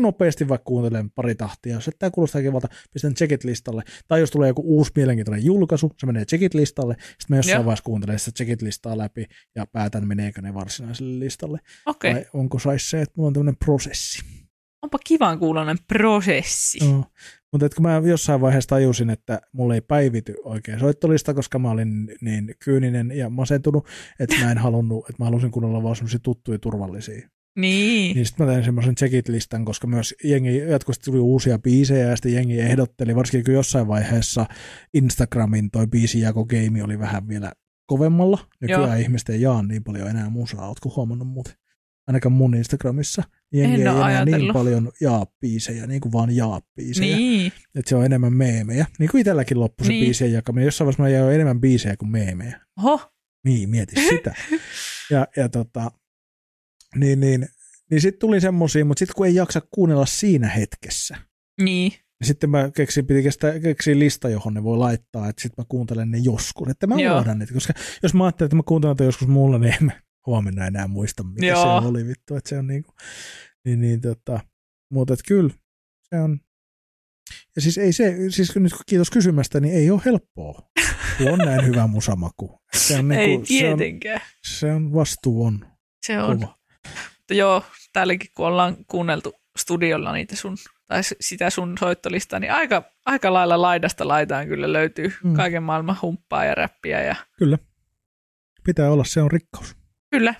[0.00, 1.74] nopeasti vaikka kuuntelen pari tahtia.
[1.74, 3.82] Jos tämä kuulostaa kivalta, pistän checkit listalle.
[4.08, 6.94] Tai jos tulee joku uusi mielenkiintoinen julkaisu, se menee checkit listalle.
[7.00, 7.64] Sitten mä jossain Joo.
[7.64, 11.58] vaiheessa kuuntelen sitä checkit listaa läpi ja päätän, meneekö ne varsinaiselle listalle.
[11.86, 12.14] Okay.
[12.14, 14.22] Vai onko sais se, että mulla on tämmöinen prosessi.
[14.82, 16.78] onpa kivan kuulonen prosessi.
[16.92, 17.04] No.
[17.52, 22.08] Mutta kun mä jossain vaiheessa tajusin, että mulla ei päivity oikein soittolista, koska mä olin
[22.20, 23.88] niin kyyninen ja masentunut,
[24.20, 27.28] että mä en halunnut, että mä halusin kuunnella vaan semmoisia tuttuja turvallisia.
[27.56, 28.14] Niin.
[28.16, 32.32] Niin sitten mä tein semmoisen checkit-listan, koska myös jengi jatkuvasti tuli uusia biisejä ja sitten
[32.34, 34.46] jengi ehdotteli, varsinkin kun jossain vaiheessa
[34.94, 37.52] Instagramin toi biisijakogeimi oli vähän vielä
[37.86, 38.38] kovemmalla.
[38.60, 38.94] Nykyään Joo.
[38.94, 41.54] ihmiset ei jaa niin paljon enää musaa, ootko huomannut muuten?
[42.06, 43.22] Ainakaan mun Instagramissa.
[43.52, 44.52] Jengi En ei enää niin ajatellut.
[44.52, 47.16] paljon jaa biisejä, niin kuin vaan jaa biisejä.
[47.16, 47.52] Niin.
[47.74, 48.86] Että se on enemmän meemejä.
[48.98, 50.04] Niin kuin itselläkin loppui se Niin.
[50.04, 50.64] biisien jakaminen.
[50.64, 52.60] Jossain vaiheessa mä jäin enemmän biisejä kuin meemejä.
[52.78, 53.00] Oho.
[53.44, 54.34] Niin, mieti sitä.
[55.10, 55.90] ja, ja tota,
[56.96, 57.48] niin, niin,
[57.90, 61.16] niin sitten tuli semmosia, mutta sitten kun ei jaksa kuunnella siinä hetkessä,
[61.60, 61.92] Niin.
[61.92, 65.66] niin sitten mä keksin, piti kestä, keksin lista, johon ne voi laittaa, että sitten mä
[65.68, 66.68] kuuntelen ne joskus.
[66.68, 67.14] Että mä Joo.
[67.14, 70.00] unohdan niitä, koska jos mä ajattelen, että mä kuuntelen tätä joskus mulla, niin en mä
[70.26, 71.80] huomenna enää muista, mikä Joo.
[71.80, 72.36] se oli vittu.
[72.36, 72.92] Että se on niinku,
[73.64, 74.40] niin, niin tota,
[74.90, 75.50] mutta että kyllä,
[76.08, 76.40] se on,
[77.56, 80.70] ja siis ei se, siis nyt kun kiitos kysymästä, niin ei ole helppoa,
[81.18, 82.58] kun on näin hyvä musamaku.
[82.76, 84.20] Se on, Ei niinku, se on, tietenkään.
[84.46, 85.66] se on, vastuu on
[86.06, 86.38] Se on.
[86.40, 86.58] kova.
[87.32, 90.56] Joo, täälläkin kun ollaan kuunneltu studiolla niitä sun,
[90.86, 95.34] tai sitä sun soittolistaa, niin aika, aika lailla laidasta laitaan kyllä löytyy mm.
[95.34, 97.02] kaiken maailman humppaa ja räppiä.
[97.02, 97.58] Ja Kyllä.
[98.64, 99.76] Pitää olla, se on rikkaus.
[100.10, 100.34] kyllä.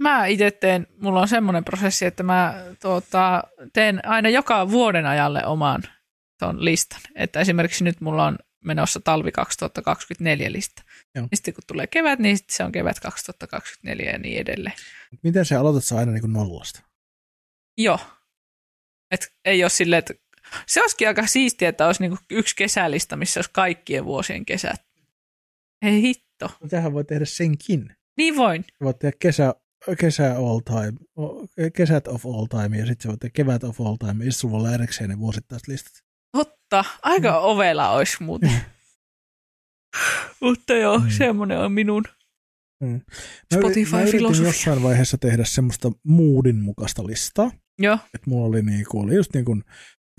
[0.00, 5.46] Mä itse teen, mulla on semmoinen prosessi, että mä tuota, teen aina joka vuoden ajalle
[5.46, 5.82] oman
[6.38, 7.00] ton listan.
[7.14, 10.82] Että esimerkiksi nyt mulla on menossa talvi 2024 lista.
[11.14, 11.28] Joo.
[11.30, 14.76] Ja sitten kun tulee kevät, niin sitten se on kevät 2024 ja niin edelleen.
[15.22, 16.82] Miten se aloitat sä aina niin kuin nollasta?
[17.78, 17.98] Joo.
[19.10, 20.14] Et ei ole silleen, että
[20.66, 24.86] se olisikin aika siistiä, että olisi niinku yksi kesälista, missä olisi kaikkien vuosien kesät.
[25.82, 26.50] Ei hitto.
[26.60, 27.96] No, Tähän voi tehdä senkin.
[28.16, 28.62] Niin voin.
[28.62, 29.54] Sä voit tehdä kesä,
[29.98, 30.92] kesä all time,
[31.74, 34.32] kesät of all time ja sitten sä voit tehdä kevät of all time ja sitten
[34.32, 35.92] sulla voi olla erikseen ne vuosittaiset listat.
[36.32, 36.84] Totta.
[37.02, 37.38] Aika mm.
[37.40, 38.50] ovela olisi muuten.
[40.40, 41.04] Mutta joo, Mm.
[41.04, 41.10] mm.
[41.10, 42.04] semmoinen on minun.
[42.80, 42.88] Mm.
[42.88, 42.98] Mä,
[43.56, 44.46] yri- Spotify mä yritin filosofia.
[44.48, 47.50] jossain vaiheessa tehdä semmoista moodin mukaista listaa.
[47.78, 49.62] Joo, että mulla oli, niinku, oli just niinku,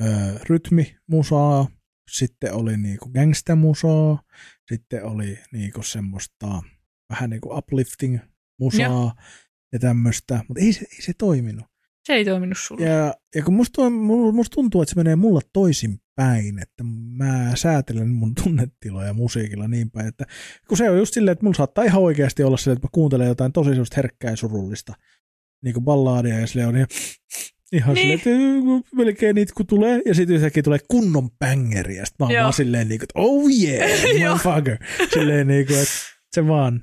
[0.02, 0.06] ö,
[0.50, 1.68] rytmimusaa,
[2.12, 4.24] sitten oli niinku gangstamusaa,
[4.72, 6.62] sitten oli niinku semmoista
[7.10, 8.20] vähän niinku uplifting
[8.60, 9.16] musaa ja,
[9.74, 11.66] ja tämmöistä, mutta ei se, ei se toiminut.
[12.08, 12.86] Se ei toiminut sulle.
[12.86, 13.90] Ja, ja kun musta,
[14.34, 16.84] musta tuntuu, että se menee mulla toisin päin, että
[17.18, 20.26] mä säätelen mun tunnetiloja musiikilla niin päin, että
[20.68, 23.28] kun se on just silleen, että mulla saattaa ihan oikeasti olla silleen, että mä kuuntelen
[23.28, 24.94] jotain tosi semmoista herkkää ja surullista,
[25.64, 26.88] niin kuin ballaadia, ja sille on ihan,
[27.72, 28.20] ihan Niin.
[28.20, 32.26] silleen, että melkein niitä kun tulee, ja sitten yhtäkkiä tulee kunnon bängeri, ja sitten mä
[32.26, 32.42] oon Joo.
[32.44, 33.90] vaan silleen, niin kuin, että oh yeah,
[34.30, 34.78] motherfucker,
[35.14, 35.94] silleen niin kuin, että
[36.34, 36.82] se vaan,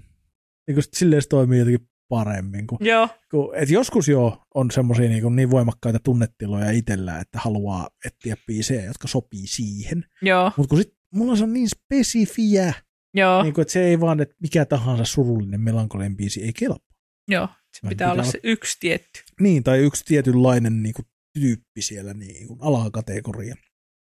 [0.69, 5.09] niin kuin, silleen se toimii jotenkin paremmin, kun Joo, kun, et joskus jo on semmoisia
[5.09, 10.05] niin, niin voimakkaita tunnetiloja itsellä, että haluaa etsiä biisejä, jotka sopii siihen.
[10.23, 12.73] joo, Mutta kun sit mulla se on niin spesifiä,
[13.15, 16.97] joo, niin kuin, että se ei vaan, että mikä tahansa surullinen melankolinen biisi ei kelpaa.
[17.29, 17.49] joo.
[17.73, 19.21] Se Vaan pitää olla se yksi tietty.
[19.41, 21.07] Niin, tai yksi tietynlainen niin kuin,
[21.41, 23.55] tyyppi siellä niin kuin, alakategoria.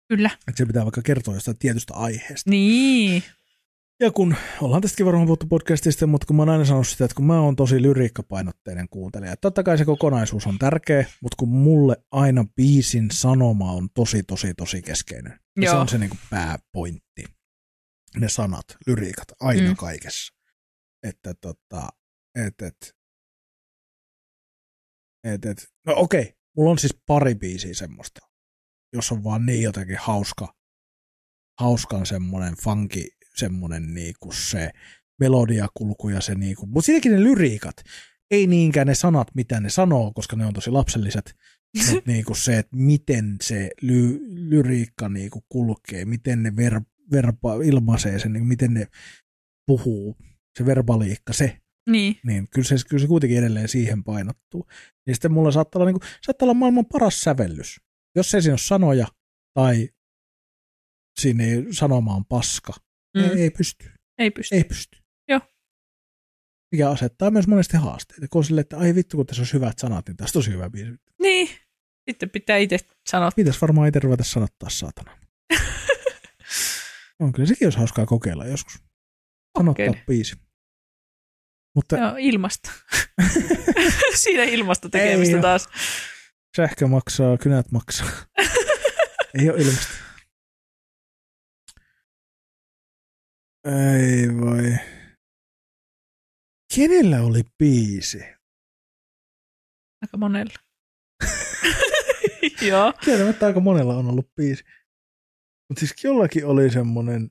[0.09, 0.31] Kyllä.
[0.49, 2.51] Että se pitää vaikka kertoa jostain tietystä aiheesta.
[2.51, 3.23] Niin.
[4.01, 7.15] Ja kun, ollaan tästäkin varmaan puhuttu podcastista, mutta kun mä oon aina sanonut sitä, että
[7.15, 11.49] kun mä oon tosi lyriikkapainotteinen kuuntelija, että totta kai se kokonaisuus on tärkeä, mutta kun
[11.49, 15.41] mulle aina biisin sanoma on tosi, tosi, tosi keskeinen.
[15.57, 15.81] Ja se Joo.
[15.81, 17.25] on se niin kuin pääpointti.
[18.17, 19.77] Ne sanat, lyriikat, aina mm.
[19.77, 20.35] Kaikessa.
[21.03, 21.89] Että tota,
[22.35, 22.95] et, et,
[25.25, 28.21] et, et, no okei, mulla on siis pari biisiä semmoista,
[28.93, 30.55] jos on vaan niin jotenkin hauska,
[31.61, 33.09] hauskan semmoinen funky,
[33.39, 34.71] semmoinen niinku se
[35.21, 37.77] melodiakulku ja se niinku, mutta siinäkin ne lyriikat,
[38.31, 41.37] ei niinkään ne sanat, mitä ne sanoo, koska ne on tosi lapselliset,
[41.93, 44.19] mutta niinku se, että miten se ly,
[44.51, 46.81] lyriikka niinku kulkee, miten ne ver,
[47.13, 48.87] verba, ilmaisee sen, niinku miten ne
[49.67, 50.17] puhuu,
[50.59, 51.59] se verbaliikka, se,
[51.91, 52.17] Niin.
[52.25, 54.67] niin kyllä se, kyllä se kuitenkin edelleen siihen painottuu.
[55.07, 57.81] Niin sitten mulla saattaa olla, niin kuin, saattaa olla maailman paras sävellys.
[58.17, 59.07] Jos ei siinä ole sanoja
[59.55, 59.89] tai
[61.21, 62.73] siinä ei sanoma on paska,
[63.17, 63.25] mm.
[63.25, 63.91] ei, ei pysty.
[64.19, 64.55] Ei pysty.
[64.55, 64.99] Ei pysty.
[65.29, 65.41] Joo.
[66.73, 68.27] Mikä asettaa myös monesti haasteita.
[68.31, 70.53] Kun on silleen, että ai vittu, kun tässä olisi hyvät sanat, niin tässä on tosi
[70.53, 70.93] hyvä biisi.
[71.23, 71.49] Niin.
[72.11, 72.79] Sitten pitää itse
[73.11, 73.31] sanoa.
[73.37, 75.19] Pitäisi varmaan itse ruveta sanottaa saatana.
[77.21, 78.75] on kyllä sekin olisi hauskaa kokeilla joskus.
[79.59, 80.05] Sanottaa Kokeile.
[80.07, 80.37] biisi.
[81.75, 82.71] Mutta Joo, ilmasta.
[84.15, 85.69] Siinä ilmasta tekemistä Ei taas.
[86.57, 88.11] Sähkö maksaa, kynät maksaa.
[89.39, 90.08] Ei ole ilmasta.
[93.69, 94.77] Ei voi.
[96.75, 98.19] Kenellä oli biisi?
[100.03, 100.55] Aika monella.
[102.69, 102.93] Joo.
[103.05, 104.65] Tiedän, että aika monella on ollut biisi.
[105.69, 107.31] Mutta siis jollakin oli semmoinen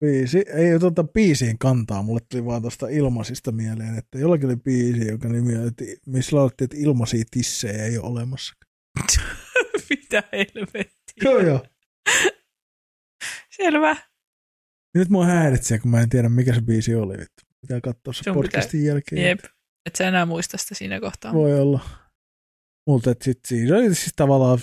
[0.00, 5.06] biisi, ei tuota biisiin kantaa, mulle tuli vaan tuosta ilmaisista mieleen, että jollakin oli biisi,
[5.06, 5.70] joka nimi oli,
[6.06, 8.54] missä laulettiin, että ilmaisia tissejä ei ole olemassa.
[9.90, 11.22] Mitä helvettiä.
[11.22, 11.66] Joo, joo.
[13.50, 14.11] Selvä.
[14.94, 17.12] Nyt mua häiritsee, kun mä en tiedä, mikä se biisi oli.
[17.18, 17.42] Vittu.
[17.60, 19.22] Pitää katsoa se Sun podcastin pitää- jälkeen.
[19.28, 19.40] Jep.
[19.86, 21.32] Et sä enää muista sitä siinä kohtaa.
[21.32, 21.80] Voi olla.
[22.88, 24.58] Mutta et sit siinä oli siis tavallaan,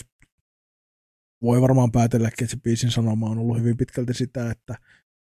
[1.43, 4.75] voi varmaan päätelläkin, että se biisin sanoma on ollut hyvin pitkälti sitä, että,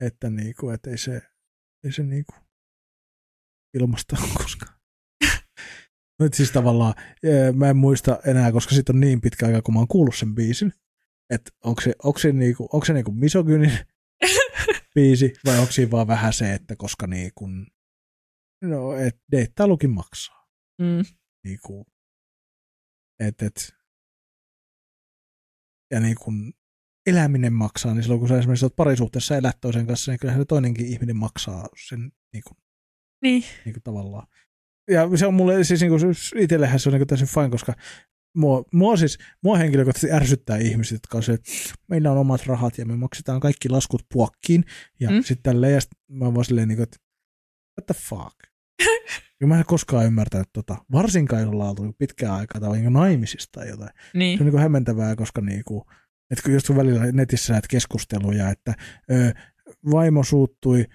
[0.02, 1.22] että, niinku, et ei se,
[1.86, 2.34] ei se niinku
[3.74, 4.80] ilmasta koskaan.
[6.22, 9.74] Nyt siis tavallaan, ee, mä en muista enää, koska siitä on niin pitkä aika, kun
[9.74, 10.74] mä oon kuullut sen biisin,
[11.30, 13.72] että onko se, onko se, niinku, onko se niinku misogynin
[14.96, 17.48] biisi vai onko siinä vaan vähän se, että koska niinku,
[18.64, 20.42] no, et deittailukin maksaa
[20.82, 21.04] Mm.
[21.46, 21.86] niinku,
[23.20, 23.76] et, et,
[25.92, 26.54] ja niin kun
[27.06, 30.46] eläminen maksaa, niin silloin kun sä esimerkiksi olet parisuhteessa elät toisen kanssa, niin kyllähän se
[30.46, 32.58] toinenkin ihminen maksaa sen niin kuin,
[33.24, 33.44] Niin.
[33.66, 34.28] niin kuin tavallaan.
[34.92, 36.02] Ja se on mulle siis niin kuin,
[36.36, 37.74] itsellehän se on niin täysin fine, koska
[38.36, 41.52] mua, mua, siis, mua henkilökohtaisesti ärsyttää ihmiset, jotka on se, että
[41.88, 44.64] meillä on omat rahat ja me maksetaan kaikki laskut puokkiin.
[45.00, 45.22] Ja Mm.
[45.24, 46.98] sitten tälleen, ja sit mä oon vaan silleen, niin kuin, että
[47.80, 48.36] what the fuck?
[49.42, 53.60] ja mä en koskaan ymmärtänyt tota, varsinkaan jos ollaan oltu pitkään aikaa tai niin naimisista
[53.60, 53.90] tai jotain.
[54.14, 54.38] Niin.
[54.38, 55.86] Se on niin hämmentävää, koska niinku,
[56.32, 58.74] että kun just välillä netissä näet keskusteluja, että
[59.12, 59.34] ö,
[59.92, 60.86] vaimo suuttui,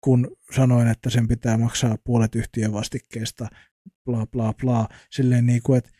[0.00, 3.48] kun sanoin, että sen pitää maksaa puolet yhtiön vastikkeesta,
[4.04, 5.90] bla bla bla, silleen niinku, että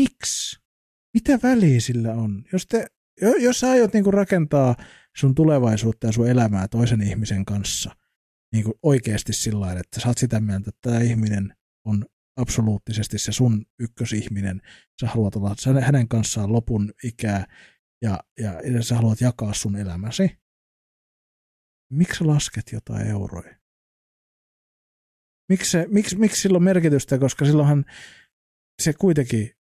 [0.00, 0.60] miksi?
[1.14, 2.44] Mitä väliä sillä on?
[2.52, 2.86] Jos, te,
[3.20, 4.76] jo- jos sä aiot niinku rakentaa
[5.16, 7.96] sun tulevaisuutta ja sun elämää toisen ihmisen kanssa
[8.52, 12.04] niinku oikeasti sillä lailla, että sä oot sitä mieltä, että tämä ihminen on
[12.36, 14.62] absoluuttisesti se sun ykkösihminen,
[15.00, 17.46] sä haluat olla hänen kanssaan lopun ikää
[18.02, 20.38] ja, ja, ja sä haluat jakaa sun elämäsi,
[21.92, 23.60] miksi lasket jotain euroja?
[25.48, 27.84] Miksi, miksi, miksi sillä on merkitystä, koska silloinhan
[28.82, 29.59] se kuitenkin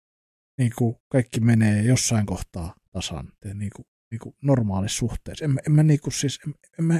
[0.57, 5.45] niin kuin kaikki menee jossain kohtaa tasan niin kuin, niin kuin normaalissa suhteessa.
[5.45, 6.99] En, mä- en mä, niin kuin, siis, en, en mä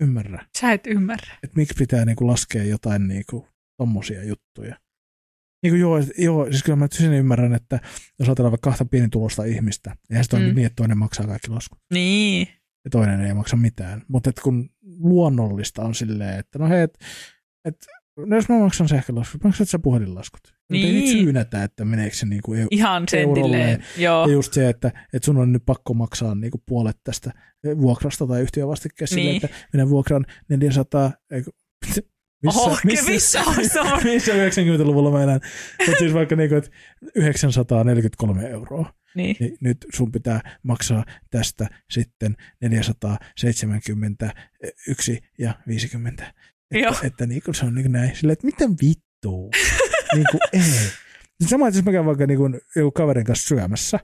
[0.00, 1.34] ymmärrä, Sä et ymmärrä.
[1.42, 3.46] että miksi pitää niin kuin laskea jotain niin kuin,
[3.76, 4.78] tommosia juttuja.
[5.62, 7.80] Niin kuin joo, joo, siis kyllä mä sen ymmärrän, että
[8.18, 10.54] jos ajatellaan vaikka kahta pienitulosta ihmistä, eihän se Mm.
[10.54, 12.48] niin, että toinen maksaa kaikki laskut Niin.
[12.84, 14.02] ja toinen ei maksa mitään.
[14.08, 16.98] Mutta kun luonnollista on silleen, että no hei, et,
[17.64, 17.76] et,
[18.16, 20.40] no jos mä maksan sähkölaskut, maksat sä puhelinlaskut?
[20.70, 20.86] Niin.
[20.86, 21.04] Ei Niin.
[21.04, 23.84] niitä syynätä, että meneekö se niinku eu- Ihan sentilleen.
[23.98, 24.26] Joo.
[24.26, 27.30] ja just se, että, että sun on nyt pakko maksaa niinku puolet tästä
[27.80, 29.24] vuokrasta tai yhtiövastikkeesta Niin.
[29.26, 31.50] silleen, että minä vuokraan 400, eikö,
[31.86, 32.02] missä,
[32.46, 33.38] Oho, missä se
[33.80, 34.04] on?
[34.12, 35.40] missä 90-luvulla mä elän.
[35.86, 36.70] Mutta siis vaikka niinku, että
[37.14, 39.36] 943 euroa Niin.
[39.40, 46.34] niin nyt sun pitää maksaa tästä sitten 471 ja 50.
[46.74, 49.50] Että, että niin kuin se on niin kuin näin, silleen, että mitä vittua?
[50.14, 50.62] niin kuin ei.
[51.48, 53.98] Sama, että jos mä käyn vaikka niin kuin joku kaverin kanssa syömässä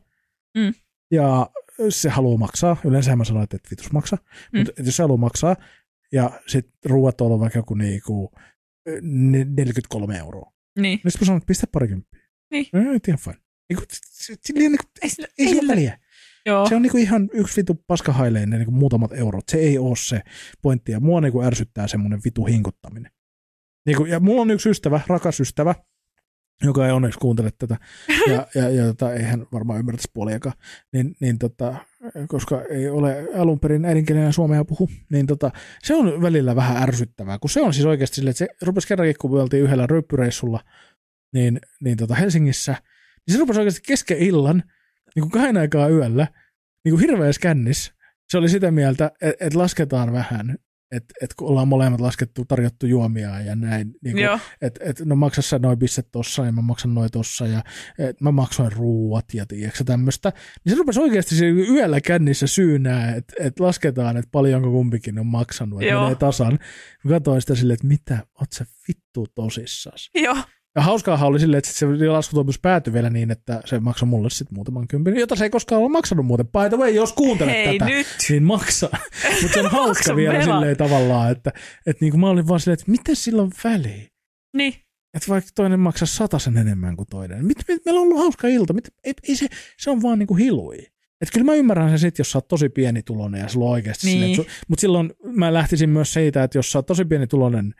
[0.56, 0.74] Mm.
[1.10, 1.50] ja
[1.88, 4.18] se haluaa maksaa, yleensä mä sanon, että et vitus maksa,
[4.52, 4.58] Mm.
[4.58, 5.56] mutta jos se haluaa maksaa
[6.12, 8.28] ja sitten ruuat on vaikka joku niin kuin
[9.44, 10.82] 43 euroa, Niin.
[10.82, 12.20] niin sitten mä sanon, että pistä parikymppiä.
[12.50, 12.66] Niin.
[12.72, 13.36] No, ihan fine.
[13.68, 15.98] Niin kuin, s- silleen, niin kuin, Ei sillä, ei sillä sillä- väliä.
[16.46, 16.68] Joo.
[16.68, 19.48] Se on niinku ihan yksi vitu paskahaileinen niinku muutamat eurot.
[19.48, 20.20] Se ei ole se
[20.62, 20.92] pointti.
[20.92, 23.12] Ja mua niinku ärsyttää semmoinen vitu hinkuttaminen.
[23.86, 25.74] Niinku, ja mulla on yksi ystävä, rakas ystävä,
[26.64, 27.76] joka ei onneksi kuuntele tätä,
[28.26, 30.56] ja, ja, ja tota, ei hän varmaan ymmärtäisi puoliakaan,
[30.92, 31.74] niin, niin tota,
[32.28, 35.50] koska ei ole alun perin äidinkielenä suomea puhu, niin tota,
[35.82, 39.16] se on välillä vähän ärsyttävää, kun se on siis oikeasti silleen, että se rupesi kerrankin,
[39.20, 39.86] kun me oltiin yhdellä
[41.32, 42.76] niin, niin tota Helsingissä,
[43.26, 44.62] niin se rupesi oikeasti kesken illan,
[45.14, 46.28] niin kuin kahden aikaa yöllä,
[46.84, 47.92] niin kuin hirveä skännis.
[48.30, 50.56] Se oli sitä mieltä, että et lasketaan vähän,
[50.92, 54.16] että et kun ollaan molemmat laskettu, tarjottu juomia ja näin, niin
[54.60, 57.62] että et, no maksa sä noin pisset tossa ja mä maksan noin tossa ja
[57.98, 60.32] et mä maksoin ruuat ja tiedätkö tämmöistä.
[60.64, 65.26] Niin se rupesi oikeasti se yöllä kännissä syynää, että et lasketaan, että paljonko kumpikin on
[65.26, 66.58] maksanut, että menee tasan.
[67.04, 70.10] Mä katsoin sitä silleen, että mitä, oot sä vittu tosissas.
[70.14, 70.36] Joo.
[70.76, 74.30] Ja hauskaahan oli silleen, että sit se laskutoimitus päätyi vielä niin, että se maksoi mulle
[74.30, 76.46] sitten muutaman kympin, jota se ei koskaan ole maksanut muuten.
[76.46, 78.06] By the way, jos kuuntelet Hei tätä, nyt.
[78.28, 78.90] niin maksaa.
[79.42, 80.44] Mutta se on hauska Maksa vielä velan.
[80.44, 81.52] silleen tavallaan, että,
[81.86, 84.08] että niin kuin mä olin vaan silleen, että mitä sillä on väliä?
[84.56, 84.74] Niin.
[85.14, 87.44] että vaikka toinen maksaa sen enemmän kuin toinen.
[87.44, 88.72] Mit, mit, meillä on ollut hauska ilta.
[88.72, 89.46] Mit, ei, ei se,
[89.78, 90.78] se on vaan niinku hilui.
[91.20, 94.06] Että kyllä mä ymmärrän sen sitten, jos sä oot tosi pienituloinen ja sulla on oikeasti
[94.06, 94.36] Niin.
[94.36, 94.50] sinne.
[94.68, 97.74] Mutta silloin mä lähtisin myös siitä, että jos sä oot tosi pienituloinen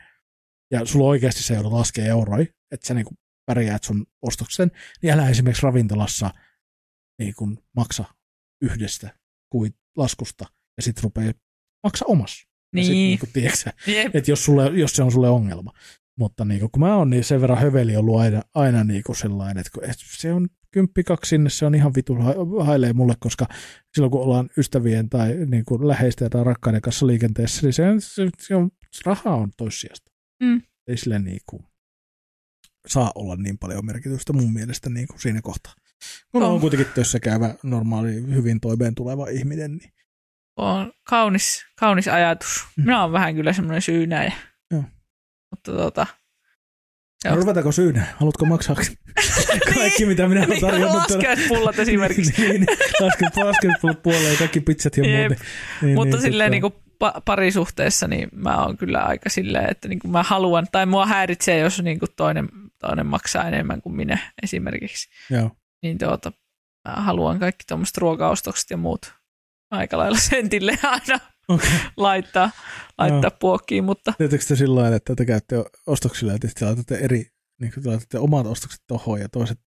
[0.70, 3.14] ja sulla oikeasti se joudut laskea euroja, että sä niinku
[3.46, 4.70] pärjäät sun ostoksen,
[5.02, 6.30] niin älä esimerkiksi ravintolassa
[7.18, 8.04] niin kun maksa
[8.62, 9.18] yhdestä
[9.52, 10.44] kuin laskusta
[10.76, 11.32] ja sitten rupeaa
[11.82, 12.48] maksa omassa.
[12.76, 13.18] Ja sit, Niin.
[13.20, 14.16] niin tiedätkö, sä, Jep.
[14.16, 15.72] että jos, sulle, jos se on sulle ongelma.
[16.18, 19.58] Mutta niin kun mä oon niin sen verran höveli ollut aina, aina niin kuin sellainen,
[19.60, 23.14] että, kun, että se on kymppi kaksi sinne, se on ihan vitu ha- hailee mulle,
[23.20, 23.46] koska
[23.94, 28.00] silloin kun ollaan ystävien tai niin kuin läheisten tai rakkaiden kanssa liikenteessä, niin se on,
[28.00, 28.70] se, se on,
[29.04, 30.09] raha on toissijasta.
[30.40, 30.62] Mm.
[30.88, 31.62] Ei sille niin kuin,
[32.86, 35.74] saa olla niin paljon merkitystä mun mielestä niin kuin siinä kohtaa.
[36.32, 36.52] Kun Oh.
[36.52, 39.92] on kuitenkin töissä käyvä, normaali, hyvin toimeen tuleva ihminen, niin
[40.56, 42.64] On kaunis, kaunis ajatus.
[42.76, 42.82] Mm.
[42.84, 44.32] Minä olen vähän kyllä semmoinen syynäjä.
[44.70, 44.84] Joo.
[45.50, 46.06] Mutta tota,
[47.24, 48.06] No, ruvetaanko syynä?
[48.16, 48.76] Haluatko maksaa
[49.74, 50.94] kaikki, mitä minä olen niin, tarjonnut?
[51.10, 52.32] laskeuspullat esimerkiksi.
[52.48, 52.66] niin,
[53.00, 55.28] lasket, lasket puoleen kaikki pizzat ja Jep.
[55.30, 55.42] muut.
[55.82, 59.70] Niin, Mutta niin, silleen tota, niin kuin pa- parisuhteessa, niin mä oon kyllä aika silleen,
[59.70, 62.48] että niin kuin mä haluan, tai mua häiritsee, jos niin kuin toinen,
[62.78, 65.08] toinen maksaa enemmän kuin minä esimerkiksi.
[65.30, 65.50] Joo.
[65.82, 66.32] Niin tuota,
[66.88, 69.14] mä haluan kaikki tuommoiset ruokaostokset ja muut
[69.70, 71.70] aika lailla sentille aina Okay.
[71.96, 72.50] laittaa,
[72.98, 73.36] laittaa Joo.
[73.40, 75.56] puokkiin, mutta Teettekö te sillä lailla, että te käytte
[75.86, 77.26] ostoksilla ja te laitatte eri,
[77.60, 79.58] niin kuin te laitatte omat ostokset tohon ja toiset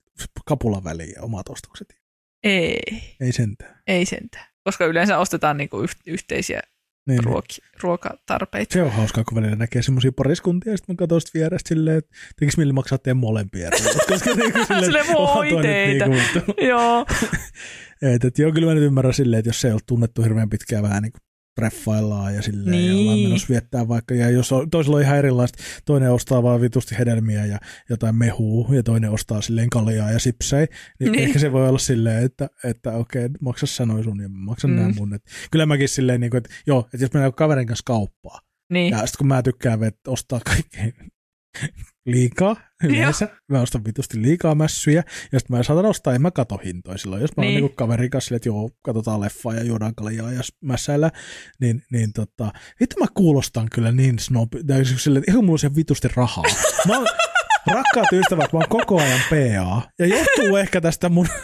[0.45, 1.87] kapulan väliin ja omat ostokset?
[2.43, 2.79] ei,
[3.21, 3.81] Ei sentään.
[3.87, 4.45] ei sentään.
[4.63, 6.59] Koska yleensä ostetaan niin kuin yhteisiä
[7.07, 7.23] Niin, niin.
[7.23, 8.73] ruoki, ruokatarpeita.
[8.73, 11.97] Se on hauskaa, kun välillä näkee semmoisia pariskuntia, ja sitten mä katsoin sit vierestä silleen,
[11.97, 13.69] että tekis millä maksaa teidän molempia.
[13.69, 16.07] ruoat, Koska niinku silleen, Silleen, voi onhan toi nyt teitä.
[16.07, 17.05] Niinku, Joo,
[18.13, 20.49] et, et, joo, kyllä mä nyt ymmärrän silleen, että jos se ei ole tunnettu hirveän
[20.49, 21.21] pitkään vähän niin kuin
[21.55, 22.87] treffaillaan ja silleen niin.
[22.87, 23.29] ja ollaan Niin.
[23.29, 27.45] menossa viettää vaikka, ja jos on, toisella on ihan erilaista, toinen ostaa vaan vitusti hedelmiä
[27.45, 27.59] ja
[27.89, 30.67] jotain mehua, ja toinen ostaa silleen kaljaa ja sipsejä,
[30.99, 31.23] niin, Niin.
[31.23, 34.75] ehkä se voi olla silleen, että, että okei, maksa sanoi sun ja mä maksan mm.
[34.75, 34.81] Mm.
[34.81, 35.13] nämä mun.
[35.13, 38.41] Et, kyllä mäkin silleen, niin kuin, että joo, että jos mennään kaverin kanssa kauppaan,
[38.73, 38.91] niin.
[38.91, 40.91] ja sitten kun mä tykkään vet, ostaa kaikkea
[42.05, 46.57] liikaa yleensä, mä ostan vitusti liikaa mässyjä, ja sitten mä saatan ostaa, en mä kato
[46.65, 47.21] hintoja silloin.
[47.21, 47.47] Jos mä niin.
[47.47, 47.61] oon Niin.
[47.63, 51.11] niinku kaverin kanssa silleen, että joo, katsotaan leffaa ja juodaan kaljaa ja mässäillä,
[51.61, 55.59] niin, niin tota, vittu mä kuulostan kyllä niin snobi, tai siis silleen, että ihan mulla
[55.69, 56.43] on vitusti rahaa.
[56.87, 57.07] Mä oon,
[57.73, 61.27] rakkaat ystävät, mä oon koko ajan PA, ja johtuu ehkä tästä mun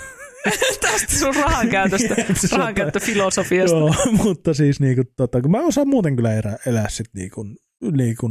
[0.81, 3.77] Tästä sun rahan käytöstä, Jep, se rahan on- käyttöfilosofiasta.
[3.77, 7.45] Joo, mutta siis niinku, tota, kun mä osaan muuten kyllä elää, elää sit niinku,
[7.91, 8.29] niinku,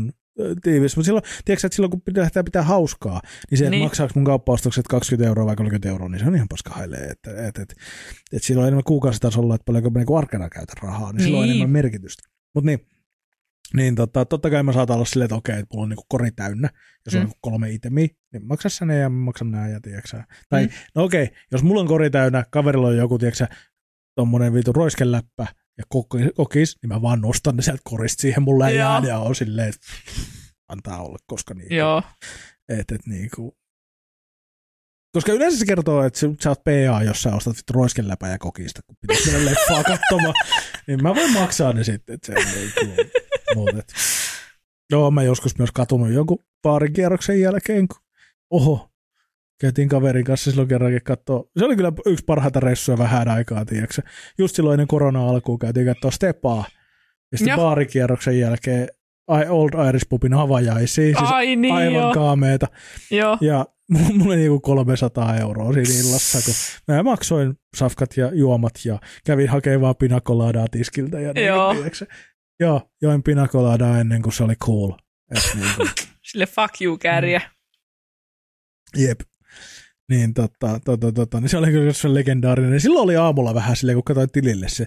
[0.62, 0.96] tiivis.
[0.96, 3.20] Mutta silloin, tiedätkö, että silloin kun pitää, pitää hauskaa,
[3.50, 3.82] niin se, että Niin.
[3.84, 7.00] maksaako mun kauppaostokset 20 euroa vai 30 euroa, niin se on ihan paska hailee.
[7.04, 7.74] Että, et, et,
[8.32, 11.48] et silloin on enemmän kuukausitasolla, että paljonko mä niinku arkena käytän rahaa, niin silloin on
[11.48, 11.56] Niin.
[11.56, 12.22] enemmän merkitystä.
[12.54, 12.86] Mutta niin,
[13.74, 16.30] niin tota, totta kai mä saatan olla silleen, että okei, että mulla on niinku kori
[16.30, 16.70] täynnä,
[17.06, 17.24] jos on Mm.
[17.24, 20.24] niinku kolme itemiä, niin maksa sä ne ja maksan nää ja tiedätkö sä.
[20.48, 20.70] Tai Mm.
[20.94, 23.48] no okei, jos mulla on kori täynnä, kaverilla on joku, tiedätkö sä,
[24.14, 25.46] tommonen vitu roiskeläppä
[25.78, 29.34] ja koki- kokis, niin mä vaan nostan ne sieltä korista siihen mun läjään ja on
[29.34, 29.86] silleen, että
[30.68, 32.02] antaa olla, koska niin, Joo,
[32.68, 33.56] et, et niinku,
[35.12, 38.80] koska yleensä se kertoo, että sä- oot PA, jos sä ostat vittu roiskeläpää ja kokista,
[38.86, 40.34] kun pitäisi mennä leffaa katsomaan,
[40.86, 43.02] niin mä voin maksaa ne sitten, että se on niinku,
[43.54, 43.92] muut, et.
[44.92, 48.00] Joo, mä joskus myös katunut jonkun paarin kierroksen jälkeen, kun
[48.50, 48.87] oho,
[49.60, 51.44] käytiin kaverin kanssa silloin kerrankin katsoa.
[51.58, 54.02] Se oli kyllä yksi parhaita reissuja vähän aikaa, tiedätkö?
[54.38, 56.64] Just silloin ennen korona-alkuun käytiin katsoa Stepaa.
[57.32, 58.88] Ja sitten baarikierroksen jälkeen
[59.30, 61.18] I- Old Irish Pubin havajaisia.
[61.18, 62.14] Siis ai niin aivan joo.
[62.14, 62.66] kaameeta.
[63.10, 63.38] joo.
[63.40, 63.66] Ja
[64.14, 66.54] mulla oli niinku 300 euroa siinä illassa, kun
[66.94, 71.20] mä maksoin safkat ja juomat ja kävin hakemaan vaan pinakoladaa tiskiltä.
[71.20, 71.72] Ja Joo.
[71.72, 71.84] Niin,
[72.60, 74.92] Joo, join pinakoladaa ennen kuin se oli cool.
[75.36, 75.86] Et niinku,
[76.30, 77.40] Sille fuck you kääriä.
[78.96, 79.20] Jep.
[80.08, 82.80] Niin, tota, tota, tota, niin se oli kyllä se legendaarinen.
[82.80, 84.86] Silloin oli aamulla vähän silleen, kun katsoin tilille se.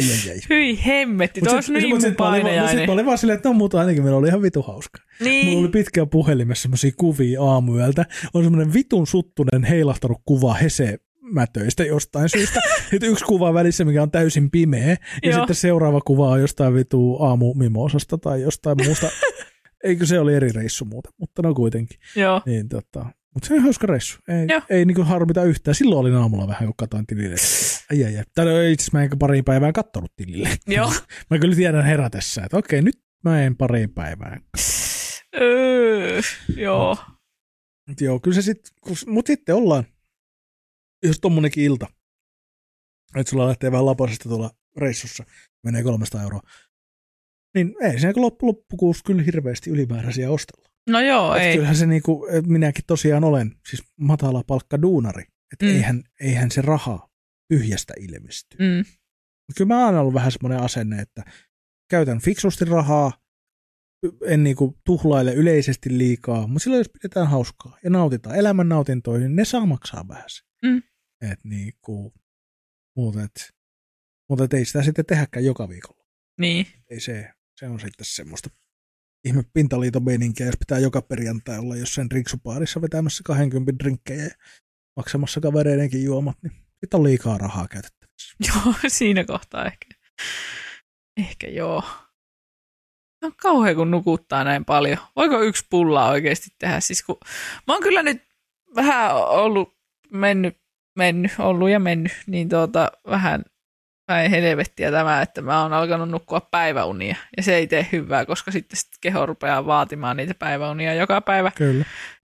[0.00, 0.40] Ai, ai, ai.
[0.50, 2.86] Hyi hemmetti, tuo olisi niin mun painajainen.
[2.86, 4.98] mä olin vaan silleen, että no mutta ainakin meillä oli ihan vitu hauska.
[5.20, 8.04] Mulla oli Niin, pitkään puhelimessa semmosia kuvia aamuyöltä.
[8.34, 12.60] On semmoinen vitun suttunen heilahtanut kuva Hese mätöistä jostain syystä.
[12.90, 14.88] Sitten yksi kuva välissä, mikä on täysin pimeä.
[14.88, 14.96] Ja
[15.30, 15.38] Joo.
[15.38, 19.10] sitten seuraava kuva on jostain vitu aamumimosasta tai jostain muusta.
[19.84, 21.98] Eikö se oli eri reissu muuten, mutta no kuitenkin.
[22.16, 22.42] joo.
[22.46, 24.18] Niin, tota, mutta se on hauska reissu.
[24.28, 24.60] Ei, Joo.
[24.70, 25.74] ei niinku harmita yhtään.
[25.74, 27.36] Silloin olin aamulla vähän, kun katsoin tilille.
[27.90, 28.24] Ai, ai, ai.
[28.34, 30.48] Täällä itse asiassa mä enkä pariin päivään kattonut tilille.
[30.66, 30.92] Joo.
[31.30, 34.40] Mä kyllä tiedän herätessä, että okei, nyt mä en pariin päivään.
[35.40, 36.20] Öö,
[36.56, 36.96] joo.
[37.88, 38.72] Mut joo, kyllä se sitten,
[39.06, 39.84] mutta sitten ollaan,
[41.02, 41.86] jos tommonenkin ilta,
[43.16, 45.24] että sulla lähtee vähän lapasesta tuolla reissussa,
[45.64, 46.40] menee 300 euroa,
[47.54, 50.71] niin ei se loppu, loppukuussa kyllä hirveästi ylimääräisiä ostella.
[50.90, 51.54] No joo, Et ei.
[51.54, 55.24] kyllähän se niinku, et minäkin tosiaan olen siis matala palkka duunari.
[55.52, 55.70] Että Mm.
[55.72, 57.10] eihän, eihän se raha
[57.48, 58.56] tyhjästä ilmesty.
[58.58, 58.84] Mm.
[59.56, 61.24] Kyllä mä oon aina ollut vähän semmoinen asenne, että
[61.90, 63.12] käytän fiksusti rahaa,
[64.26, 69.36] en niinku tuhlaile yleisesti liikaa, mutta silloin jos pidetään hauskaa ja nautitaan elämän nautintoja, niin
[69.36, 70.24] ne saa maksaa vähän.
[70.64, 70.82] Mm.
[71.32, 72.14] Et niinku,
[72.96, 73.50] mutta et,
[74.28, 76.04] mutta et ei sitä sitten tehdäkään joka viikolla.
[76.40, 76.66] Niin.
[76.90, 77.30] Ei se,
[77.60, 78.50] se on sitten semmoista
[79.24, 84.30] ihme pintaliiton meininkiä, jos pitää joka perjantai olla jossain drinksupaarissa vetämässä 20 drinkkejä ja
[84.96, 88.36] maksamassa kavereidenkin juomat, niin sitten on liikaa rahaa käytettävissä.
[88.48, 89.86] Joo, siinä kohtaa ehkä.
[91.16, 91.82] Ehkä joo.
[93.22, 94.98] On kauhean, kun nukuttaa näin paljon.
[95.16, 96.80] Voiko yksi pulla oikeasti tehdä?
[96.80, 97.16] Siis kun,
[97.66, 98.22] mä oon kyllä nyt
[98.74, 99.76] vähän ollut
[100.12, 100.56] mennyt,
[100.98, 103.44] mennyt, ollut ja mennyt, niin tuota, vähän
[104.06, 107.16] päin helvettiä tämä, että mä oon alkanut nukkua päiväunia.
[107.36, 111.50] Ja se ei tee hyvää, koska sitten sit keho rupeaa vaatimaan niitä päiväunia joka päivä.
[111.56, 111.84] Kyllä.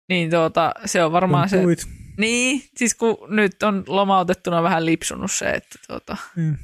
[0.08, 1.62] Niin tuota, se on varmaan se...
[1.62, 1.86] Puit.
[2.18, 6.56] Niin, siis kun nyt on lomautettuna vähän lipsunut se, että tuota, Mm.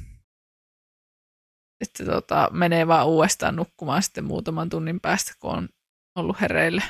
[1.81, 5.69] että tota, menee vaan uudestaan nukkumaan sitten muutaman tunnin päästä, kun on
[6.15, 6.81] ollut hereillä,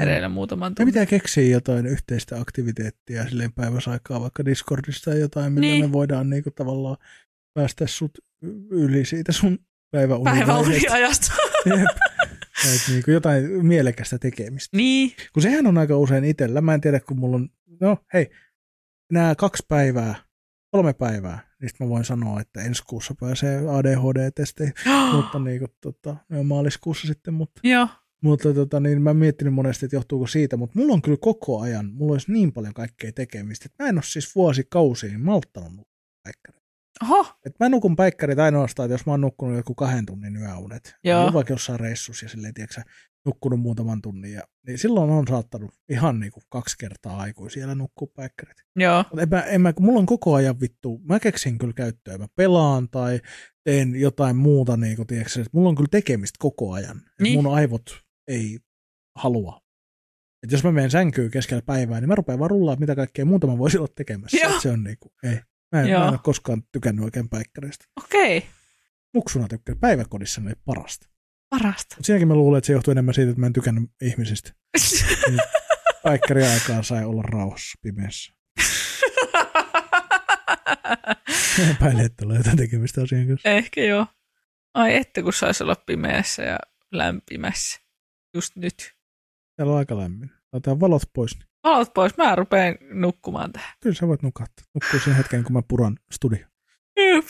[0.00, 0.92] hereillä muutaman Me tunnin.
[0.92, 5.84] pitää keksiä jotain yhteistä aktiviteettia silleen päiväsaikaa, vaikka Discordista tai jotain, millä Niin.
[5.84, 6.96] me voidaan niinku tavallaan
[7.54, 8.18] päästä sut
[8.70, 9.58] yli siitä sun
[9.90, 10.24] päiväuni.
[10.24, 11.32] Päiväuniajasta.
[12.74, 14.76] Et niinku jotain mielekästä tekemistä.
[14.76, 16.60] niin, Kun sehän on aika usein itsellä.
[16.60, 17.48] Mä en tiedä, kun mulla on,
[17.80, 18.30] no hei,
[19.12, 20.14] nämä kaksi päivää,
[20.70, 24.74] kolme päivää, niin mä voin sanoa, että ensi kuussa pääsee ADHD-testeihin,
[25.16, 27.88] mutta niin kuin, tota, maaliskuussa sitten, mutta, joo,
[28.22, 31.60] mutta tota, niin mä oon miettinyt monesti, että johtuuko siitä, mutta mulla on kyllä koko
[31.60, 35.88] ajan, mulla olisi niin paljon kaikkea tekemistä, että mä en ole siis vuosikausiin malttanut
[36.22, 36.61] päikkärit.
[37.02, 40.94] Oho, Et mä nukun päikkärit ainoastaan, että jos mä oon nukkunut joku kahden tunnin yöunet,
[41.04, 41.22] Joo.
[41.22, 41.32] Joo.
[41.32, 42.82] vaikka jossain reissussa ja silleen, tiedätkö,
[43.26, 48.08] nukkunut muutaman tunnin, ja, niin silloin on saattanut ihan niin kuin kaksi kertaa aikuisia nukkua
[48.16, 48.56] päikkärit.
[48.76, 52.18] joo, en mä, en mä, kun mulla on koko ajan vittu, mä keksin kyllä käyttöä,
[52.18, 53.20] mä pelaan tai
[53.64, 57.02] teen jotain muuta, niin kuin, tiedätkö, että mulla on kyllä tekemistä koko ajan.
[57.20, 57.42] Niin.
[57.42, 58.58] Mun aivot ei
[59.18, 59.62] halua.
[60.42, 63.46] Et jos mä menen sänkyyn keskellä päivää, niin mä rupean vaan rullaa, mitä kaikkea muuta
[63.46, 64.36] mä voisin olla tekemässä.
[64.36, 64.54] Joo.
[64.54, 65.40] Et se on niinku, ei.
[65.72, 66.00] Mä en, Joo.
[66.00, 67.84] mä en ole koskaan tykännyt oikein päikkäreistä.
[68.04, 68.46] okei,
[69.14, 69.78] Muksuna tykkään.
[69.78, 71.08] Päiväkodissa ne parasta.
[71.50, 71.96] parasta.
[71.96, 74.52] Mutta siinäkin mä luulen, että se johtuu enemmän siitä, että mä en tykännyt ihmisistä.
[76.04, 78.32] Päikkäriaikaan sai olla rauhassa pimeässä.
[81.70, 83.48] Epäilen, että tulee jotain tekemistä asian kanssa.
[83.48, 84.06] Ehkä joo.
[84.74, 86.58] Ai että, kun saisi olla pimeässä ja
[86.92, 87.80] lämpimässä.
[88.34, 88.94] Just nyt.
[89.56, 90.30] Täällä on aika lämmin.
[90.52, 91.38] Otetaan valot pois.
[91.38, 93.76] Niin Valot pois, mä rupean nukkumaan tähän.
[93.80, 94.64] kyllä sä voit nukahtaa.
[94.74, 96.46] Nukkuu sen hetken, kun mä puran studio.
[96.96, 97.24] Jep.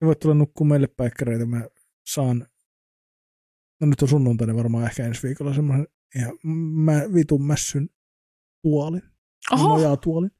[0.00, 1.46] Sä voit tulla nukkuu meille päikkäreitä.
[1.46, 1.60] Mä
[2.06, 2.46] saan,
[3.80, 6.38] no nyt on sunnuntaina varmaan ehkä ensi viikolla semmoisen ihan
[6.74, 7.88] mä, vitun mässyn
[8.62, 9.02] tuolin.
[9.52, 9.68] Oho.
[9.68, 10.30] Nojaa tuolin.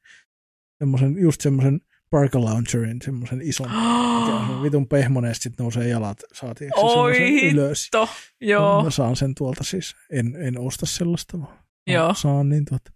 [0.77, 1.81] Semmoisen, just semmoisen
[2.11, 3.69] Parka Loungerin, semmoisen ison.
[4.25, 7.87] se vitun pehmonen, ja sit nousee jalat, saatiin Oi ylös.
[7.91, 8.09] To,
[8.41, 9.95] joo, Mä saan sen tuolta siis.
[10.09, 11.57] En, en osta sellaista, vaan
[11.87, 12.13] joo.
[12.13, 12.91] saan niin tuota.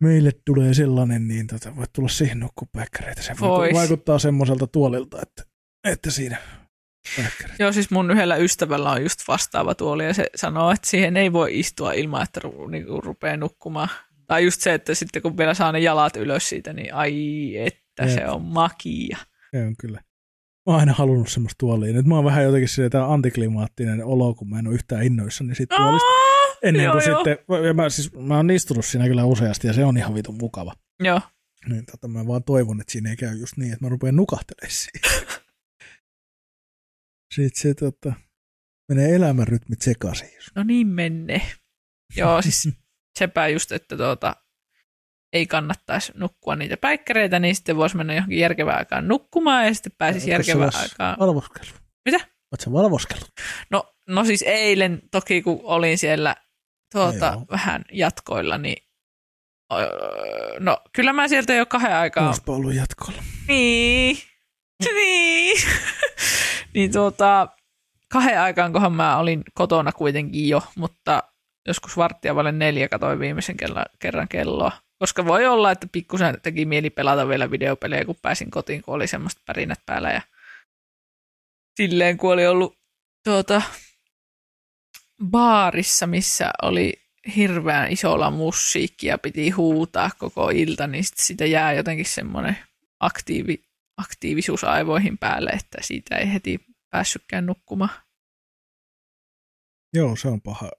[0.00, 3.22] Meille tulee sellainen, niin tota, voit tulla siihen nukkupäikkäreitä.
[3.22, 3.70] Se Vois.
[3.70, 5.42] vaiku- vaikuttaa semmoiselta tuolilta, että,
[5.84, 6.38] että siinä
[7.16, 7.62] päikkäreitä.
[7.62, 11.32] Joo, siis mun yhdellä ystävällä on just vastaava tuoli ja se sanoo, että siihen ei
[11.32, 13.88] voi istua ilman, että ru, niinku rupeaa nukkumaan.
[14.30, 18.04] Tai just se, että sitten kun vielä saa ne jalat ylös siitä, niin ai että
[18.04, 18.14] Jep.
[18.14, 19.18] se on makia.
[19.50, 20.00] Se on kyllä.
[20.66, 21.92] Mä oon aina halunnut semmoista tuolia.
[21.92, 25.54] Nyt mä oon vähän jotenkin silleen, tää antiklimaattinen olo, kun mä en ole yhtään innoissani
[25.54, 26.06] siitä tuolista.
[26.06, 27.24] Aa, Ennen joo, kuin joo.
[27.24, 30.38] sitten, ja mä, siis, mä oon istunut siinä kyllä useasti ja se on ihan vitun
[30.40, 30.74] mukava.
[31.00, 31.20] Joo,
[31.68, 34.70] Niin tota, mä vaan toivon, että siinä ei käy just niin, että mä rupean nukahtelemaan
[34.70, 35.30] siihen.
[37.34, 38.12] Sitten se tota,
[38.88, 40.28] menee elämänrytmit sekaisin.
[40.54, 41.42] no niin menne.
[42.16, 42.68] Joo, siis
[43.18, 44.36] sepä just, että tuota,
[45.32, 49.92] ei kannattaisi nukkua niitä päikkäreitä, niin sitten voisi mennä johonkin järkevään aikaan nukkumaan ja sitten
[49.98, 51.16] pääsisi järkevään aikaan.
[51.18, 51.74] Valvoskellut.
[52.04, 52.18] Mitä?
[52.58, 53.30] Sä valvoskellut?
[53.70, 56.36] No, no siis eilen toki, kun olin siellä
[56.92, 57.46] tuota, Joo.
[57.50, 58.90] vähän jatkoilla, niin
[60.58, 62.26] no kyllä mä sieltä jo kahden aikaa...
[62.26, 63.22] Olisipa ollut jatkolla.
[63.48, 64.18] Niin,
[64.84, 65.62] niin.
[66.74, 67.48] niin tuota,
[68.08, 71.22] kahden aikaan, kohan mä olin kotona kuitenkin jo, mutta
[71.70, 73.56] joskus varttia vaille neljä katoin viimeisen
[73.98, 74.72] kerran, kelloa.
[74.98, 79.06] Koska voi olla, että pikkusen teki mieli pelata vielä videopelejä, kun pääsin kotiin, kun oli
[79.06, 80.10] semmoista pärinät päällä.
[80.10, 80.22] Ja
[81.76, 82.78] silleen, kun oli ollut
[83.24, 83.62] tuota,
[85.30, 87.02] baarissa, missä oli
[87.36, 92.56] hirveän isolla musiikkia, piti huutaa koko ilta, niin sit siitä jää jotenkin semmoinen
[93.00, 93.62] aktiivi,
[93.96, 96.60] aktiivisuus aivoihin päälle, että siitä ei heti
[96.90, 98.02] päässytkään nukkumaan.
[99.94, 100.70] Joo, se on paha.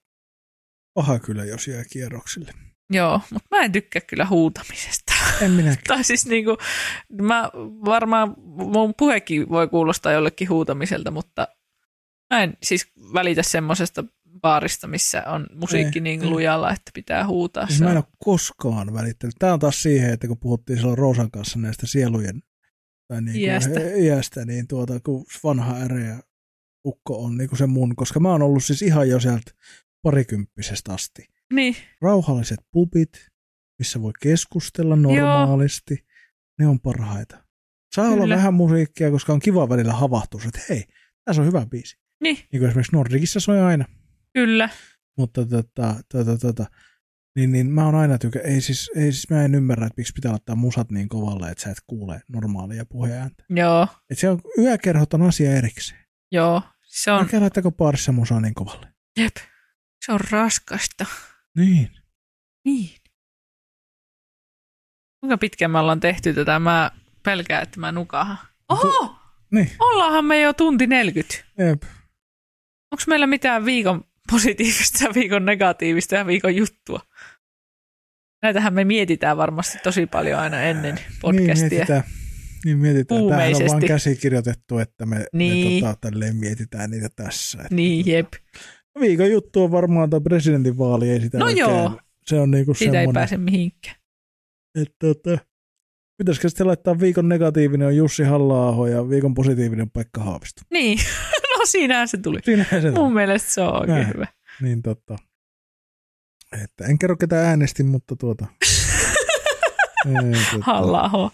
[0.93, 2.51] Paha kyllä, jos jää kierroksille.
[2.89, 5.13] Joo, mutta mä en tykkää kyllä huutamisesta.
[5.41, 5.83] En minäkään.
[5.87, 6.57] tai siis niinku,
[7.21, 7.49] mä
[7.85, 11.47] varmaan, mun puhekin voi kuulostaa jollekin huutamiselta, mutta
[12.33, 14.03] mä en siis välitä semmoisesta
[14.41, 16.27] baarista, missä on musiikki Ei, niin ei.
[16.29, 17.67] lujalla, että pitää huutaa.
[17.67, 19.35] Siis mä en ole koskaan välittänyt.
[19.39, 22.43] Tämä on taas siihen, että kun puhuttiin silloin Roosan kanssa näistä sielujen
[23.07, 23.79] tai niin Iästä.
[23.79, 26.19] kuin, iästä, niin tuota, kun vanha äreä
[26.85, 29.51] ukko on niin kuin se mun, koska mä oon ollut siis ihan jo sieltä
[30.01, 31.25] parikymppisestä asti.
[31.53, 33.27] Niin, Rauhalliset pubit,
[33.79, 36.05] missä voi keskustella normaalisti,
[36.59, 37.43] ne on parhaita.
[37.95, 38.35] Saa olla Kyllä.
[38.35, 40.83] vähän musiikkia, koska on kiva välillä havahtua, että hei,
[41.25, 41.97] tässä on hyvä biisi.
[42.23, 43.85] niin, Niin kuin esimerkiksi Nordicissa soi aina.
[44.33, 44.69] kyllä.
[45.17, 46.65] Mutta tota, tota, tota,
[47.35, 50.13] niin, niin mä oon aina tykä, ei siis, ei siis mä en ymmärrä, että miksi
[50.13, 53.43] pitää laittaa musat niin kovalle, että sä et kuule normaalia puheääntä.
[53.49, 55.99] Joo, Et se on, yökerhot on asia erikseen.
[56.31, 58.87] joo, se on, Mikä laittako baarissa musaa niin kovalle?
[59.17, 59.35] jep,
[60.05, 61.05] se on raskasta.
[61.57, 61.91] Niin.
[62.65, 62.89] Niin.
[65.19, 66.59] Kuinka pitkään me ollaan tehty tätä?
[66.59, 66.91] Mä
[67.23, 68.37] pelkään, että mä nukahan.
[68.69, 69.15] Oho!
[69.51, 71.35] Niin, Ollaanhan me jo tunti 40.
[71.59, 71.83] jep.
[72.91, 76.99] Onko meillä mitään viikon positiivista ja viikon negatiivista ja viikon juttua?
[78.43, 81.69] Näitähän me mietitään varmasti tosi paljon aina ennen Niin podcastia.
[81.69, 82.03] mietitään.
[82.65, 83.21] Niin mietitään.
[83.29, 85.83] Tämähän on vaan käsikirjoitettu, että me, Niin.
[85.85, 87.57] me tota, mietitään niitä tässä.
[87.61, 88.27] Että Niin, jep.
[88.99, 91.59] Viikon juttu on varmaan tuo presidentinvaali, ei sitä No oikein.
[91.69, 91.99] joo.
[92.25, 93.13] Se on niinku Siitä ei semmoinen.
[93.19, 93.95] pääse mihinkään.
[94.81, 95.37] Että tota,
[96.17, 100.61] pitäisikö sitten laittaa viikon negatiivinen on Jussi halla ja viikon positiivinen on Pekka Haavisto.
[100.73, 100.99] Niin,
[101.59, 102.39] no siinähän se tuli.
[102.43, 103.13] Siinähän se Mun on.
[103.13, 104.07] mielestä se on oikein Näin.
[104.13, 104.27] hyvä.
[104.61, 105.15] Niin tota,
[106.63, 108.45] että en kerro ketä äänestin, mutta tuota.
[110.05, 110.13] ei,
[110.51, 111.31] tota halla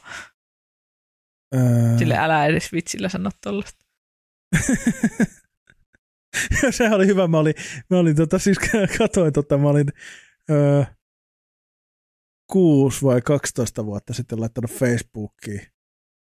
[2.00, 3.86] Sille älä edes vitsillä sano tollasta.
[6.70, 7.28] Sehän oli hyvä.
[7.28, 7.54] Mä olin,
[7.90, 8.58] mä olin tota, siis
[8.98, 9.88] katoin, tota, mä olin
[10.50, 10.84] öö,
[12.52, 15.62] kuusi vai 12 vuotta sitten laittanut Facebookiin,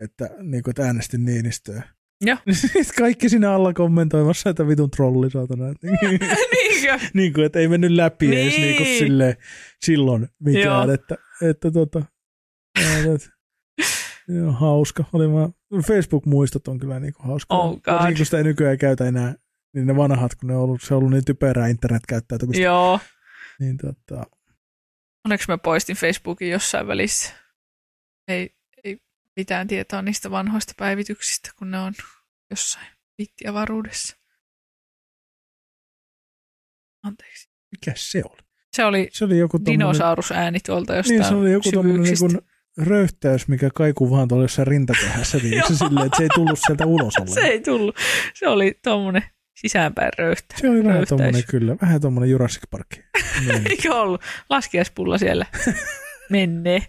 [0.00, 1.82] että, niin kuin, että äänestin Niinistöä.
[2.20, 2.38] Joo.
[2.52, 5.68] Sitten kaikki siinä alla kommentoimassa, että vitun trolli saatana.
[5.68, 6.98] Että Niinkö?
[7.14, 8.42] niin kuin, että ei mennyt läpi niin.
[8.42, 9.36] edes niin kuin silleen,
[9.84, 10.94] silloin mikään, Joo.
[10.94, 12.02] että, että tota,
[13.14, 13.28] että,
[14.28, 15.04] joo, hauska.
[15.12, 15.52] Oli vaan,
[15.86, 17.56] Facebook-muistot on kyllä niin kuin hauska.
[17.56, 17.94] Oh God.
[17.94, 19.34] Varsinkin kun sitä ei nykyään käytä enää,
[19.74, 22.62] niin ne vanhat, kun ne on ollut, se on ollut niin typerää internetkäyttäytymistä.
[22.62, 23.00] Joo.
[23.60, 24.26] Niin tota,
[25.24, 27.32] Onneksi mä poistin Facebookin jossain välissä.
[28.28, 28.98] Ei, ei
[29.36, 31.92] mitään tietoa niistä vanhoista päivityksistä, kun ne on
[32.50, 32.86] jossain
[33.18, 34.16] vittiavaruudessa.
[37.02, 37.48] Anteeksi.
[37.70, 38.38] mikä se oli?
[38.76, 42.40] Se oli Se oli joku tommonen, dinosaurusääni tuolta jostain niin se oli joku tommonen niin
[42.78, 46.86] röyhtäys, mikä kaikuu vaan tuolla jossain rintakehässä, niin se silleen, että se ei tullut sieltä
[46.86, 47.46] ulos Se ollenkaan.
[47.46, 47.96] ei tullut.
[48.34, 49.22] Se oli tuommoinen
[49.54, 50.54] sisäänpäin röyhtä.
[50.60, 52.86] Se oli vähän tommonen kyllä, vähän tommonen Jurassic Park.
[53.40, 53.66] Niin.
[53.70, 54.22] Eikö ollut?
[54.50, 55.46] Laskiaispulla siellä.
[56.30, 56.86] Menne.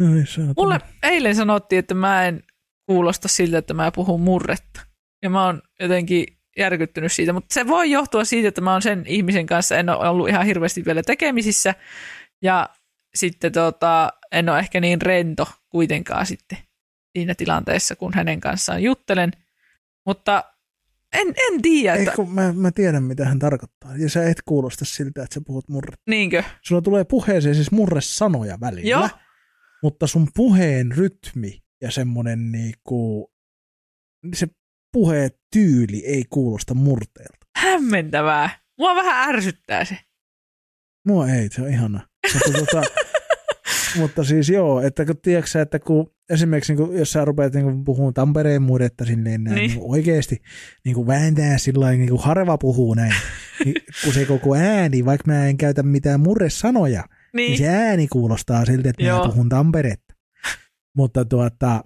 [0.00, 0.54] Ai, saatana.
[0.56, 2.42] Mulle eilen sanottiin, että mä en
[2.86, 4.80] kuulosta siltä, että mä puhun murretta.
[5.22, 6.26] Ja mä oon jotenkin
[6.56, 10.08] järkyttynyt siitä, mutta se voi johtua siitä, että mä oon sen ihmisen kanssa, en ole
[10.08, 11.74] ollut ihan hirveästi vielä tekemisissä.
[12.42, 12.68] Ja
[13.14, 16.58] sitten tota, en ole ehkä niin rento kuitenkaan sitten
[17.16, 19.30] siinä tilanteessa, kun hänen kanssaan juttelen.
[20.06, 20.44] Mutta
[21.16, 23.96] en, en tiedä, Ei, kun mä, mä tiedän, mitä hän tarkoittaa.
[23.96, 26.02] Ja sä et kuulosta siltä, että sä puhut murretta.
[26.10, 26.42] niinkö?
[26.62, 29.08] Sulla tulee puheeseen siis murresanoja välillä, Joo.
[29.82, 33.30] mutta sun puheen rytmi ja semmonen niinku,
[34.34, 34.46] se
[34.92, 37.46] puheen tyyli ei kuulosta murteelta.
[37.56, 38.50] Hämmentävää.
[38.78, 39.98] Mua vähän ärsyttää se.
[41.06, 42.08] Mua ei, se on ihana.
[42.34, 42.82] Mutta, tota,
[43.98, 47.84] mutta siis joo, että kun tiedätkö että kun esimerkiksi niin kun, jos sä rupeat niin
[47.84, 49.68] puhumaan Tampereen murretta silleen näin, Niin.
[49.70, 49.80] niin.
[49.80, 50.42] Niin oikeasti
[50.84, 53.12] niin kuin vääntää sillä niin kuin harva puhuu näin,
[53.64, 53.74] niin,
[54.04, 57.04] kun se koko ääni, vaikka mä en käytä mitään murresanoja,
[57.34, 59.18] niin, niin se ääni kuulostaa siltä, että Joo.
[59.26, 60.14] mä puhun Tamperetta.
[60.96, 61.84] Mutta tuota,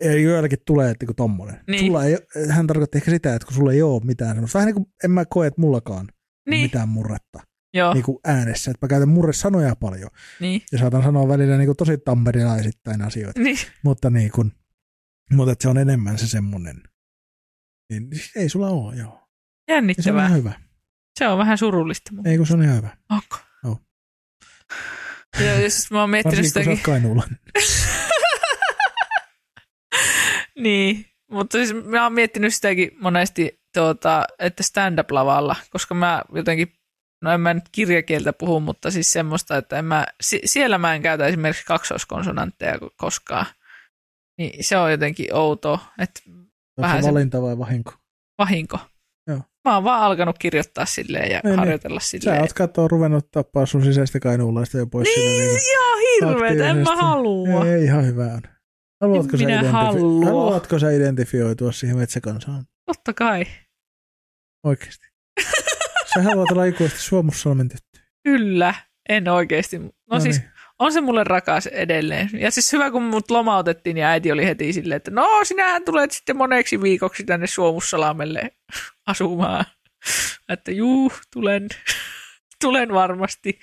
[0.00, 1.60] ei joillakin tulee, että kun tommonen.
[1.68, 1.86] Niin.
[1.86, 2.16] Sulla ei,
[2.48, 5.10] hän tarkoitti ehkä sitä, että kun sulla ei ole mitään semmoista, vähän niin kuin en
[5.10, 6.08] mä koe, että mullakaan
[6.50, 6.62] Niin.
[6.62, 7.40] mitään murretta
[7.74, 10.10] Joo, niin kuin äänessä, että mä käytän murresanoja paljon
[10.40, 10.62] niin.
[10.72, 13.58] ja saatan sanoa välillä niin kuin tosi tamperilaisittain asioita, niin.
[13.82, 14.52] mutta, niin kuin,
[15.32, 16.82] mutta että se on enemmän se semmoinen.
[17.92, 19.06] Niin ei sulla ole, joo.
[19.06, 20.26] Ja se on Jännittävää.
[20.26, 20.52] ihan hyvä.
[21.18, 22.14] Se on vähän surullista.
[22.14, 22.26] Mun.
[22.26, 22.96] Ei kun se on ihan hyvä.
[23.10, 23.36] Onko?
[23.64, 23.78] Joo.
[25.40, 27.16] Ja jos mä oon miettinyt Varsinkin kun sä sitäkin.
[27.16, 27.28] oot.
[30.58, 36.72] Niin, mutta siis mä oon miettinyt sitäkin monesti, tuota, että stand-up-lavalla, koska mä jotenkin,
[37.22, 40.94] no en mä nyt kirjakieltä puhu, mutta siis semmoista, että en mä, si- siellä mä
[40.94, 43.46] en käytä esimerkiksi kaksoiskonsonantteja ko- koskaan.
[44.38, 47.92] Niin se on jotenkin outoa, että Onko Vähän se valinta vai vahinko?
[48.38, 48.78] vahinko.
[49.26, 49.40] Joo.
[49.64, 51.58] Mä oon vaan alkanut kirjoittaa silleen ja Niin, niin.
[51.58, 52.40] harjoitella Sä silleen.
[52.40, 55.98] oot katsoa ruvennut tappaa sun sisäistä kainuulaista jo pois siinä Niin, ihan
[56.38, 57.66] hirveet, en mä halua.
[57.66, 58.42] Ei, ihan hyvä on.
[59.00, 60.24] Haluatko sä, identifi- halua.
[60.24, 62.64] Haluatko sä identifioitua siihen metsäkansaan?
[62.86, 63.44] Totta kai.
[64.66, 65.06] Oikeasti.
[66.14, 68.00] Sä haluat olla ikuisesti Suomussalmen tyttö.
[68.22, 68.74] Kyllä,
[69.08, 69.78] en oikeasti.
[69.78, 70.50] No, No siis niin.
[70.78, 72.30] on se mulle rakas edelleen.
[72.32, 76.10] Ja siis hyvä, kun mut lomautettiin ja äiti oli heti silleen, että no sinähän tulet
[76.10, 78.50] sitten moneksi viikoksi tänne Suomussalamelle
[79.06, 79.64] asumaan.
[80.48, 81.68] Että juu, tulen,
[82.60, 83.60] tulen varmasti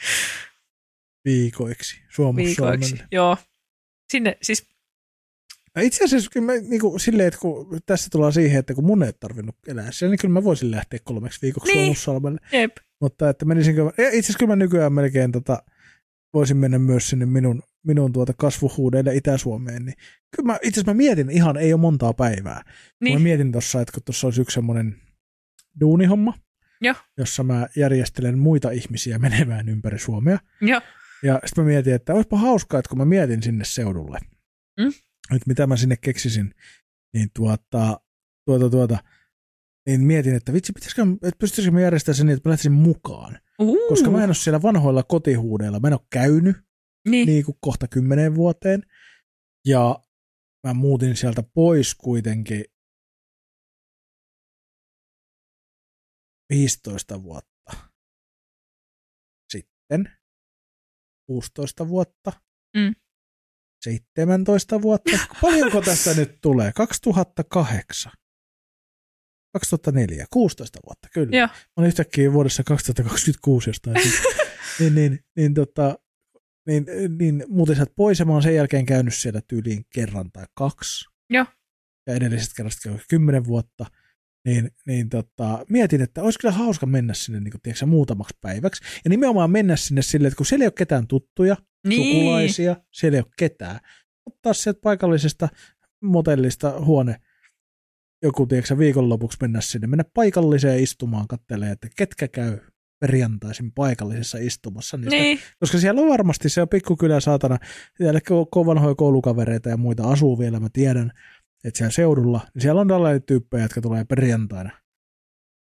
[1.26, 2.02] Viikoiksi viikoiksi.
[2.10, 3.08] Suomussalmelle.
[3.12, 3.38] Joo.
[4.12, 4.68] Sinne, siis
[5.78, 8.86] No itse asiassa kyllä mä, niin kuin, silleen, että kun tässä tullaan siihen, että kun
[8.86, 11.84] mun ei tarvinnut elää siellä, niin kyllä mä voisin lähteä kolmeksi viikoksi Niin.
[11.84, 12.40] Suomussalmelle.
[12.54, 12.72] jep,
[13.02, 15.64] Mutta että menisinkö, ja itse asiassa kyllä mä nykyään melkein tota,
[16.34, 19.96] voisin mennä myös sinne minun, minun tuota kasvuhuudeille Itä-Suomeen, niin
[20.36, 22.62] kyllä mä itse asiassa mä mietin ihan, ei ole montaa päivää.
[23.02, 23.18] Niin.
[23.20, 24.96] Mä mietin tuossa, että kun tuossa olisi yksi semmoinen
[25.80, 26.34] duunihomma,
[26.82, 26.96] Joo.
[27.18, 30.40] jossa mä järjestelen muita ihmisiä menemään ympäri Suomea.
[30.62, 30.82] joo,
[31.24, 34.20] Ja sitten mä mietin, että olisipa hauskaa, että kun mä mietin sinne seudulle,
[34.80, 34.94] Mm.
[35.36, 36.56] Että mitä mä sinne keksisin,
[37.14, 38.00] niin tuota,
[38.46, 38.98] tuota, tuota,
[39.88, 43.40] niin mietin, että vitsi, pitäisikö, että pystyisikö mä järjestämään sen niin, että mä lähtisin mukaan.
[43.60, 46.58] uh, Koska mä en ole siellä vanhoilla kotihuudeilla, mä en ole käynyt
[47.08, 48.84] niin, niin kuin kohta kymmeneen vuoteen.
[49.66, 50.04] Ja
[50.68, 52.66] mä muutin sieltä pois kuitenkin
[56.50, 57.72] 15 vuotta
[59.52, 60.18] sitten.
[61.30, 62.32] 16 vuotta.
[62.78, 62.96] Mm.
[63.84, 65.20] 17 vuotta.
[65.42, 66.72] Paljonko tästä nyt tulee?
[66.76, 68.12] 2008.
[69.54, 71.38] 2004, 16 vuotta, kyllä.
[71.38, 71.48] Joo.
[71.48, 73.96] Mä olin yhtäkkiä vuodessa 2026 jostain.
[74.80, 76.00] niin, niin, niin, tota,
[76.68, 76.86] niin,
[77.20, 81.06] niin muutin sieltä pois ja mä oon sen jälkeen käynyt siellä tyyliin kerran tai kaksi.
[81.30, 81.46] Joo.
[82.08, 83.86] Ja edellisestä kerrasta käy kymmenen vuotta.
[84.46, 88.84] Niin, niin tota, mietin, että olisi kyllä hauska mennä sinne niin kuin, tiedätkö, muutamaksi päiväksi.
[89.06, 91.58] Ja nimenomaan mennä sinne silleen, että kun siellä ei ole ketään tuttuja,
[91.88, 93.80] niin, sukulaisia, siellä ei ole ketään.
[94.26, 95.50] Ottaa sieltä paikallisesta
[96.02, 97.16] motellista huone
[98.24, 102.60] joku, tiedätkö, viikonlopuksi mennä sinne, mennä paikalliseen istumaan, kattelee, että ketkä käy
[103.00, 104.98] perjantaisin paikallisessa istumassa.
[104.98, 107.58] Niistä, niin, Koska siellä on varmasti se on pikkukylä saatana,
[107.98, 108.20] siellä
[108.56, 111.12] on vanhoja koulukavereita ja muita asuu vielä, mä tiedän,
[111.64, 114.72] että siellä seudulla, niin siellä on tällaisia tyyppejä, jotka tulee perjantaina,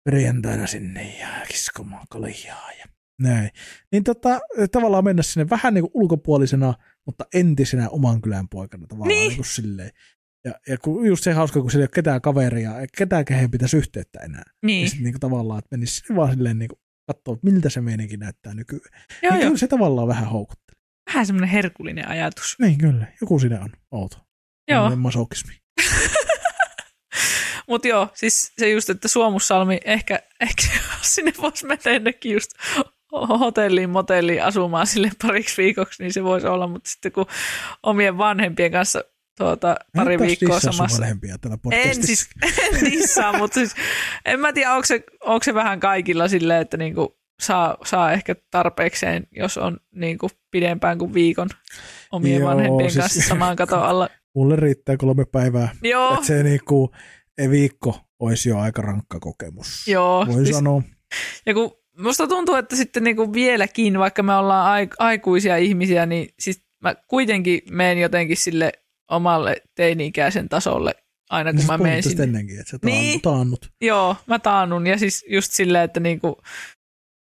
[0.10, 2.86] perjantaina sinne ja kiskomaan kaljaa ja
[3.22, 3.50] näin.
[3.92, 4.40] Niin tota,
[4.72, 6.74] tavallaan mennä sinne vähän niin kuin ulkopuolisena,
[7.06, 9.28] mutta entisenä oman kylän poikana tavallaan niin.
[9.28, 9.36] Niin.
[9.36, 9.92] Kuin silleen.
[10.46, 13.78] Ja, ja kun, just se hauska, kun siellä ei ole ketään kaveria, ketään kehen pitäisi
[13.78, 14.44] yhteyttä enää.
[14.46, 14.66] Niin.
[14.66, 14.88] niin.
[14.90, 18.18] sitten niin kuin tavallaan, että menisi sinne vaan silleen niin kuin katsoa, miltä se meininki
[18.18, 18.84] näyttää nykyään.
[19.24, 19.50] Joo, niin joo.
[19.50, 20.82] kyllä se tavallaan vähän houkuttelee.
[21.10, 22.56] Vähän semmoinen herkullinen ajatus.
[22.60, 24.18] Niin kyllä, joku siinä on outo.
[24.68, 24.96] Joo.
[24.96, 25.65] Masokismi.
[27.68, 30.64] Mutta joo, siis se just, että Suomussalmi, ehkä, ehkä
[31.02, 32.52] sinne voisi mennä ennenkin just
[33.40, 37.26] hotelliin, motelliin asumaan sille pariksi viikoksi, niin se voisi olla, mutta sitten kun
[37.84, 39.04] omien vanhempien kanssa
[39.38, 41.00] tuota, pari Enpäs viikkoa samassa.
[41.02, 42.06] vanhempia tällä En podcastissa.
[42.08, 42.30] siis,
[42.74, 43.76] en dissaa, mutta siis,
[44.26, 48.36] en mä tiedä, onko se, onko se vähän kaikilla silleen, että niinku saa, saa ehkä
[48.52, 51.50] tarpeekseen, jos on niinku pidempään kuin viikon
[52.12, 54.10] omien Joo, vanhempien siis- kanssa samaan katon alla.
[54.36, 55.70] Mulle riittää kolme päivää.
[55.84, 56.92] Joo, Että se niinku,
[57.38, 59.88] ei viikko olisi jo aika rankka kokemus.
[59.88, 60.26] joo.
[60.28, 60.82] Voin siis- sanoa.
[61.46, 66.30] Ja kun musta tuntuu, että sitten niinku vieläkin, vaikka me ollaan aik- aikuisia ihmisiä, niin
[66.40, 68.72] siis mä kuitenkin menen jotenkin sille
[69.12, 70.96] omalle teini-ikäisen tasolle
[71.30, 72.24] aina kun Sä mä menen sinne.
[72.24, 73.02] ennenkin, että sä Niin.
[73.02, 73.22] niin.
[73.22, 73.72] taannut.
[73.82, 76.38] Joo, mä taannun ja siis just silleen, että niinku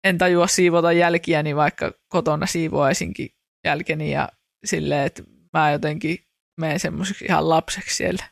[0.03, 3.29] en tajua siivota jälkiäni, vaikka kotona siivoaisinkin
[3.65, 4.29] jälkeni ja
[4.65, 5.23] silleen, että
[5.53, 6.17] mä jotenkin
[6.59, 8.23] menen semmoiseksi ihan lapseksi siellä.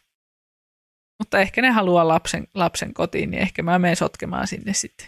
[1.20, 5.08] Mutta ehkä ne haluaa lapsen, lapsen kotiin, niin ehkä mä menen sotkemaan sinne sitten.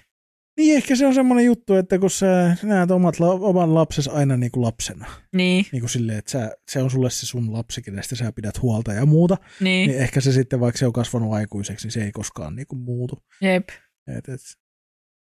[0.57, 4.51] Niin ehkä se on semmoinen juttu, että kun sä näet omat, oman lapses aina niin
[4.51, 5.05] kuin lapsena,
[5.35, 8.61] Niin, niin kuin silleen, että sä, se on sulle se sun lapsi, kenestä sä pidät
[8.61, 12.03] huolta ja muuta, niin, niin ehkä se sitten, vaikka se on kasvanut aikuiseksi, niin se
[12.03, 13.23] ei koskaan niin kuin muutu.
[13.41, 13.69] jep.
[14.17, 14.41] Et, et,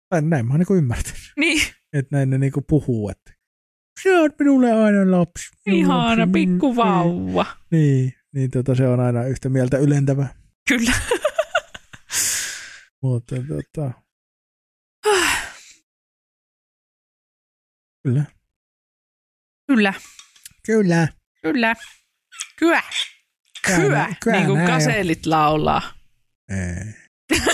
[0.09, 1.61] tai näin mä oon niin kuin ymmärtänyt, Niin,
[1.93, 3.33] että näin ne niin kuin puhuu, että
[4.03, 5.49] sä oot minulle aina lapsi.
[5.65, 7.45] minun ihana lapsi, min- pikku vauva.
[7.71, 10.27] Niin, niin tota, se on aina yhtä mieltä ylentävä.
[10.69, 10.91] Kyllä.
[13.03, 13.91] Mutta tota,
[18.03, 18.23] kyllä.
[19.67, 19.93] Kyllä,
[20.65, 21.07] Kyllä.
[21.41, 21.73] kyllä.
[22.59, 22.81] Kyä.
[23.65, 25.81] Kyä, Kyä, kyä niin kuin kaselit laulaa.
[26.49, 26.93] Ei.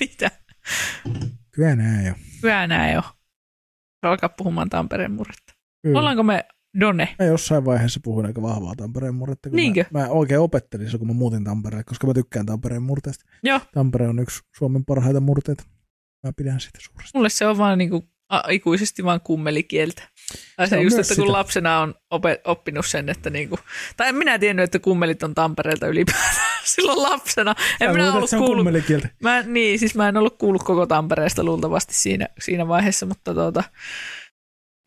[0.00, 0.30] Mitä?
[1.50, 2.14] Kyllä näin jo.
[2.40, 3.02] Kyä näin jo.
[4.02, 5.52] Alkaa puhumaan Tampereen murretta.
[5.82, 5.98] Kyllä.
[5.98, 6.44] Ollaanko me
[6.80, 7.08] Done?
[7.18, 9.48] Mä jossain vaiheessa puhuin aika vahvaa Tampereen murretta.
[9.48, 9.84] kun Niinkö?
[9.90, 13.24] Mä, mä oikein opettelin se, kun mä muutin Tampereelle, koska mä tykkään Tampereen murteesta.
[13.42, 13.60] Joo.
[13.74, 15.64] Tampere on yksi Suomen parhaita murteita.
[16.26, 17.10] Mä pidän sitä suuresti.
[17.14, 20.02] Mulle se on vaan niinku a- ikuisesti vaan kummelikieltä.
[20.56, 21.32] Tai se, Se on just, että kun sitä.
[21.32, 23.58] lapsena on ope- oppinut sen, että niinku,
[23.96, 27.54] tai en minä tiennyt, että kummelit on Tampereelta ylipäätään silloin lapsena.
[27.80, 28.66] En Sä minä ollut kuullut,
[29.22, 33.64] mä, niin, siis mä en ollut kuullut koko Tampereesta luultavasti siinä, siinä vaiheessa, mutta tuota,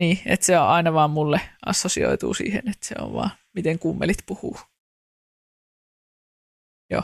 [0.02, 4.18] niin, että se on aina vaan mulle assosioituu siihen, että se on vaan, miten kummelit
[4.26, 4.56] puhuu.
[6.90, 7.02] Joo.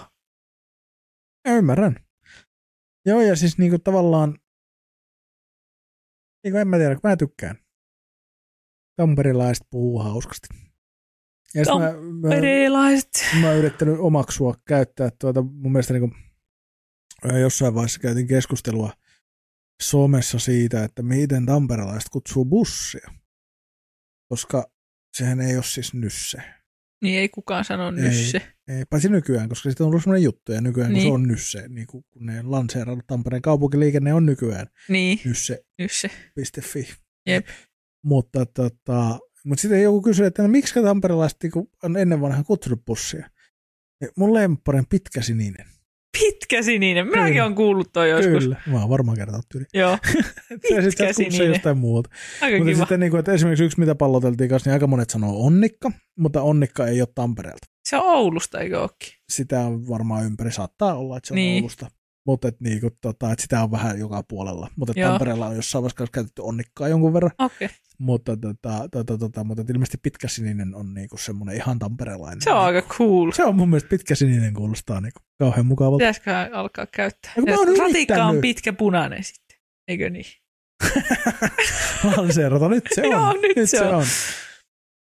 [1.49, 1.97] Mä ymmärrän.
[3.07, 4.39] Joo, ja siis niinku tavallaan,
[6.45, 7.57] niinku en mä tiedä, kun mä tykkään.
[8.97, 10.49] Tamperilaiset puhuu hauskasti.
[11.55, 11.93] Ja sit mä,
[12.29, 16.17] mä, mä oon yrittänyt omaksua käyttää tuota, mun mielestä niinku,
[17.41, 18.93] jossain vaiheessa käytiin keskustelua
[19.83, 23.11] somessa siitä, että miten tamperelaiset kutsuu bussia.
[24.29, 24.71] Koska
[25.17, 26.43] sehän ei ole siis nysse.
[27.03, 27.93] Niin ei kukaan sano Ei.
[27.93, 28.39] nysse.
[28.69, 31.11] Ei, paitsi nykyään, koska sitten on ollut semmoinen juttu, ja nykyään niin.
[31.13, 31.27] kun Niin.
[31.27, 35.65] se on nysse, niin kun ne lanseerannut Tampereen kaupunkiliikenne on nykyään Niin, nysse.fi.
[35.79, 36.11] nysse.
[37.27, 37.47] Jep.
[38.05, 42.85] Mutta, tota, mutta sitten joku kysyi, että no, miksi tamperelaiset niinku on ennen vanhaa kutsunut
[42.87, 43.31] bussia?
[44.01, 45.21] Ja mun lempparin pitkä
[46.49, 46.49] sininen.
[46.49, 47.07] Pitkä sininen.
[47.07, 47.45] Minäkin Kyllä.
[47.45, 48.43] olen kuullut toi joskus.
[48.45, 49.65] Kyllä, mä oon varmaan kertonut yli.
[49.75, 49.91] Joo,
[50.75, 52.11] Ja sitten se jostain muuta.
[52.41, 52.79] aika Mutta kiva.
[52.79, 56.43] sitten niin kuin, että esimerkiksi yksi, mitä palloteltiin kanssa, niin aika monet sanoo onnikka, mutta
[56.43, 57.67] onnikka ei ole Tampereelta.
[57.89, 59.13] Se on Oulusta, eikö ookin?
[59.31, 61.63] Sitä on varmaan ympäri, saattaa olla, että se on niin.
[61.63, 61.87] Oulusta.
[62.29, 64.71] Mutta et, niin kuin, tota, et sitä on vähän joka puolella.
[64.77, 64.95] Mutta.
[65.03, 67.31] Tampereella on jossain vaiheessa käytetty onnikkaa jonkun verran.
[67.39, 67.69] Okay.
[67.99, 72.43] Mutta, tota, tota, tota, mutta ilmeisesti pitkä sininen on niinku semmoinen ihan tamperelainen.
[72.43, 73.31] Se on aika cool.
[73.31, 75.99] se on mun mielestä pitkä sininen kuulostaa niinku kauhean mukavalta.
[75.99, 77.33] Pitäisikö alkaa käyttää?
[77.37, 79.59] Mä Ja oon Ratikka on pitkä punainen sitten.
[79.89, 80.25] Eikö niin?
[82.17, 83.11] Lanseerata, nyt se on.
[83.11, 84.05] Joo, nyt se on.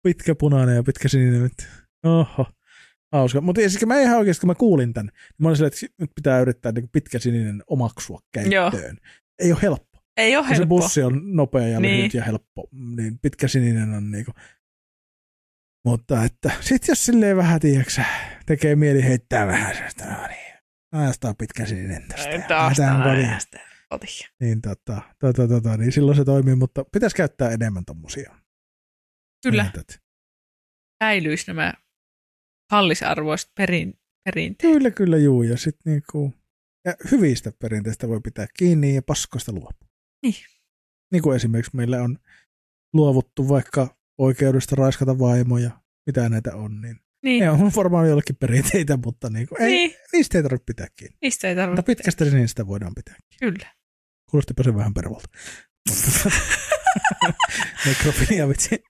[0.03, 1.69] Pitkä punainen ja pitkä sininen nyt.
[2.05, 2.47] Oho.
[3.13, 3.41] Hauska.
[3.41, 6.11] Mutta siis mä ihan oikeasti, kun mä kuulin tämän, niin mä olin silleen, että nyt
[6.15, 8.99] pitää yrittää niinku pitkä sininen omaksua käyttöön.
[9.39, 9.99] Ei ole helppo.
[10.17, 10.77] Ei ole Kun se helppo.
[10.77, 11.97] bussi on nopea ja Niin.
[11.99, 14.33] lyhyt ja helppo, niin pitkä sininen on niinku.
[15.87, 18.05] Mutta että sit jos silleen vähän, tiiäksä,
[18.47, 20.55] tekee mieli heittää vähän sellaista, no niin,
[20.93, 22.45] ajastaa pitkä sininen tästä.
[22.49, 22.77] Taas
[23.91, 24.27] kotiin.
[24.41, 28.35] Niin, tota, tota, tota, niin silloin se toimii, mutta pitäisi käyttää enemmän tommosia.
[29.43, 30.03] Kyllä, Näytöt.
[31.05, 31.75] säilyisi nämä
[32.71, 33.95] kallisarvoiset perin,
[34.25, 34.73] perinteet.
[34.73, 35.43] Kyllä, kyllä, juu.
[35.43, 36.33] Ja sit niinku,
[36.85, 39.89] ja hyvistä perinteistä voi pitää kiinni ja paskoista luopua.
[40.23, 40.35] Niin.
[41.13, 42.19] Niin kuin esimerkiksi meillä on
[42.93, 45.71] luovuttu vaikka oikeudesta raiskata vaimoja,
[46.07, 50.39] mitä näitä on, niin Niin, ne on varmaan jollekin perinteitä, mutta niinku, ei, niin, niistä
[50.39, 51.17] ei tarvitse pitää kiinni.
[51.23, 51.83] niistä ei Mutta tarvitse.
[51.87, 53.17] pitkästä sinistä voidaan pitää.
[53.41, 53.75] Kyllä.
[54.31, 55.29] Kuulostipa se vähän pervolta.
[55.89, 56.31] Mutta
[57.87, 58.83] nekrofilia vitsi.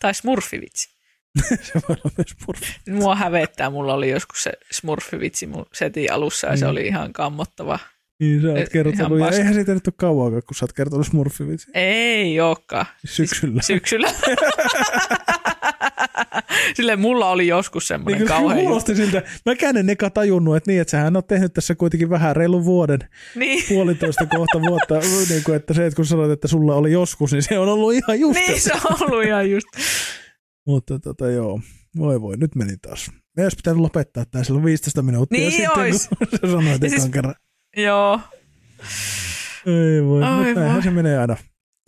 [0.00, 0.93] Tai smurfivitsi.
[1.62, 2.74] se voi olla myös purfi.
[2.90, 6.70] Mua hävettää, mulla oli joskus se smurfivitsi mun setin alussa ja se Mm.
[6.70, 7.78] oli ihan kammottava.
[8.20, 10.72] Niin sä Eh, oot ihan kertonut, ja eihän siitä nyt ole kauan, kun sä oot
[10.72, 11.70] kertonut smurfivitsi.
[11.74, 12.86] Ei olekaan.
[13.04, 13.62] Syksyllä.
[13.62, 14.08] Syksyllä.
[16.76, 18.64] Sille mulla oli joskus semmoinen Niin, kauhean juttu.
[18.66, 19.22] kuulosti siltä.
[19.46, 22.98] Mäkään en eka tajunnut, että niin, että sähän on tehnyt tässä kuitenkin vähän reilun vuoden,
[23.34, 24.94] Niin, puolitoista kohta vuotta,
[25.28, 27.94] niin kuin, että se, että kun sanoit, että sulla oli joskus, niin se on ollut
[27.94, 28.34] ihan just.
[28.34, 29.66] niin se on ollut ihan just.
[30.66, 31.60] Mutta tota joo,
[31.98, 33.10] voi voi, nyt meni taas.
[33.36, 36.08] Me olisi pitänyt lopettaa tämä silloin 15 minuuttia Niin sitten, ois.
[36.18, 37.34] kun sä sanoit Ja siis- kerran.
[37.76, 38.20] Joo.
[39.66, 40.82] Ei voi, Ai mutta näinhän voi.
[40.82, 41.36] se menee aina.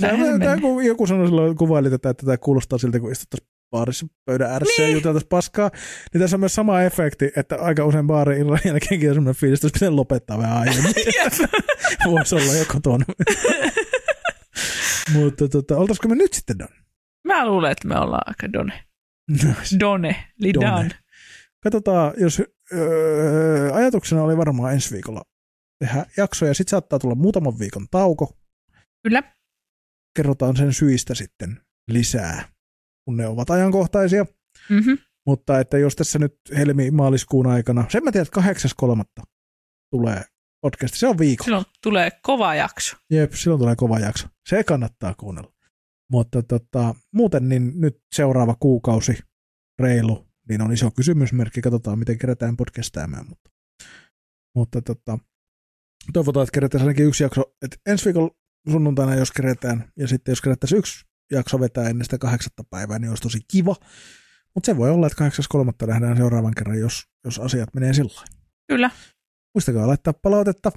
[0.03, 4.07] Näinhän Tämä, kun joku sanoi silloin, kuvaili tätä, että tämä kuulostaa siltä, kun istuttaisiin baarissa
[4.25, 4.91] pöydän ääressä niin.
[4.91, 5.71] ja juteltaisiin paskaa,
[6.13, 9.59] niin tässä on myös sama efekti, että aika usein baarin illan jälkeenkin on semmoinen fiilis,
[9.59, 10.93] että olisi pitänyt lopettaa vähän aiemmin.
[12.11, 13.05] Voisi olla jo kotona.
[15.13, 16.69] Mutta tota, oltaisiko me nyt sitten Don?
[17.27, 18.85] Mä luulen, että me ollaan aika done.
[19.81, 20.67] Done, eli Done.
[20.67, 20.91] done.
[21.65, 22.43] Katsotaan, jos
[22.73, 25.23] öö, ajatuksena oli varmaan ensi viikolla
[25.85, 28.37] tehdä jaksoja, sitten saattaa tulla muutaman viikon tauko.
[29.03, 29.23] Kyllä.
[30.17, 32.49] Kerrotaan sen syistä sitten lisää,
[33.05, 34.27] kun ne ovat ajankohtaisia.
[34.71, 34.99] Mm-hmm.
[35.27, 38.41] Mutta että jos tässä nyt helmi-maaliskuun aikana, sen mä tiedän, että
[39.21, 39.25] 8.3.
[39.95, 40.25] tulee
[40.61, 41.45] podcast, se on viikko.
[41.45, 42.97] Silloin tulee kova jakso.
[43.11, 44.29] Jep, silloin tulee kova jakso.
[44.49, 45.56] Se kannattaa kuunnella.
[46.13, 49.19] Mutta tota, muuten niin nyt seuraava kuukausi
[49.79, 51.61] reilu, niin on iso kysymysmerkki.
[51.61, 53.29] Katsotaan, miten kerätään podcastaamaan.
[53.29, 53.51] Mutta,
[54.55, 55.19] mutta tota,
[56.13, 57.45] toivotaan, että kerätään ainakin yksi jakso.
[57.63, 58.35] Et ensi viikolla
[58.71, 63.09] sunnuntaina, jos kerätään, ja sitten jos kerättäisiin yksi jakso vetää ennen sitä kahdeksatta päivää, niin
[63.09, 63.77] olisi tosi kiva.
[64.55, 65.29] Mutta se voi olla, että
[65.83, 65.87] 8.3.
[65.87, 68.23] nähdään seuraavan kerran, jos, jos asiat menee sillä.
[68.69, 68.91] Kyllä.
[69.55, 70.73] Muistakaa laittaa palautetta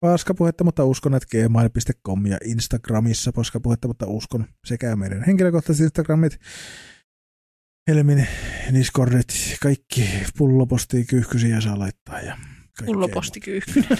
[0.00, 6.38] paskapuhetta, mutta uskon, että gmail.com ja Instagramissa paskapuhetta, mutta uskon sekä meidän henkilökohtaiset Instagramit,
[7.88, 8.26] Helmin
[8.74, 10.08] Discordit, kaikki
[10.38, 12.36] pullopostia, kyyhkysiä saa laittaa ja
[12.86, 13.88] Pullopostikyyhkynen.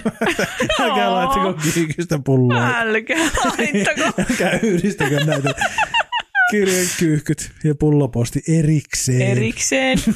[0.81, 2.79] Älkää laittako kyykystä pulloa.
[2.79, 4.23] Älkää laittako.
[4.31, 5.55] Älkää yhdistäkö näitä
[6.51, 9.23] kirjakyyhkyt ja pulloposti erikseen.
[9.23, 9.99] Erikseen.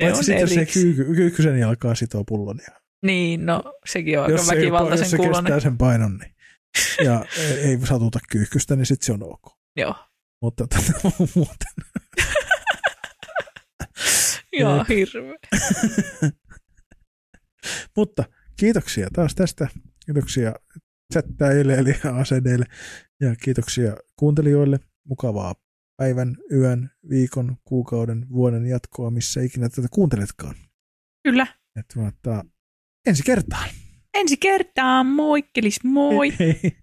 [0.00, 0.66] Paitsi sitten jos se erikseen.
[0.66, 2.58] kyykky, kyykkysen jalkaa sitoo pullon.
[2.66, 5.44] Ja Niin, no sekin on jos aika se, jos väkivaltaisen se kuulonen.
[5.44, 6.34] kestää sen painon, niin
[7.04, 9.56] ja ei, ei satuta kyykkystä, niin sitten se on ok.
[9.76, 9.94] Joo,
[10.42, 10.92] Mutta tätä
[11.34, 11.74] muuten.
[14.52, 15.36] joo hirveä.
[17.96, 18.24] Mutta
[18.56, 19.68] kiitoksia taas tästä.
[20.06, 20.54] Kiitoksia
[21.12, 22.64] chattaajille eli asedeille
[23.20, 24.80] ja kiitoksia kuuntelijoille.
[25.08, 25.54] Mukavaa
[25.96, 30.54] päivän, yön, viikon, kuukauden, vuoden jatkoa, missä ikinä tätä kuunteletkaan.
[31.24, 31.46] Kyllä.
[31.76, 32.44] Että tuota,
[33.06, 33.68] ensi kertaan.
[34.14, 36.32] Ensi kertaan, moikkelis moi.
[36.38, 36.76] Hei.